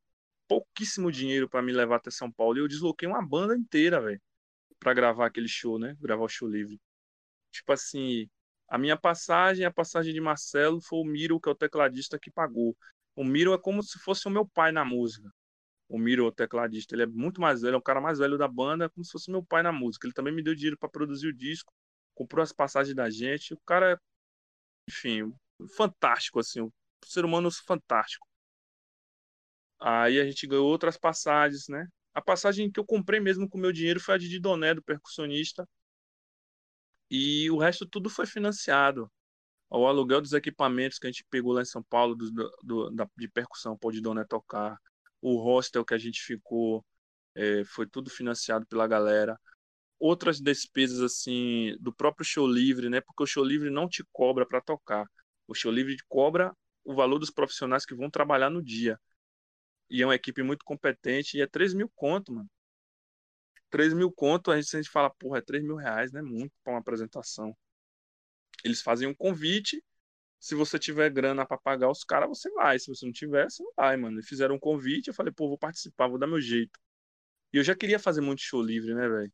[0.47, 4.21] pouquíssimo dinheiro pra me levar até São Paulo e eu desloquei uma banda inteira, velho,
[4.79, 5.95] pra gravar aquele show, né?
[6.01, 6.79] Gravar o show livre.
[7.51, 8.29] Tipo assim,
[8.69, 12.31] a minha passagem, a passagem de Marcelo foi o Miro, que é o tecladista, que
[12.31, 12.77] pagou.
[13.15, 15.29] O Miro é como se fosse o meu pai na música
[15.89, 18.47] o Miro, o tecladista, ele é muito mais velho, é o cara mais velho da
[18.47, 20.05] banda, é como se fosse meu pai na música.
[20.05, 21.73] Ele também me deu dinheiro para produzir o disco,
[22.13, 23.53] comprou as passagens da gente.
[23.53, 23.97] O cara é,
[24.89, 25.33] enfim,
[25.75, 26.69] fantástico, assim,
[27.05, 28.27] ser humano fantástico.
[29.79, 31.87] Aí a gente ganhou outras passagens, né?
[32.13, 35.67] A passagem que eu comprei mesmo com meu dinheiro foi a de Didoné, do percussionista.
[37.09, 39.11] E o resto tudo foi financiado.
[39.69, 42.31] O aluguel dos equipamentos que a gente pegou lá em São Paulo, do,
[42.63, 44.77] do, da, de percussão, para o Didoné tocar
[45.21, 46.85] o hostel que a gente ficou
[47.35, 49.39] é, foi tudo financiado pela galera.
[49.99, 53.01] Outras despesas assim do próprio show livre, né?
[53.01, 55.05] Porque o show livre não te cobra para tocar.
[55.47, 56.53] O show livre cobra
[56.87, 58.97] o valor dos profissionais que vão trabalhar no dia.
[59.89, 62.49] E é uma equipe muito competente e é 3 mil conto, mano.
[63.69, 66.21] 3 mil conto, a gente, a gente fala, porra, é 3 mil reais, né?
[66.21, 67.55] Muito para uma apresentação.
[68.63, 69.83] Eles fazem um convite
[70.39, 72.79] se você tiver grana para pagar os caras, você vai.
[72.79, 74.17] Se você não tiver, você não vai, mano.
[74.17, 76.79] Eles fizeram um convite, eu falei, pô, vou participar, vou dar meu jeito.
[77.53, 79.33] E eu já queria fazer muito show livre, né, velho?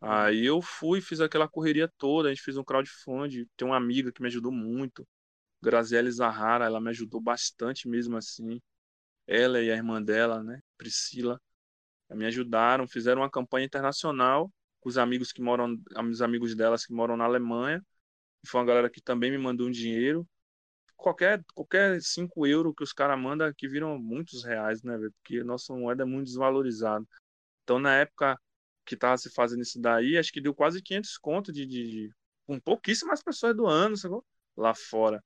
[0.00, 3.46] Aí eu fui, fiz aquela correria toda, a gente fez um crowdfunding.
[3.56, 5.06] Tem uma amiga que me ajudou muito,
[5.62, 8.60] Graziele Zahara, ela me ajudou bastante mesmo assim.
[9.26, 11.40] Ela e a irmã dela, né, Priscila,
[12.10, 15.78] me ajudaram, fizeram uma campanha internacional com os amigos que moram,
[16.10, 17.84] os amigos delas que moram na Alemanha.
[18.46, 20.26] Foi uma galera que também me mandou um dinheiro
[20.96, 24.96] qualquer qualquer 5 euros que os caras mandam que viram muitos reais, né?
[25.22, 27.04] Porque nossa moeda é muito desvalorizada.
[27.64, 28.38] Então, na época
[28.86, 32.10] que tava se fazendo isso daí, acho que deu quase 500 conto de, de, de
[32.46, 34.24] com pouquíssimas pessoas doando, sacou?
[34.56, 35.22] Lá fora.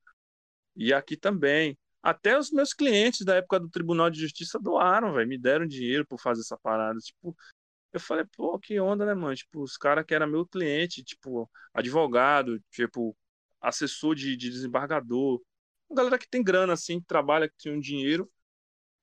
[0.77, 1.77] E aqui também.
[2.01, 6.05] Até os meus clientes da época do Tribunal de Justiça doaram, velho, me deram dinheiro
[6.05, 6.99] por fazer essa parada.
[6.99, 7.35] Tipo,
[7.91, 9.35] eu falei, pô, que onda, né, mano?
[9.35, 13.17] Tipo, os caras que eram meu cliente, tipo, advogado, tipo,
[13.59, 15.41] assessor de, de desembargador,
[15.89, 18.29] uma galera que tem grana, assim, que trabalha, que tem um dinheiro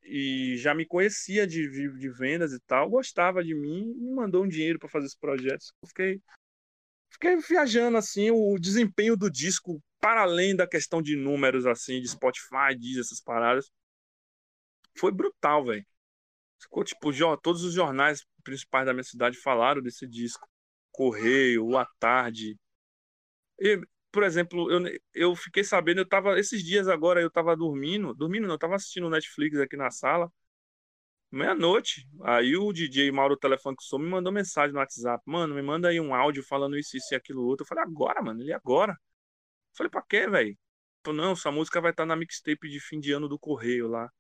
[0.05, 4.45] e já me conhecia de, de, de vendas e tal, gostava de mim me mandou
[4.45, 5.65] um dinheiro para fazer esse projeto.
[5.87, 6.21] Fiquei,
[7.11, 12.07] fiquei viajando, assim, o desempenho do disco para além da questão de números, assim, de
[12.09, 13.73] Spotify, diz essas paradas.
[14.99, 15.87] Foi brutal, velho.
[16.61, 20.47] Ficou tipo, todos os jornais principais da minha cidade falaram desse disco.
[20.93, 22.55] Correio, A Tarde.
[23.59, 23.81] E,
[24.13, 24.83] por exemplo, eu,
[25.15, 28.75] eu fiquei sabendo, eu tava, esses dias agora eu tava dormindo, dormindo não, eu tava
[28.75, 30.31] assistindo Netflix aqui na sala.
[31.31, 32.07] Meia-noite.
[32.25, 35.23] Aí o DJ Mauro Telefone que sou me mandou mensagem no WhatsApp.
[35.27, 37.65] Mano, me manda aí um áudio falando isso, isso e aquilo outro.
[37.65, 38.95] Eu falei, agora, mano, ele agora.
[39.77, 40.57] Falei, pra quê, velho?
[41.07, 44.11] Não, essa música vai estar na mixtape de fim de ano do Correio lá.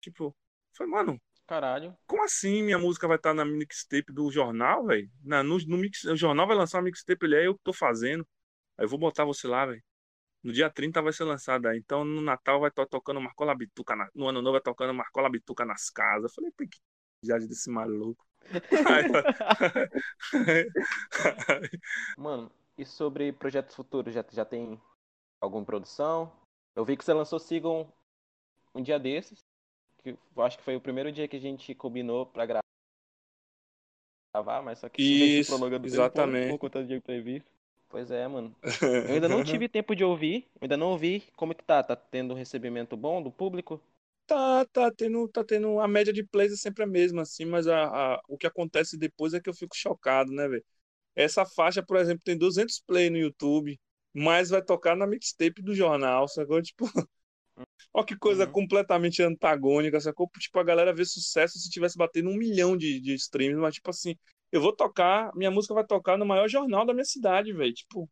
[0.00, 0.36] Tipo,
[0.76, 1.96] falei, mano, Caralho.
[2.06, 5.10] como assim minha música vai estar na mixtape do jornal, velho?
[5.22, 8.26] No, no mix, o jornal vai lançar uma mixtape, ele é eu que tô fazendo.
[8.76, 9.82] Aí eu vou botar você lá, velho.
[10.42, 11.76] No dia 30 vai ser lançada.
[11.76, 13.96] Então no Natal vai estar tocando Marcola Bituca.
[13.96, 14.08] Na...
[14.14, 16.30] No ano novo vai tocando Marcola Bituca nas casas.
[16.30, 16.78] Eu falei, pô, que
[17.24, 18.24] viagem desse maluco.
[22.16, 24.14] Mano, e sobre projetos futuros?
[24.14, 24.80] Já, já tem
[25.40, 26.30] alguma produção?
[26.76, 27.92] Eu vi que você lançou Sigam
[28.74, 29.40] um dia desses.
[29.98, 32.60] Que eu acho que foi o primeiro dia que a gente combinou pra gra-
[34.34, 36.56] gravar, mas só que Isso, se prolongando o tempo exatamente.
[36.56, 37.50] por conta de imprevisto.
[37.88, 38.54] Pois é, mano.
[39.06, 41.22] Eu ainda não tive tempo de ouvir, ainda não ouvi.
[41.36, 41.82] Como que tá?
[41.82, 43.80] Tá tendo um recebimento bom do público?
[44.26, 45.80] Tá, tá tendo, tá tendo.
[45.80, 48.98] A média de plays é sempre a mesma, assim, mas a, a- o que acontece
[48.98, 50.64] depois é que eu fico chocado, né, velho?
[51.16, 53.80] Essa faixa, por exemplo, tem 200 plays no YouTube,
[54.14, 56.62] mas vai tocar na mixtape do jornal, sacou?
[56.62, 56.86] Tipo,
[57.92, 58.48] ó que coisa Uhum.
[58.48, 60.28] completamente antagônica, sacou?
[60.38, 63.90] Tipo, a galera vê sucesso se tivesse batendo um milhão de, de streams, mas, tipo
[63.90, 64.16] assim,
[64.52, 67.72] eu vou tocar, minha música vai tocar no maior jornal da minha cidade, velho.
[67.74, 68.08] Tipo,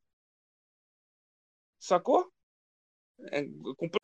[1.78, 2.30] sacou?
[3.30, 3.40] É
[3.76, 4.00] comple-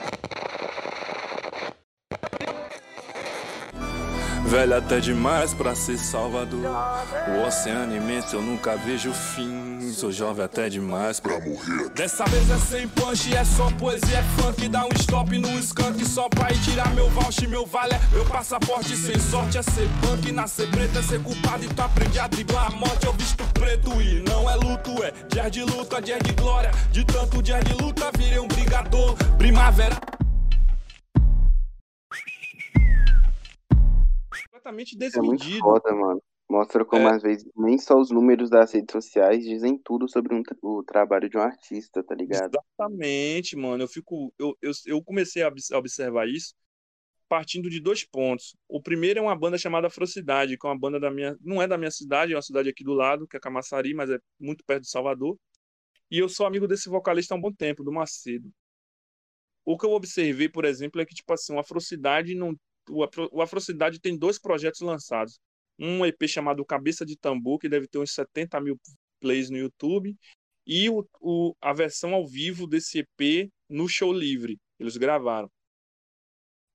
[4.53, 6.61] Velho até demais pra ser Salvador.
[7.27, 9.91] O oceano imenso eu nunca vejo fim.
[9.95, 11.89] Sou jovem até demais pra morrer.
[11.95, 14.69] Dessa vez é sem punch, é só poesia, é funk.
[14.69, 17.99] Dá um stop no skunk só pra ir tirar meu voucher, meu vale.
[18.13, 20.31] Meu passaporte sem sorte é ser punk.
[20.31, 23.07] Nascer preto é ser culpado e tu aprende a driblar a morte.
[23.07, 26.71] Eu visto preto e não é luto, é dia de luta, dia de glória.
[26.91, 29.15] De tanto dia de luta, virei um brigador.
[29.39, 29.97] Primavera.
[34.63, 35.59] Completamente Isso é muito desmedido.
[35.59, 36.23] foda, mano.
[36.49, 37.13] Mostra como É.
[37.15, 41.29] às vezes nem só os números das redes sociais dizem tudo sobre um o trabalho
[41.29, 42.59] de um artista, tá ligado?
[42.79, 43.83] Exatamente, mano.
[43.85, 46.55] Eu fico, eu, eu, eu comecei a obs- a observar isso
[47.29, 48.57] partindo de dois pontos.
[48.69, 51.69] O primeiro é uma banda chamada Afrocidade, que é uma banda da minha, não é
[51.69, 54.65] da minha cidade, é uma cidade aqui do lado, que é Camaçari, mas é muito
[54.65, 55.39] perto de Salvador.
[56.11, 58.51] E eu sou amigo desse vocalista há um bom tempo, do Macedo.
[59.65, 62.57] O que eu observei, por exemplo, é que tipo assim, o Afrocidade não,
[62.89, 65.41] o, Afro, o Afrocidade tem dois projetos lançados.
[65.79, 68.79] Um EP chamado Cabeça de Tambor, que deve ter uns 70 mil
[69.21, 70.17] plays no YouTube,
[70.67, 74.61] e o, o, a versão ao vivo desse EP no show livre.
[74.79, 75.51] Eles gravaram.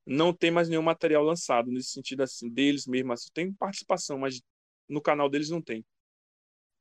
[0.05, 3.11] Não tem mais nenhum material lançado nesse sentido assim, deles mesmo.
[3.13, 4.41] Assim, tem participação, mas
[4.87, 5.85] no canal deles não tem.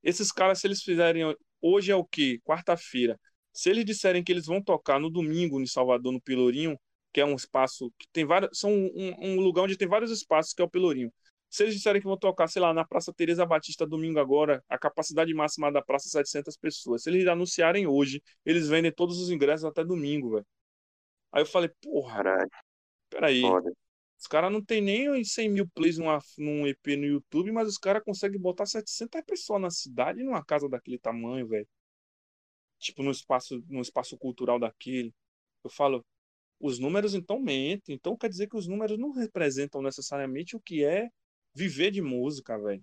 [0.03, 1.23] Esses caras, se eles fizerem.
[1.61, 2.41] Hoje é o quê?
[2.45, 3.19] Quarta-feira.
[3.53, 6.79] Se eles disserem que eles vão tocar no domingo em Salvador, no Pelourinho,
[7.17, 8.59] que é um espaço que tem vários.
[8.59, 11.11] São um, um lugar onde tem vários espaços, que é o Pelourinho.
[11.49, 14.79] Se eles disserem que vão tocar, sei lá, na Praça Teresa Batista domingo agora, a
[14.79, 17.03] capacidade máxima da praça é 700 pessoas.
[17.03, 20.47] Se eles anunciarem hoje, eles vendem todos os ingressos até domingo, velho.
[21.33, 22.51] Aí eu falei, porra, Caralho,
[23.09, 23.41] peraí.
[23.41, 23.73] foda.
[24.21, 27.79] Os caras não tem nem 100 mil plays numa, num EP no YouTube, mas os
[27.79, 31.67] caras conseguem botar 700 pessoas na cidade numa casa daquele tamanho, velho.
[32.79, 35.15] Tipo, num espaço, num espaço cultural daquele.
[35.65, 36.05] Eu falo,
[36.61, 37.95] os números então mentem.
[37.95, 41.09] Então quer dizer que os números não representam necessariamente o que é
[41.55, 42.83] viver de música, velho.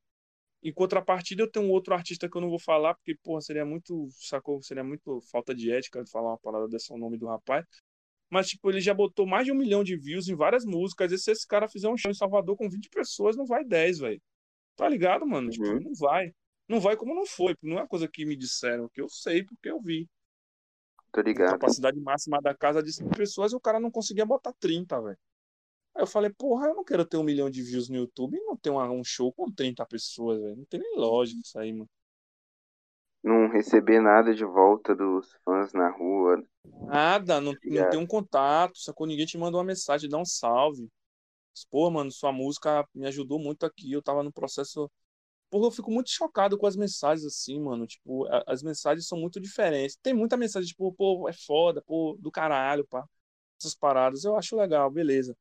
[0.63, 3.65] Em contrapartida, eu tenho um outro artista que eu não vou falar, porque, porra, seria
[3.65, 4.61] muito, sacou?
[4.61, 7.65] Seria muito falta de ética de falar uma parada dessa, o nome do rapaz.
[8.29, 11.11] Mas, tipo, ele já botou mais de um milhão de views em várias músicas.
[11.11, 13.99] E se esse cara fizer um show em Salvador com 20 pessoas, não vai 10,
[13.99, 14.21] velho.
[14.75, 15.49] Tá ligado, mano?
[15.49, 15.81] Tipo, Uhum.
[15.81, 16.31] não vai.
[16.67, 17.55] Não vai como não foi.
[17.61, 20.07] Não é uma coisa que me disseram, que eu sei porque eu vi.
[21.13, 21.43] Tô A ligado.
[21.43, 25.17] capacidade máxima da casa de 5 pessoas e o cara não conseguia botar 30, velho.
[25.95, 28.41] Aí eu falei, porra, eu não quero ter um milhão de views no YouTube e
[28.45, 30.57] não ter um show com 30 pessoas, velho.
[30.57, 31.89] Não tem nem lógica isso aí, mano.
[33.21, 36.41] Não receber nada de volta dos fãs na rua.
[36.65, 37.87] Nada, não, não Obrigado.
[37.87, 39.07] tem um contato, sacou?
[39.07, 40.89] Ninguém te mandou uma mensagem, dá um salve.
[41.71, 43.91] Pô, mano, sua música me ajudou muito aqui.
[43.91, 44.91] Eu tava no processo.
[45.53, 47.85] Porra, eu fico muito chocado com as mensagens assim, mano.
[47.87, 49.95] Tipo, a- as mensagens são muito diferentes.
[50.01, 53.05] Tem muita mensagem, tipo, pô, é foda, pô, do caralho, pá.
[53.59, 54.23] Essas paradas.
[54.25, 55.37] Eu acho legal, beleza.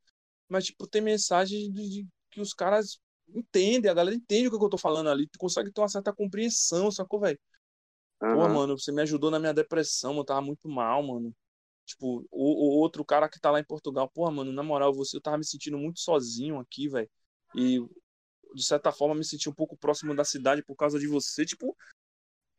[0.48, 4.64] Mas, tipo, tem mensagem de, de- que os caras entendem, a galera entende o que
[4.66, 5.28] eu tô falando ali.
[5.28, 7.39] Tu consegue ter uma certa compreensão, sacou, velho?
[8.30, 8.48] Pô, Aham.
[8.48, 11.34] mano, você me ajudou na minha depressão, eu tava muito mal, mano.
[11.86, 15.16] Tipo, o, o outro cara que tá lá em Portugal, porra, mano, na moral, você,
[15.16, 17.10] eu tava me sentindo muito sozinho aqui, velho.
[17.55, 17.80] E,
[18.54, 21.44] de certa forma, me senti um pouco próximo da cidade por causa de você.
[21.44, 21.76] Tipo,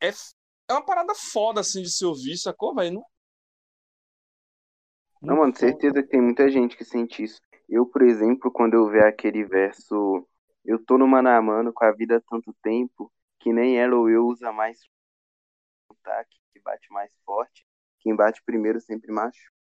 [0.00, 2.94] é, é uma parada foda, assim, de se ouvir, sacou, velho?
[2.94, 3.04] Não...
[5.22, 7.40] Não, mano, certeza que tem muita gente que sente isso.
[7.68, 10.26] Eu, por exemplo, quando eu ver aquele verso,
[10.64, 13.10] eu tô no mano a mano com a vida há tanto tempo,
[13.40, 14.78] que nem ela ou eu usa mais
[15.90, 17.66] sotaque, que bate mais forte.
[18.00, 19.63] Quem bate primeiro sempre machuca.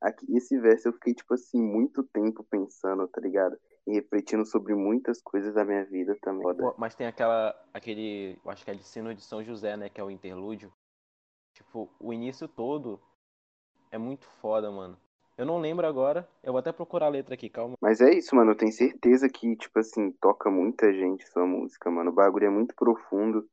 [0.00, 3.56] Aqui, esse verso eu fiquei, tipo assim, muito tempo pensando, tá ligado?
[3.86, 6.42] E refletindo sobre muitas coisas da minha vida também.
[6.56, 9.88] Pô, mas tem aquela, aquele, eu acho que é de Sino de São José, né,
[9.88, 10.72] que é o interlúdio.
[11.54, 13.00] Tipo, o início todo
[13.90, 14.98] é muito foda, mano.
[15.38, 17.74] Eu não lembro agora, eu vou até procurar a letra aqui, calma.
[17.80, 21.90] Mas é isso, mano, eu tenho certeza que, tipo assim, toca muita gente sua música,
[21.90, 22.10] mano.
[22.10, 23.46] O bagulho é muito profundo,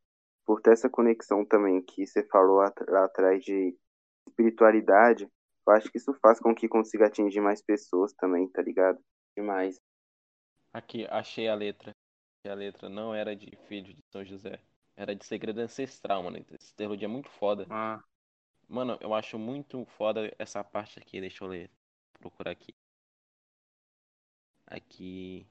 [0.46, 3.78] por ter essa conexão também que você falou lá atrás de
[4.28, 5.30] espiritualidade.
[5.66, 9.00] Eu acho que isso faz com que consiga atingir mais pessoas também, tá ligado?
[9.36, 9.80] Demais.
[10.74, 11.96] Aqui, achei a letra.
[12.46, 14.60] A letra não era de filho de São José.
[14.96, 16.38] Era de segredo ancestral, mano.
[16.38, 17.66] Esse interlúdio é muito foda.
[17.70, 18.04] Ah,
[18.68, 21.22] Mano, eu acho muito foda essa parte aqui.
[21.22, 21.70] Deixa eu ler.
[22.20, 22.74] Procurar aqui.
[24.66, 25.48] Aqui.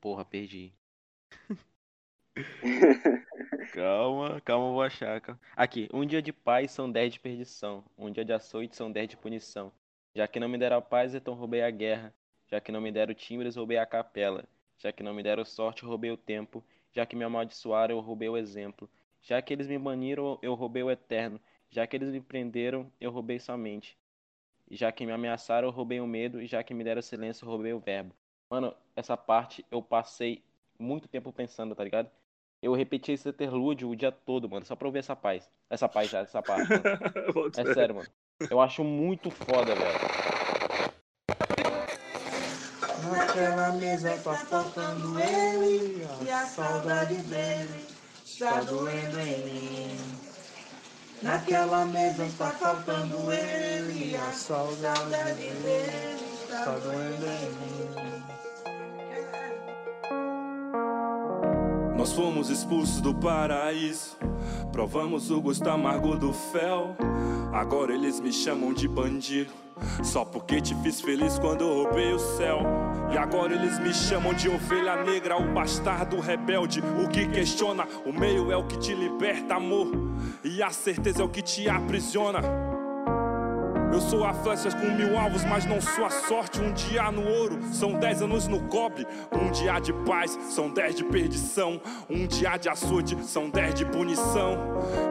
[0.00, 0.72] Porra, perdi.
[3.72, 5.20] calma, calma, vou achar.
[5.20, 5.40] Calma.
[5.56, 5.88] Aqui.
[5.92, 7.84] Um dia de paz são dez de perdição.
[7.96, 9.72] Um dia de açoite são dez de punição.
[10.14, 12.14] Já que não me deram paz, então roubei a guerra.
[12.48, 14.44] Já que não me deram timbres, roubei a capela.
[14.78, 16.64] Já que não me deram sorte, roubei o tempo.
[16.92, 18.90] Já que me amaldiçoaram, eu roubei o exemplo.
[19.22, 21.40] Já que eles me baniram, eu roubei o eterno.
[21.70, 23.96] Já que eles me prenderam, eu roubei somente.
[24.70, 26.44] Já que me ameaçaram, eu roubei o medo.
[26.46, 28.14] Já que me deram silêncio, eu roubei o verbo.
[28.48, 30.42] Mano, essa parte eu passei
[30.78, 32.10] muito tempo pensando, tá ligado?
[32.62, 35.48] Eu repeti esse interlúdio o dia todo, mano, só pra ouvir essa paz.
[35.70, 36.68] Essa paz já, essa parte.
[37.32, 38.08] bota É sério, mano.
[38.50, 39.98] Eu acho muito foda, velho.
[43.10, 47.86] Naquela mesa tá faltando ele E a saudade dele
[48.24, 49.98] está doendo em mim
[51.22, 57.79] Naquela mesa está faltando ele E a saudade dele está doendo em mim
[62.00, 64.16] Nós fomos expulsos do paraíso.
[64.72, 66.96] Provamos o gosto amargo do fel.
[67.52, 69.52] Agora eles me chamam de bandido.
[70.02, 72.60] Só porque te fiz feliz quando roubei o céu.
[73.12, 76.80] E agora eles me chamam de ovelha negra, o bastardo rebelde.
[77.04, 79.88] O que questiona, o meio é o que te liberta, amor.
[80.42, 82.69] E a certeza é o que te aprisiona.
[83.92, 86.60] Eu sou a flecha com mil alvos, mas não sou a sorte.
[86.60, 89.04] Um dia no ouro, são dez anos no cobre.
[89.32, 91.80] Um dia de paz, são dez de perdição.
[92.08, 94.56] Um dia de açoite, são dez de punição.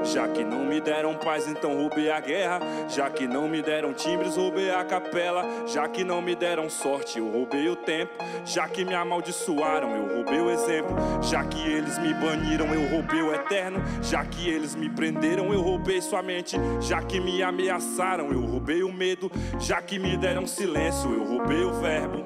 [0.03, 2.59] Já que não me deram paz, então roubei a guerra.
[2.87, 5.43] Já que não me deram timbres, roubei a capela.
[5.67, 8.13] Já que não me deram sorte, eu roubei o tempo.
[8.45, 10.95] Já que me amaldiçoaram, eu roubei o exemplo.
[11.21, 13.81] Já que eles me baniram, eu roubei o eterno.
[14.01, 16.55] Já que eles me prenderam, eu roubei sua mente.
[16.79, 19.31] Já que me ameaçaram, eu roubei o medo.
[19.59, 22.25] Já que me deram silêncio, eu roubei o verbo.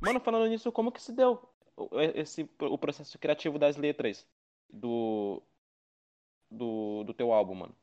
[0.00, 1.40] Mano, falando nisso, como que se deu
[1.76, 4.26] o- esse, o processo criativo das letras
[4.68, 5.40] do,
[6.50, 7.74] do, do teu álbum, mano?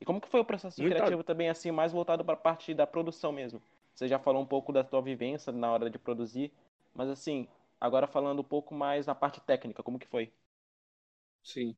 [0.00, 2.86] E como que foi o processo Muita- criativo também, assim, mais voltado pra parte da
[2.86, 3.60] produção mesmo?
[3.96, 6.52] Você já falou um pouco da tua vivência na hora de produzir,
[6.94, 7.48] mas assim,
[7.80, 10.32] agora falando um pouco mais na parte técnica, como que foi?
[11.42, 11.76] Sim.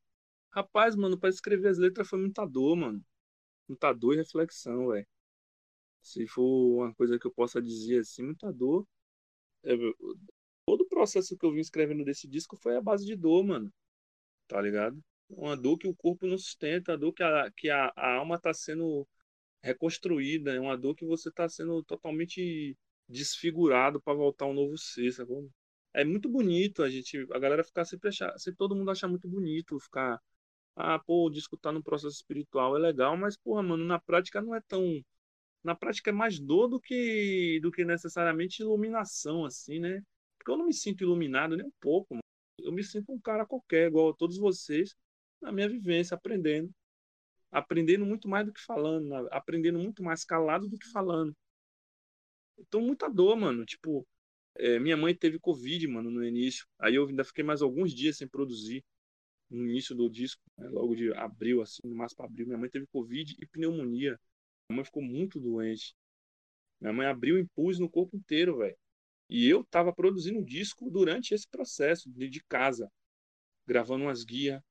[0.51, 3.03] Rapaz, mano, pra escrever as letras foi muita dor, mano.
[3.67, 5.07] Muita dor e reflexão, velho.
[6.01, 6.43] Se for
[6.85, 8.87] uma coisa que eu possa dizer assim, muita dor.
[9.63, 9.73] É,
[10.65, 13.71] todo o processo que eu vim escrevendo desse disco foi a base de dor, mano.
[14.47, 14.99] Tá ligado?
[15.29, 18.39] Uma dor que o corpo não sustenta, a dor que a, que a, a alma
[18.39, 19.07] tá sendo
[19.61, 22.77] reconstruída, é uma dor que você tá sendo totalmente
[23.07, 25.51] desfigurado pra voltar um novo ser?
[25.93, 29.27] É muito bonito a gente, a galera ficar sempre achar, sempre todo mundo achar muito
[29.27, 30.21] bonito, ficar,
[30.75, 31.29] ah, pô, o
[31.73, 35.03] no processo espiritual, é legal, mas, porra, mano, na prática não é tão,
[35.63, 40.01] na prática é mais dor do que, do que necessariamente iluminação, assim, né?
[40.37, 42.23] Porque eu não me sinto iluminado nem um pouco, mano.
[42.59, 44.95] Eu me sinto um cara qualquer, igual a todos vocês,
[45.41, 46.71] na minha vivência, aprendendo.
[47.51, 51.35] Aprendendo muito mais do que falando, na- aprendendo muito mais calado do que falando.
[52.57, 53.65] Então, muita dor, mano.
[53.65, 54.05] Tipo,
[54.57, 56.65] é, minha mãe teve Covid, mano, no início.
[56.79, 58.83] Aí eu ainda fiquei mais alguns dias sem produzir
[59.49, 62.47] no início do disco, né, logo de abril, assim, no máximo pra abril.
[62.47, 64.19] Minha mãe teve Covid e pneumonia.
[64.69, 65.95] Minha mãe ficou muito doente.
[66.81, 68.77] Minha mãe abriu impulso no corpo inteiro, velho.
[69.29, 72.91] E eu tava produzindo disco durante esse processo, de, de casa,
[73.67, 74.61] gravando umas guias,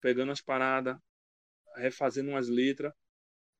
[0.00, 0.96] pegando as paradas,
[1.76, 2.92] refazendo umas letras,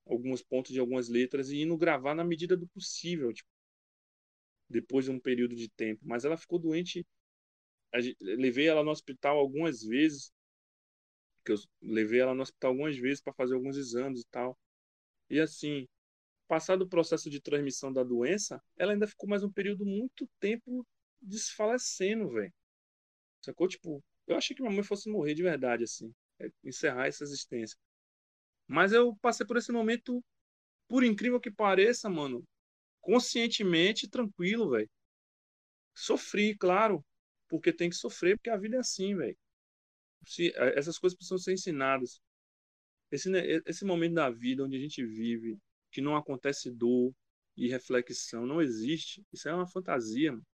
[0.05, 3.49] alguns pontos de algumas letras e indo gravar na medida do possível, tipo,
[4.69, 6.01] depois de um período de tempo.
[6.05, 7.05] Mas ela ficou doente
[8.21, 10.31] levei ela no hospital algumas vezes,
[11.45, 14.57] que eu levei ela no hospital algumas vezes para fazer alguns exames e tal.
[15.29, 15.87] E assim,
[16.47, 20.85] passado o processo de transmissão da doença, ela ainda ficou mais um período muito tempo
[21.21, 22.53] desfalecendo, velho.
[23.41, 23.67] Sacou?
[23.67, 27.77] Tipo, eu achei que minha mãe fosse morrer de verdade, assim, é, encerrar essa existência.
[28.67, 30.23] Mas eu passei por esse momento,
[30.87, 32.43] por incrível que pareça, mano,
[33.01, 34.89] conscientemente tranquilo, velho.
[35.93, 37.03] Sofri, claro,
[37.47, 39.37] porque tem que sofrer, porque a vida é assim, velho.
[40.39, 42.19] É, essas coisas precisam ser ensinadas.
[43.11, 45.57] Esse, né, esse momento da vida onde a gente vive,
[45.91, 47.13] que não acontece dor
[47.55, 49.23] e reflexão, não existe.
[49.31, 50.31] Isso é uma fantasia.
[50.31, 50.45] Mano.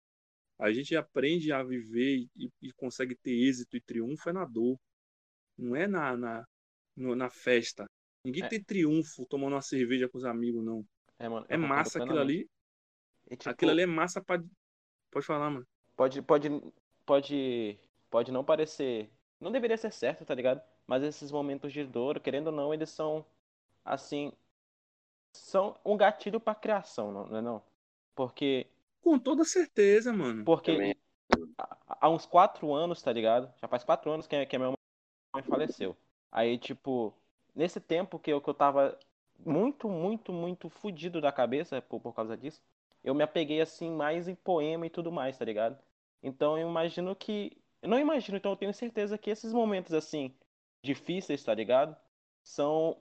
[0.58, 4.78] A gente aprende a viver e, e, consegue ter êxito e triunfo é na dor.
[5.56, 6.44] Não é na, na,
[6.96, 7.89] no, na festa.
[8.24, 8.48] Ninguém é.
[8.48, 10.84] tem triunfo tomando uma cerveja com os amigos, não.
[11.18, 12.48] É, mano, é massa aquilo ali.
[13.30, 14.42] E, tipo, aquilo ali é massa pra.
[15.10, 15.66] Pode falar, mano.
[15.96, 16.48] Pode, pode,
[17.04, 17.78] pode,
[18.10, 19.10] pode não parecer.
[19.40, 20.62] Não deveria ser certo, tá ligado?
[20.86, 23.24] Mas esses momentos de dor, querendo ou não, eles são.
[23.84, 24.32] Assim.
[25.32, 27.62] São um gatilho pra criação, não é não?
[28.14, 28.66] Porque.
[29.00, 30.44] Com toda certeza, mano.
[30.44, 30.96] Porque.
[31.86, 33.52] Há uns quatro anos, tá ligado?
[33.60, 34.74] Já faz quatro anos que, que a minha
[35.34, 35.96] mãe faleceu.
[36.32, 37.14] Aí, tipo,
[37.54, 38.98] nesse tempo que eu, que eu tava
[39.44, 42.62] muito, muito, muito fudido da cabeça por, por causa disso,
[43.02, 45.78] eu me apeguei assim mais em poema e tudo mais, tá ligado?
[46.22, 47.56] Então eu imagino que.
[47.82, 50.34] Eu não imagino, então eu tenho certeza que esses momentos assim,
[50.82, 51.96] difíceis, tá ligado?
[52.42, 52.96] São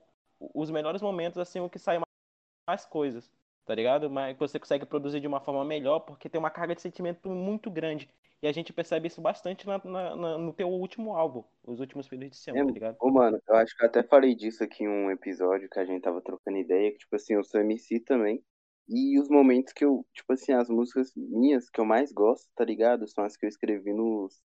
[0.54, 2.00] os melhores momentos, assim, o que sai
[2.66, 3.30] mais coisas,
[3.66, 4.10] tá ligado?
[4.10, 7.70] Mas você consegue produzir de uma forma melhor porque tem uma carga de sentimento muito
[7.70, 8.08] grande.
[8.42, 12.06] E a gente percebe isso bastante na, na, na, no teu último álbum, Os Últimos
[12.08, 12.96] Filhos de Sião, é, tá ligado?
[12.98, 15.84] Ô, mano, eu acho que eu até falei disso aqui em um episódio que a
[15.84, 18.42] gente tava trocando ideia, que, tipo assim, eu sou MC também.
[18.88, 22.64] E os momentos que eu, tipo assim, as músicas minhas que eu mais gosto, tá
[22.64, 23.06] ligado?
[23.06, 24.42] São as que eu escrevi nos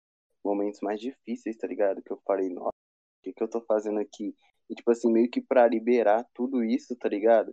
[0.44, 2.00] momentos mais difíceis, tá ligado?
[2.00, 4.34] Que eu falei, nossa, o que, que eu tô fazendo aqui?
[4.70, 7.52] E, tipo assim, meio que pra liberar tudo isso, tá ligado?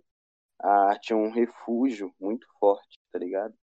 [0.62, 3.56] A arte é um refúgio muito forte, tá ligado?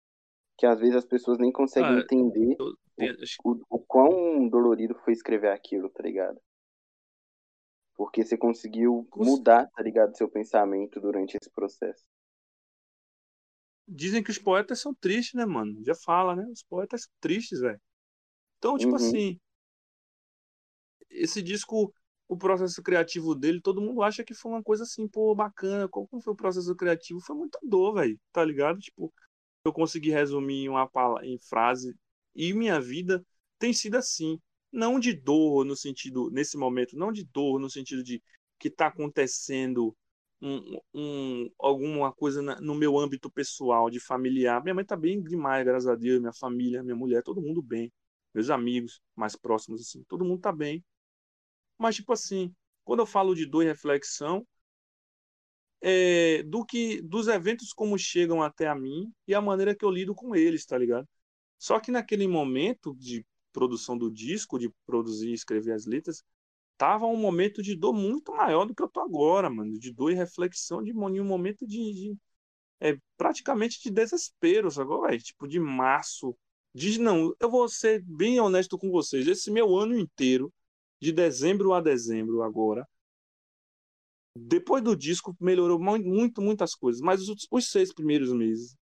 [0.63, 4.49] Que às vezes as pessoas nem conseguem ah, entender eu, eu, o, o, o, quão
[4.49, 6.41] dolorido foi escrever aquilo, tá ligado?
[7.97, 12.05] Porque você conseguiu mudar, tá ligado, seu pensamento durante esse processo.
[13.89, 15.83] Dizem que os poetas são tristes, né, mano?
[15.85, 16.45] Já fala, né?
[16.53, 17.81] Os poetas são tristes, velho.
[18.59, 18.97] Então, tipo uhum.
[18.97, 19.41] assim,
[21.11, 21.93] esse disco,
[22.29, 25.89] o processo criativo dele, todo mundo acha que foi uma coisa assim, pô, bacana.
[25.89, 27.19] Como foi o processo criativo?
[27.19, 28.79] Foi muita dor, velho, tá ligado?
[28.79, 29.13] Tipo,
[29.65, 30.91] eu consegui resumir em uma
[31.23, 31.95] em frase
[32.35, 33.25] e minha vida
[33.59, 34.41] tem sido assim,
[34.73, 38.23] não de dor no sentido nesse momento, não de dor no sentido de
[38.59, 39.97] que está acontecendo
[40.41, 44.63] um, um, alguma coisa na, no meu âmbito pessoal, de familiar.
[44.63, 47.93] Minha mãe está bem demais, graças a Deus, minha família, minha mulher, todo mundo bem,
[48.35, 50.85] meus amigos mais próximos assim, todo mundo está bem.
[51.79, 52.53] Mas tipo assim,
[52.85, 54.47] quando eu falo de dor e reflexão,
[55.83, 59.91] é, do que dos eventos como chegam até a mim e a maneira que eu
[59.91, 61.09] lido com eles, tá ligado?
[61.59, 66.23] Só que naquele momento de produção do disco, de produzir e escrever as letras,
[66.79, 70.13] tava um momento de dor muito maior do que eu tô agora, mano, de dor
[70.13, 72.17] e reflexão, de um momento de, de
[72.81, 75.19] é, praticamente de desespero, sacou, velho?
[75.23, 76.37] Tipo, de março.
[76.75, 80.53] Diz, não, eu vou ser bem honesto com vocês, esse meu ano inteiro,
[81.01, 82.89] de dezembro a dezembro agora,
[84.35, 88.77] depois do disco melhorou muito, muitas coisas, mas os, os seis primeiros meses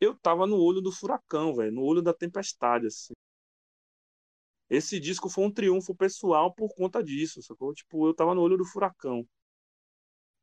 [0.00, 3.14] eu tava no olho do furacão, velho, no olho da tempestade, assim.
[4.70, 7.72] Esse disco foi um triunfo pessoal por conta disso, sacou?
[7.74, 9.26] Tipo, eu tava no olho do furacão.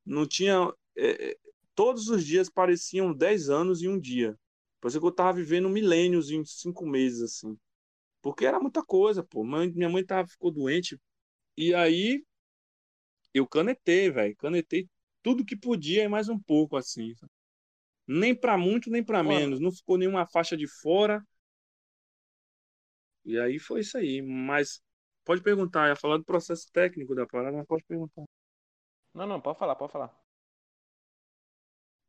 [0.05, 0.73] Não tinha.
[0.95, 1.37] É, é
[1.75, 4.37] todos os dias pareciam dez anos em um dia.
[4.81, 7.57] Parecia que eu tava vivendo milênios em cinco meses, assim.
[8.21, 9.43] Porque era muita coisa, pô.
[9.43, 10.99] Minha mãe tava, ficou doente.
[11.57, 12.23] E aí
[13.35, 14.35] eu canetei, velho.
[14.37, 14.89] Canetei
[15.21, 17.13] tudo que podia e mais um pouco, assim.
[18.07, 19.59] Nem para muito, nem para menos.
[19.59, 21.21] Não ficou nenhuma faixa de fora.
[23.25, 24.21] E aí foi isso aí.
[24.21, 24.81] Mas
[25.25, 25.89] pode perguntar.
[25.89, 28.23] Ia falar do processo técnico da parada, mas pode perguntar.
[29.13, 30.15] Não, não, pode falar, pode falar.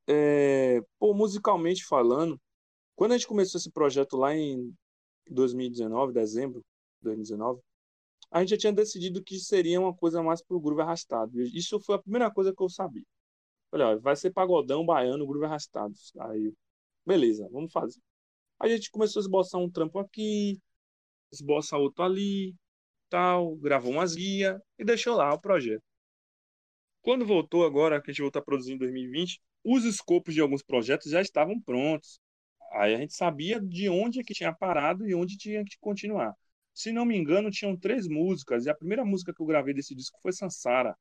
[0.09, 2.41] É, pô, musicalmente falando,
[2.95, 4.73] quando a gente começou esse projeto lá em
[5.29, 7.61] 2019, dezembro de 2019,
[8.31, 11.41] a gente já tinha decidido que seria uma coisa mais pro groove arrastado.
[11.41, 13.05] Isso foi a primeira coisa que eu sabia.
[13.73, 15.95] Ó, vai ser pagodão, baiano, groove arrastado.
[16.21, 16.53] Aí,
[17.07, 18.01] beleza, vamos fazer.
[18.61, 20.59] A gente começou a esboçar um trampo aqui,
[21.33, 22.55] esboçar outro ali,
[23.09, 25.83] tal, gravou umas guias e deixou lá o projeto.
[27.03, 30.63] Quando voltou agora, que a gente voltou a produzir em 2020, os escopos de alguns
[30.63, 32.21] projetos já estavam prontos.
[32.73, 36.35] Aí a gente sabia de onde é que tinha parado e onde tinha que continuar.
[36.77, 38.67] Se não me engano, tinham três músicas.
[38.67, 40.95] E a primeira música que eu gravei desse disco foi Sansara.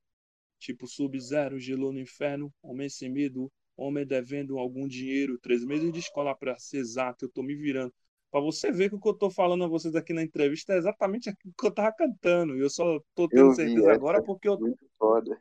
[0.57, 5.99] Tipo, Sub-Zero, Gelou no Inferno, Homem Sem Medo, Homem Devendo Algum Dinheiro, Três Meses de
[5.99, 7.93] Escola para ser exato, eu tô me virando.
[8.31, 10.77] Pra você ver que o que eu tô falando a vocês aqui na entrevista é
[10.77, 12.55] exatamente aquilo que eu tava cantando.
[12.55, 15.37] E eu só tô tendo Eu vi certeza essa, agora porque eu Muito foda.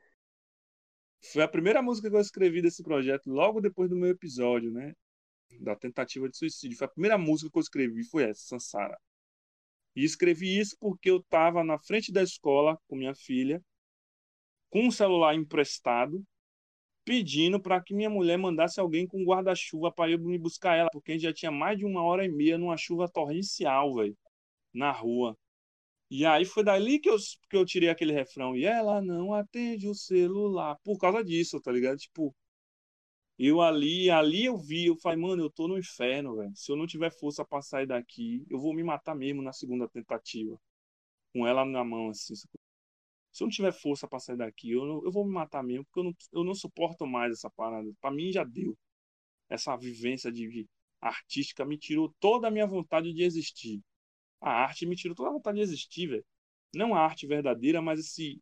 [1.32, 4.94] foi a primeira música que eu escrevi desse projeto, logo depois do meu episódio, né?
[5.60, 6.76] Da tentativa de suicídio.
[6.76, 8.98] Foi a primeira música que eu escrevi, foi essa, Sansara.
[9.96, 13.62] E escrevi isso porque eu estava na frente da escola com minha filha,
[14.70, 16.22] com um celular emprestado,
[17.04, 21.12] pedindo para que minha mulher mandasse alguém com guarda-chuva para eu me buscar ela, porque
[21.12, 24.16] a gente já tinha mais de uma hora e meia numa chuva torrencial, velho,
[24.72, 25.36] na rua.
[26.10, 27.16] E aí foi dali que eu,
[27.50, 28.56] que eu tirei aquele refrão.
[28.56, 30.76] E ela não atende o celular.
[30.84, 31.98] Por causa disso, tá ligado?
[31.98, 32.34] Tipo,
[33.38, 36.52] eu ali, ali eu vi, eu falei, mano, eu tô no inferno, velho.
[36.56, 39.88] Se eu não tiver força pra sair daqui, eu vou me matar mesmo na segunda
[39.88, 40.58] tentativa.
[41.34, 42.34] Com ela na mão, assim.
[42.36, 42.46] Se
[43.42, 46.00] eu não tiver força pra sair daqui, eu, não- eu vou me matar mesmo, porque
[46.00, 47.90] eu não, eu não suporto mais essa parada.
[48.00, 48.76] Pra mim já deu.
[49.48, 50.66] Essa vivência de, de
[51.00, 53.82] artística me tirou toda a minha vontade de existir.
[54.40, 56.26] A arte me tirou toda a vontade de existir, velho.
[56.74, 58.40] Não a arte verdadeira, mas esse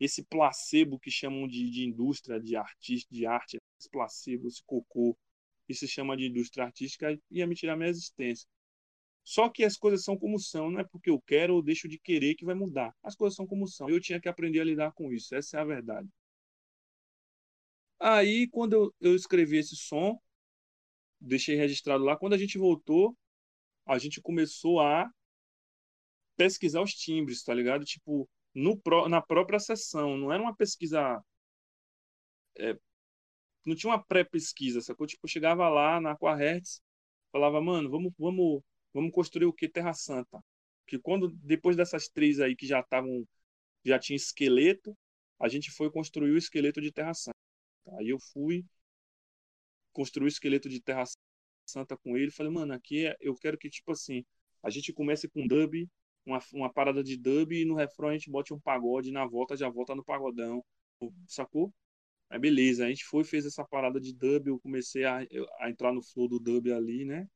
[0.00, 5.16] esse placebo que chamam de, de indústria de artista, de arte, esse placebo, esse cocô,
[5.66, 8.48] que se chama de indústria artística, ia me tirar minha existência.
[9.24, 11.98] Só que as coisas são como são, não é porque eu quero ou deixo de
[11.98, 12.94] querer que vai mudar.
[13.02, 13.88] As coisas são como são.
[13.88, 16.08] Eu tinha que aprender a lidar com isso, essa é a verdade.
[18.00, 20.18] Aí, quando eu, eu escrevi esse som,
[21.20, 23.16] deixei registrado lá, quando a gente voltou,
[23.86, 25.10] a gente começou a
[26.36, 27.84] pesquisar os timbres, tá ligado?
[27.84, 31.22] Tipo, no, na própria sessão, não era uma pesquisa.
[32.58, 32.78] é,
[33.64, 35.06] não tinha uma pré-pesquisa, sacou?
[35.06, 36.82] Tipo, eu chegava lá na Aquahertz,
[37.32, 38.62] falava, mano, vamos, vamos,
[38.94, 39.68] vamos construir o que?
[39.68, 40.40] Terra Santa.
[40.86, 43.26] Que quando, depois dessas três aí que já estavam,
[43.84, 44.96] já tinha esqueleto,
[45.40, 47.36] a gente foi construir o esqueleto de Terra Santa.
[47.98, 48.64] Aí eu fui
[49.92, 51.04] construir o esqueleto de Terra
[51.66, 54.24] Santa com ele, falei, mano, aqui é- eu quero que, tipo assim,
[54.62, 55.88] a gente comece com dub,
[56.24, 59.56] uma, uma parada de dub e no refrão a gente bote um pagode, na volta
[59.56, 60.64] já volta no pagodão,
[61.26, 61.72] sacou?
[62.30, 65.18] Aí beleza, a gente foi fez essa parada de dub, eu comecei a,
[65.60, 67.26] a entrar no flow do dub ali, né?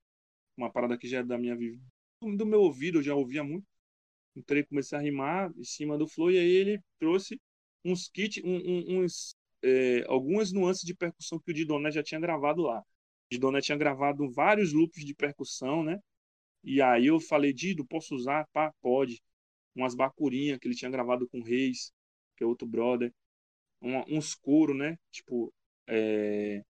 [0.57, 1.57] Uma parada que já é da minha
[2.23, 3.67] do meu ouvido, eu já ouvia muito.
[4.37, 7.41] Entrei, comecei a rimar em cima do flow e aí ele trouxe
[7.85, 8.57] uns kits, um-
[8.99, 12.81] um- uns, é, algumas nuances de percussão que o Didoné já tinha gravado lá.
[12.81, 12.85] O
[13.31, 15.99] Didoné tinha gravado vários loops de percussão, né?
[16.65, 18.47] E aí eu falei, Dido, posso usar?
[18.53, 19.23] Pá, pode.
[19.75, 21.93] Umas bacurinhas que ele tinha gravado com o Reis,
[22.37, 23.13] que é outro brother.
[23.83, 24.99] Uma- uns couro, né?
[25.11, 25.53] Tipo,
[25.89, 26.65] é,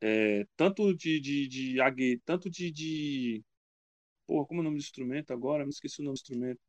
[0.00, 3.44] é, tanto de, de, de ague, tanto de, de.
[4.26, 5.64] Porra, como é o nome do instrumento agora?
[5.64, 6.60] Me esqueci o nome do instrumento.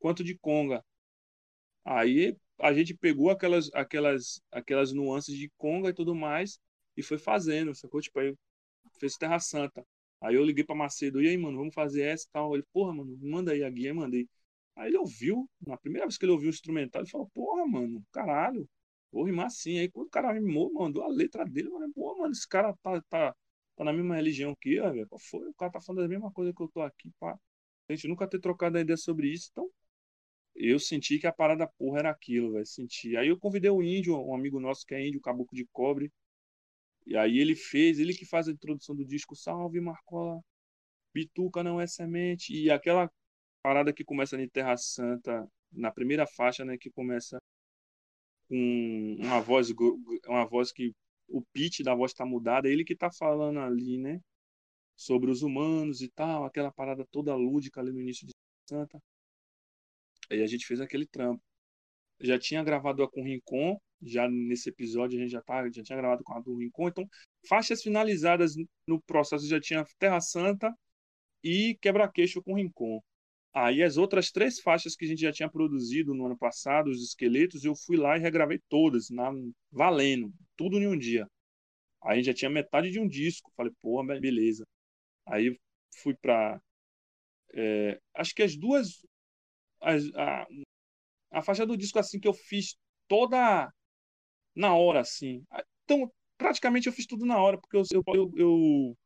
[0.00, 0.84] Quanto de conga.
[1.84, 6.58] Aí a gente pegou aquelas, aquelas, aquelas nuances de conga e tudo mais
[6.96, 8.00] e foi fazendo, sacou?
[8.00, 8.34] Tipo, aí
[9.00, 9.84] fez Terra Santa.
[10.20, 12.54] Aí eu liguei pra Macedo, e aí, mano, vamos fazer essa e tal.
[12.54, 14.28] Ele, porra, mano, manda aí a guia, mandei.
[14.76, 18.02] Aí ele ouviu, na primeira vez que ele ouviu o instrumental, ele falou, porra, mano,
[18.12, 18.68] caralho,
[19.12, 19.78] vou rimar assim.
[19.78, 22.74] Aí quando o cara rimou, mandou a letra dele, eu falei, pô, mano, esse cara
[22.82, 23.36] tá, tá,
[23.76, 25.08] tá na mesma religião que eu, velho.
[25.08, 25.48] Qual foi?
[25.48, 27.38] O cara tá falando a mesma coisa que eu tô aqui, pá.
[27.88, 29.68] A gente nunca ter trocado a ideia sobre isso, então
[30.54, 32.66] eu senti que a parada porra era aquilo, velho.
[32.66, 33.16] Senti.
[33.16, 36.12] Aí eu convidei o índio, um amigo nosso que é índio, Caboclo de Cobre.
[37.06, 40.40] E aí ele fez, ele que faz a introdução do disco, salve Marcola,
[41.14, 42.52] Bituca não é semente.
[42.54, 43.10] E aquela
[43.62, 47.38] parada que começa em Terra Santa, na primeira faixa, né, que começa
[48.48, 49.70] com uma voz,
[50.26, 50.92] uma voz que
[51.28, 54.20] o pitch da voz tá mudada, é ele que tá falando ali, né,
[54.96, 58.32] sobre os humanos e tal, aquela parada toda lúdica ali no início de
[58.66, 59.02] Terra Santa.
[60.30, 61.42] Aí a gente fez aquele trampo.
[62.20, 65.82] Já tinha gravado a com o Rincon, já nesse episódio a gente já, tá, já
[65.82, 67.08] tinha gravado com a do Rincon, então
[67.48, 68.54] faixas finalizadas
[68.86, 70.72] no processo já tinha Terra Santa
[71.42, 73.02] e Quebra-Queixo com Rincon.
[73.52, 77.02] Aí as outras três faixas que a gente já tinha produzido no ano passado, os
[77.02, 79.30] esqueletos, eu fui lá e regravei todas, na,
[79.72, 81.26] valendo, tudo em um dia.
[82.02, 84.66] Aí já tinha metade de um disco, falei, pô, beleza.
[85.26, 85.58] Aí
[86.02, 86.60] fui pra.
[87.54, 89.04] é, acho que as duas.
[89.80, 90.46] As, a,
[91.32, 92.76] a faixa do disco assim que eu fiz
[93.08, 93.72] toda
[94.54, 95.44] na hora, assim.
[95.84, 98.98] Então, praticamente eu fiz tudo na hora, porque eu, eu, eu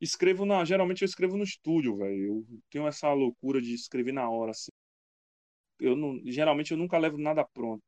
[0.00, 0.64] escrevo na.
[0.64, 2.44] Geralmente eu escrevo no estúdio, velho.
[2.50, 4.70] Eu tenho essa loucura de escrever na hora, assim.
[5.80, 7.82] Eu não, geralmente eu nunca levo nada pronto.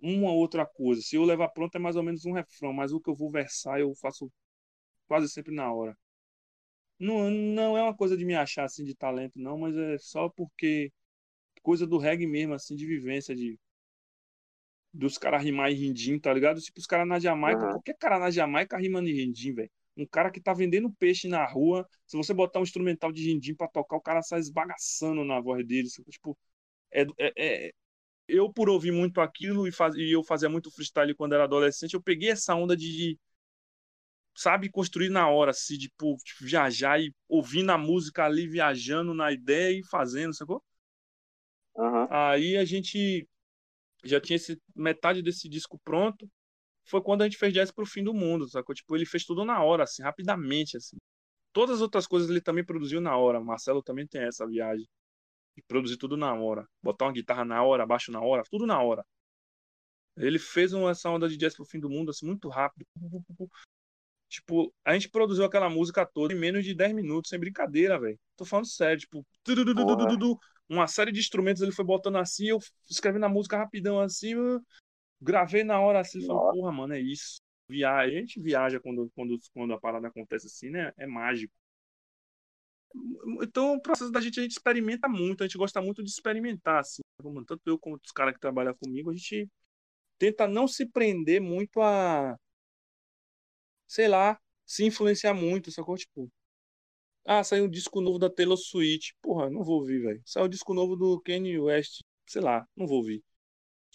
[0.00, 1.02] Uma ou outra coisa.
[1.02, 3.30] Se eu levar pronto é mais ou menos um refrão, mas o que eu vou
[3.30, 4.30] versar eu faço
[5.08, 5.96] quase sempre na hora.
[6.98, 10.28] Não, não é uma coisa de me achar assim de talento, não, mas é só
[10.30, 10.90] porque
[11.62, 13.58] coisa do reggae mesmo, assim, de vivência, de
[14.92, 16.60] dos caras rimar em rindim, tá ligado?
[16.60, 17.68] Tipo, os caras na Jamaica, Aham.
[17.68, 19.70] qualquer cara na Jamaica rimando em rindim, velho.
[19.96, 23.54] Um cara que tá vendendo peixe na rua, se você botar um instrumental de rindim
[23.54, 25.88] pra tocar, o cara sai esbagaçando na voz dele.
[26.10, 26.36] Tipo,
[26.92, 27.34] é, é-
[27.68, 27.72] é-
[28.28, 31.94] eu por ouvir muito aquilo e, faz, e eu fazia muito freestyle quando era adolescente,
[31.94, 33.18] eu peguei essa onda de, de,
[34.36, 39.14] sabe, construir na hora, assim, de, pô, tipo, viajar e ouvindo a música ali, viajando
[39.14, 40.62] na ideia e fazendo, sacou?
[41.78, 42.08] Aham.
[42.08, 43.28] Aí a gente
[44.04, 46.30] já tinha esse, metade desse disco pronto.
[46.86, 48.74] Foi quando a gente fez Jazz pro Fim do Mundo, sacou?
[48.74, 50.96] Tipo, ele fez tudo na hora, assim, rapidamente, assim.
[51.52, 53.40] Todas as outras coisas ele também produziu na hora.
[53.40, 54.86] O Marcelo também tem essa viagem.
[55.56, 56.66] De produzir tudo na hora.
[56.82, 59.04] Botar uma guitarra na hora, baixo na hora, tudo na hora.
[60.16, 62.86] Ele fez uma, essa onda de Jazz pro Fim do Mundo, assim, muito rápido.
[64.28, 68.18] Tipo, a gente produziu aquela música toda em menos de 10 minutos, sem brincadeira, velho.
[68.36, 69.24] Tô falando sério, tipo,
[70.68, 72.58] uma série de instrumentos ele foi botando assim, eu
[72.90, 74.60] escrevendo a música rapidão assim, eu
[75.20, 77.40] gravei na hora assim, falei, porra, mano, é isso.
[77.68, 77.92] Via...
[77.94, 80.92] A gente viaja quando, quando, quando a parada acontece assim, né?
[80.96, 81.52] É mágico.
[83.42, 86.80] Então, o processo da gente, a gente experimenta muito, a gente gosta muito de experimentar,
[86.80, 87.02] assim.
[87.46, 89.48] Tanto eu como os caras que trabalham comigo, a gente
[90.18, 92.38] tenta não se prender muito a,
[93.86, 95.96] sei lá, se influenciar muito, sacou?
[95.96, 96.30] Tipo,
[97.24, 99.14] ah, saiu um disco novo da Taylor Swift.
[99.22, 100.22] Porra, não vou ouvir, velho.
[100.24, 102.02] Saiu um disco novo do Kanye West.
[102.26, 103.22] Sei lá, não vou ouvir.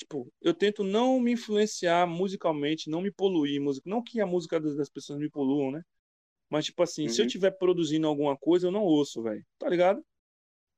[0.02, 3.88] Tipo, eu tento não me influenciar musicalmente, não me poluir música.
[3.90, 5.84] Não que a música das pessoas me poluam, né?
[6.50, 7.28] Mas, tipo assim, se eu Uhum.
[7.28, 9.44] estiver produzindo alguma coisa, eu não ouço, velho.
[9.60, 10.04] Tá ligado?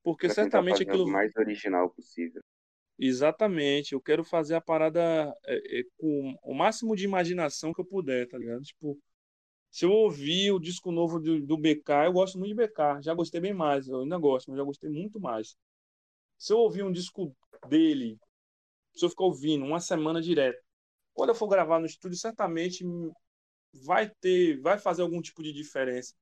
[0.04, 1.04] Porque Pra certamente aquilo.
[1.04, 2.42] o mais original possível.
[2.98, 5.00] Exatamente, eu quero fazer a parada
[5.46, 8.62] é, é, com o máximo de imaginação que eu puder, tá ligado?
[8.62, 8.96] Tipo,
[9.70, 13.14] se eu ouvir o disco novo do, do BK, eu gosto muito de BK, já
[13.14, 15.56] gostei bem mais, eu ainda gosto, mas já gostei muito mais.
[16.38, 17.36] Se eu ouvir um disco
[17.68, 18.18] dele,
[18.94, 20.60] se eu ficar ouvindo uma semana direto,
[21.12, 22.84] quando eu for gravar no estúdio, certamente
[23.84, 26.14] vai ter, vai fazer algum tipo de diferença,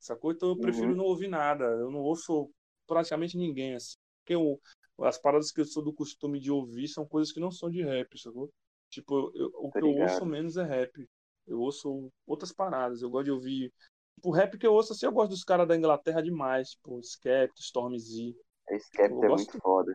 [0.00, 0.32] sacou?
[0.32, 0.96] Então eu prefiro Uhum.
[0.96, 2.50] não ouvir nada, eu não ouço
[2.86, 4.60] praticamente ninguém, assim, porque eu,
[5.00, 7.82] as paradas que eu sou do costume de ouvir são coisas que não são de
[7.82, 8.50] rap, sacou?
[8.90, 11.08] Tipo, eu- o Tá que eu ouço menos é rap.
[11.46, 13.00] Eu ouço outras paradas.
[13.02, 13.72] Eu gosto de ouvir.
[14.16, 16.70] Tipo, o rap que eu ouço assim, eu gosto dos caras da Inglaterra demais.
[16.70, 18.36] Tipo, Skepta, Stormzy.
[18.78, 19.92] Skepta Eu é gosto- muito foda.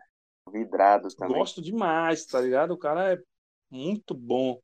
[0.50, 1.38] Vidrado também.
[1.38, 2.72] Gosto demais, tá ligado?
[2.72, 3.18] O cara é
[3.70, 4.60] muito bom.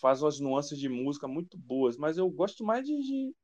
[0.00, 1.96] Faz umas nuances de música muito boas.
[1.96, 2.96] Mas eu gosto mais de.
[3.00, 3.34] de...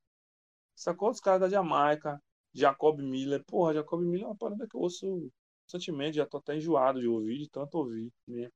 [0.74, 1.10] Sacou?
[1.10, 2.20] Os caras da Jamaica.
[2.52, 3.44] Jacob Miller.
[3.44, 5.30] Porra, Jacob Miller é uma parada que eu ouço
[5.62, 6.16] constantemente.
[6.16, 8.52] Já tô até enjoado de ouvir, de tanto ouvir mesmo.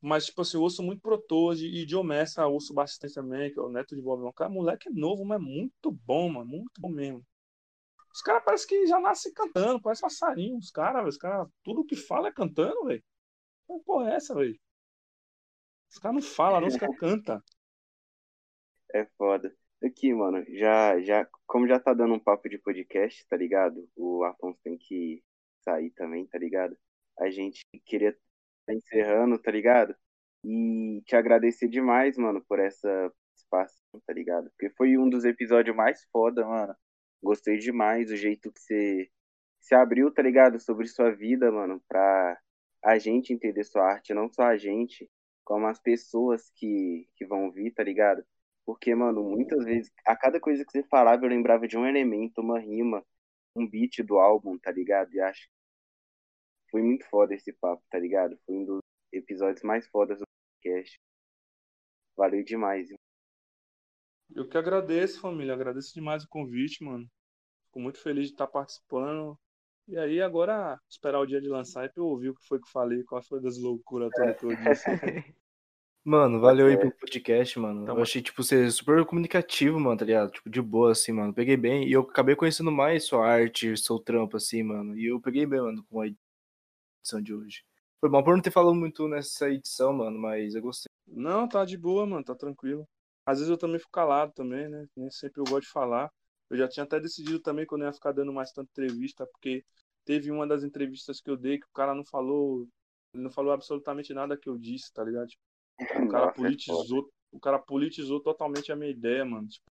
[0.00, 3.62] Mas, tipo assim, eu ouço muito Protoge e Joe Messa, ouço bastante também, que é
[3.62, 4.32] o neto de Bob.
[4.32, 6.48] Cara, moleque é novo, mas é muito bom, mano.
[6.48, 7.24] Muito bom mesmo.
[8.18, 10.58] Os caras parecem que já nascem cantando, parece passarinho.
[10.58, 13.00] Os caras, os caras, tudo que fala é cantando, velho.
[13.64, 14.58] Que porra é essa, velho?
[15.88, 17.40] Os caras não falam, não, os caras cantam.
[18.92, 19.56] É foda.
[19.84, 23.88] Aqui, mano, já, já, como já tá dando um papo de podcast, tá ligado?
[23.94, 25.22] O Afonso tem que
[25.60, 26.76] sair também, tá ligado?
[27.20, 28.18] A gente queria
[28.66, 29.94] tá encerrando, tá ligado?
[30.42, 34.50] E te agradecer demais, mano, por essa participação, tá ligado?
[34.50, 36.74] Porque foi um dos episódios mais foda, mano.
[37.22, 39.10] Gostei demais do jeito que você
[39.60, 40.60] se abriu, tá ligado?
[40.60, 42.38] Sobre sua vida, mano, pra
[42.82, 45.10] a gente entender sua arte, não só a gente,
[45.44, 48.24] como as pessoas que, que vão vir, tá ligado?
[48.64, 52.40] Porque, mano, muitas vezes, a cada coisa que você falava, eu lembrava de um elemento,
[52.40, 53.04] uma rima,
[53.56, 55.12] um beat do álbum, tá ligado?
[55.14, 55.52] E acho que
[56.70, 58.38] foi muito foda esse papo, tá ligado?
[58.46, 58.80] Foi um dos
[59.12, 60.24] episódios mais fodas do
[60.62, 61.00] podcast.
[62.16, 62.88] Valeu demais.
[64.34, 65.54] Eu que agradeço, família.
[65.54, 67.06] Agradeço demais o convite, mano.
[67.66, 69.38] Fico muito feliz de estar participando.
[69.86, 72.58] E aí, agora, esperar o dia de lançar e pra eu ouvir o que foi
[72.58, 75.34] que eu falei, qual foi das loucuras todas que eu disse.
[76.04, 76.76] Mano, valeu aí É.
[76.76, 77.82] pelo podcast, mano.
[77.82, 80.30] Então, eu achei, tipo, você super comunicativo, mano, tá ligado?
[80.30, 81.34] Tipo, de boa, assim, mano.
[81.34, 81.86] Peguei bem.
[81.88, 84.96] E eu acabei conhecendo mais sua arte, seu trampo, assim, mano.
[84.96, 87.62] E eu peguei bem, mano, com a edição de hoje.
[88.00, 90.86] Foi bom por não ter falado muito nessa edição, mano, mas eu gostei.
[91.06, 92.86] Não, tá de boa, mano, tá tranquilo.
[93.28, 94.86] Às vezes eu também fico calado também, né?
[94.96, 96.10] Nem sempre eu gosto de falar.
[96.50, 99.26] Eu já tinha até decidido também que eu não ia ficar dando mais tanta entrevista,
[99.26, 99.64] porque
[100.04, 102.66] teve uma das entrevistas que eu dei que o cara não falou,
[103.12, 105.28] não falou absolutamente nada que eu disse, tá ligado?
[105.28, 105.42] Tipo,
[106.02, 109.48] o cara Nossa, é politizou, o cara politizou totalmente a minha ideia, mano.
[109.48, 109.66] Tipo,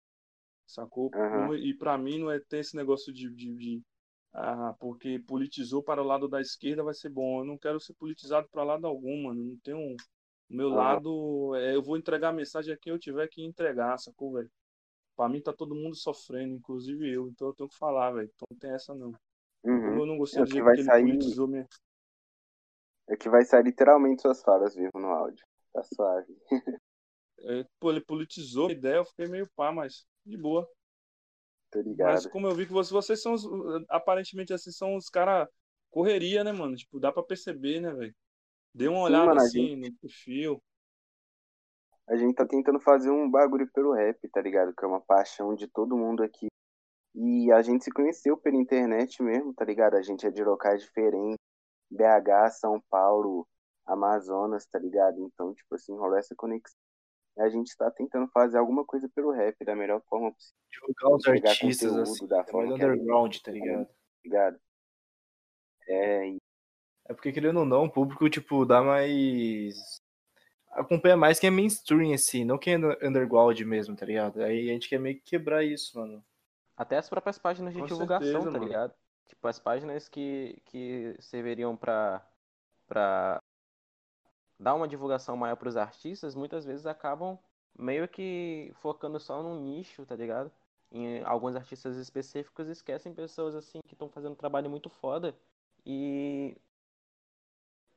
[0.66, 1.16] sacou?
[1.31, 3.82] Não- e pra mim não é ter esse negócio de, de, de-
[4.32, 7.40] ah, porque politizou para o lado da esquerda vai ser bom.
[7.40, 9.43] Eu não quero ser politizado para lado algum, mano.
[9.44, 9.97] Não tenho
[10.50, 10.76] o meu Aham.
[10.76, 14.50] lado, é, eu vou entregar a mensagem a quem eu tiver que entregar, sacou, velho?
[15.16, 17.28] Pra mim tá todo mundo sofrendo, inclusive eu.
[17.28, 18.30] Então eu tenho que falar, velho.
[18.34, 19.12] Então não tem essa não.
[19.64, 20.00] Uhum.
[20.00, 21.68] Eu não gostei É do que jeito vai que ele sair- politizou minha.
[23.08, 25.44] É que vai sair literalmente suas falas vivo no áudio.
[25.72, 26.36] Tá suave.
[27.40, 30.68] é, pô, ele politizou a ideia, eu fiquei meio pá, mas de boa.
[31.70, 32.12] Tô ligado.
[32.12, 33.44] Mas como eu vi que vocês, vocês são os,
[33.88, 35.48] aparentemente assim, são os caras
[35.90, 36.76] correria, né, mano?
[36.76, 38.14] Tipo, dá pra perceber, né, velho?
[38.74, 40.62] Dê uma Sim, olhada mano, assim no perfil.
[42.09, 44.74] A gente tá tentando fazer um bagulho pelo rap, tá ligado?
[44.74, 46.48] Que é uma paixão de todo mundo aqui.
[47.14, 49.94] E a gente se conheceu pela internet mesmo, tá ligado?
[49.94, 51.38] A gente é de locais diferentes.
[51.90, 53.46] BH, São Paulo,
[53.86, 55.20] Amazonas, tá ligado?
[55.20, 56.76] Então, tipo assim, rolou essa conexão.
[57.36, 60.56] E a gente tá tentando fazer alguma coisa pelo rap da melhor forma possível.
[60.70, 63.86] Divulgar os artistas, conteúdo assim, da é forma gente- underground, tá ligado?
[63.86, 63.92] Tá
[64.24, 64.60] ligado?
[65.88, 66.38] É, e
[67.06, 70.01] É porque, querendo ou não, o público, tipo, dá mais.
[70.72, 74.43] Acompanha mais quem é mainstream, assim, não quem é under- underground mesmo, tá ligado?
[74.43, 76.24] Aí a gente quer meio que quebrar isso, mano.
[76.76, 78.64] Até as próprias páginas de Com divulgação, certeza, tá mano.
[78.64, 78.94] ligado?
[79.26, 82.26] Tipo, as páginas que, que serviriam pra,
[82.89, 83.39] pra
[84.59, 87.39] dar uma divulgação maior pros artistas, muitas vezes acabam
[87.78, 90.51] meio que focando só num nicho, tá ligado?
[90.90, 95.35] Em alguns artistas específicos esquecem pessoas assim que estão fazendo um trabalho muito foda
[95.85, 96.56] e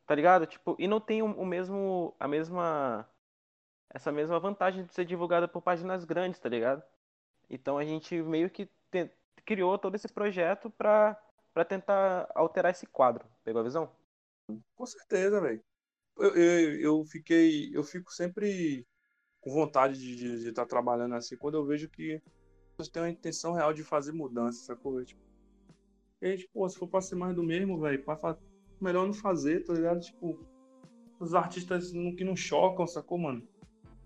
[0.08, 0.48] tá ligado?
[0.48, 3.10] Tipo, e não tem o, mesmo a mesma
[3.90, 6.84] essa mesma vantagem de ser divulgada por páginas grandes, tá ligado?
[7.50, 9.12] Então a gente meio que te-
[9.46, 11.18] criou todo esse projeto pra,
[11.54, 13.26] pra tentar alterar esse quadro.
[13.44, 13.92] Pegou a visão?
[14.76, 15.64] Com certeza, velho.
[16.18, 17.76] Eu, eu, eu fiquei.
[17.76, 18.88] Eu fico sempre
[19.42, 22.22] com vontade de estar trabalhando assim quando eu vejo que
[22.78, 25.04] pessoas têm uma intenção real de fazer mudança, sacou?
[25.06, 25.22] Tipo,
[26.22, 28.18] e aí, pô, se for pra ser mais do mesmo, velho, pra
[28.84, 30.00] melhor não fazer, tá ligado?
[30.00, 30.40] Tipo,
[31.20, 33.48] os artistas que não chocam, sacou, mano?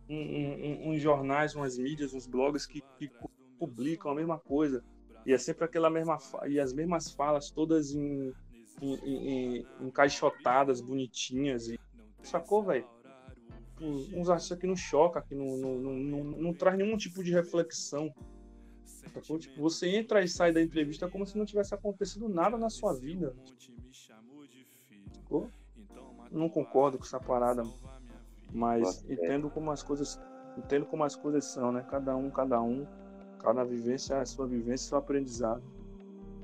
[0.09, 3.09] Um- um- um- uns jornais, umas mídias, uns blogs que, que
[3.57, 4.83] publicam a mesma coisa.
[5.25, 6.17] E é sempre aquela mesma
[6.47, 8.33] e as mesmas falas, todas em,
[8.81, 9.27] em- em-
[9.57, 11.67] em- encaixotadas, bonitinhas.
[11.69, 11.79] E,
[12.23, 12.87] sacou, velho?
[13.79, 17.31] Uns artistas que não chocam, que não, não, não, não, não traz nenhum tipo de
[17.31, 18.13] reflexão.
[19.39, 22.93] Tipo, você entra e sai da entrevista como se não tivesse acontecido nada na sua
[22.93, 23.35] vida.
[25.31, 25.49] Sacou?
[26.29, 27.63] Não concordo com essa parada,
[28.53, 29.13] mas é.
[29.13, 30.19] entendo como as coisas,
[30.57, 31.85] entendo como as coisas são, né?
[31.89, 32.85] Cada um, cada um,
[33.39, 35.63] cada vivência, é a sua vivência, seu aprendizado.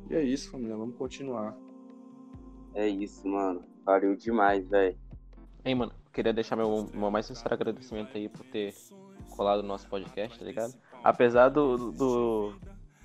[0.10, 0.76] E é isso, família.
[0.76, 1.56] Vamos continuar.
[2.74, 3.64] é isso, mano.
[3.86, 4.98] Valeu demais, velho.
[5.64, 8.74] Hein, mano, queria deixar meu, meu mais sincero agradecimento aí por ter
[9.36, 10.74] colado no nosso podcast, tá ligado?
[11.04, 12.54] Apesar do, do,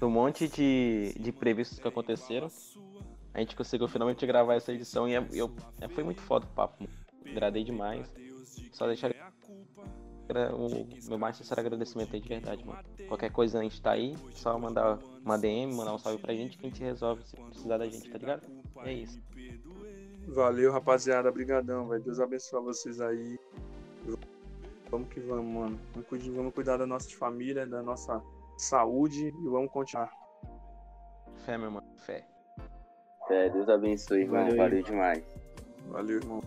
[0.01, 2.49] do monte de, de previstos que aconteceram,
[3.35, 5.51] a gente conseguiu finalmente gravar essa edição e é- eu,
[5.81, 6.87] é- foi muito foda o papo.
[7.27, 8.13] Agradei demais.
[8.73, 9.11] Só deixar
[10.55, 12.79] o meu mais sincero agradecimento aí de verdade, mano.
[13.09, 16.57] Qualquer coisa a gente tá aí, só mandar uma DM, mandar um salve pra gente
[16.57, 18.47] que a gente resolve se precisar da gente, tá ligado?
[18.85, 19.21] E é isso.
[20.29, 21.29] Valeu, rapaziada.
[21.29, 22.03] Obrigadão, velho.
[22.03, 23.39] Deus abençoe vocês aí.
[24.91, 25.81] Vamos que vamos, mano.
[26.35, 28.23] Vamos cuidar da nossa família, da nossa
[28.57, 30.11] saúde e vamos continuar.
[31.45, 32.27] Fé, meu mano, fé.
[33.31, 34.43] É, Deus abençoe, irmão.
[34.45, 34.57] Valeu.
[34.57, 35.23] Valeu demais.
[35.89, 36.43] Valeu, irmão.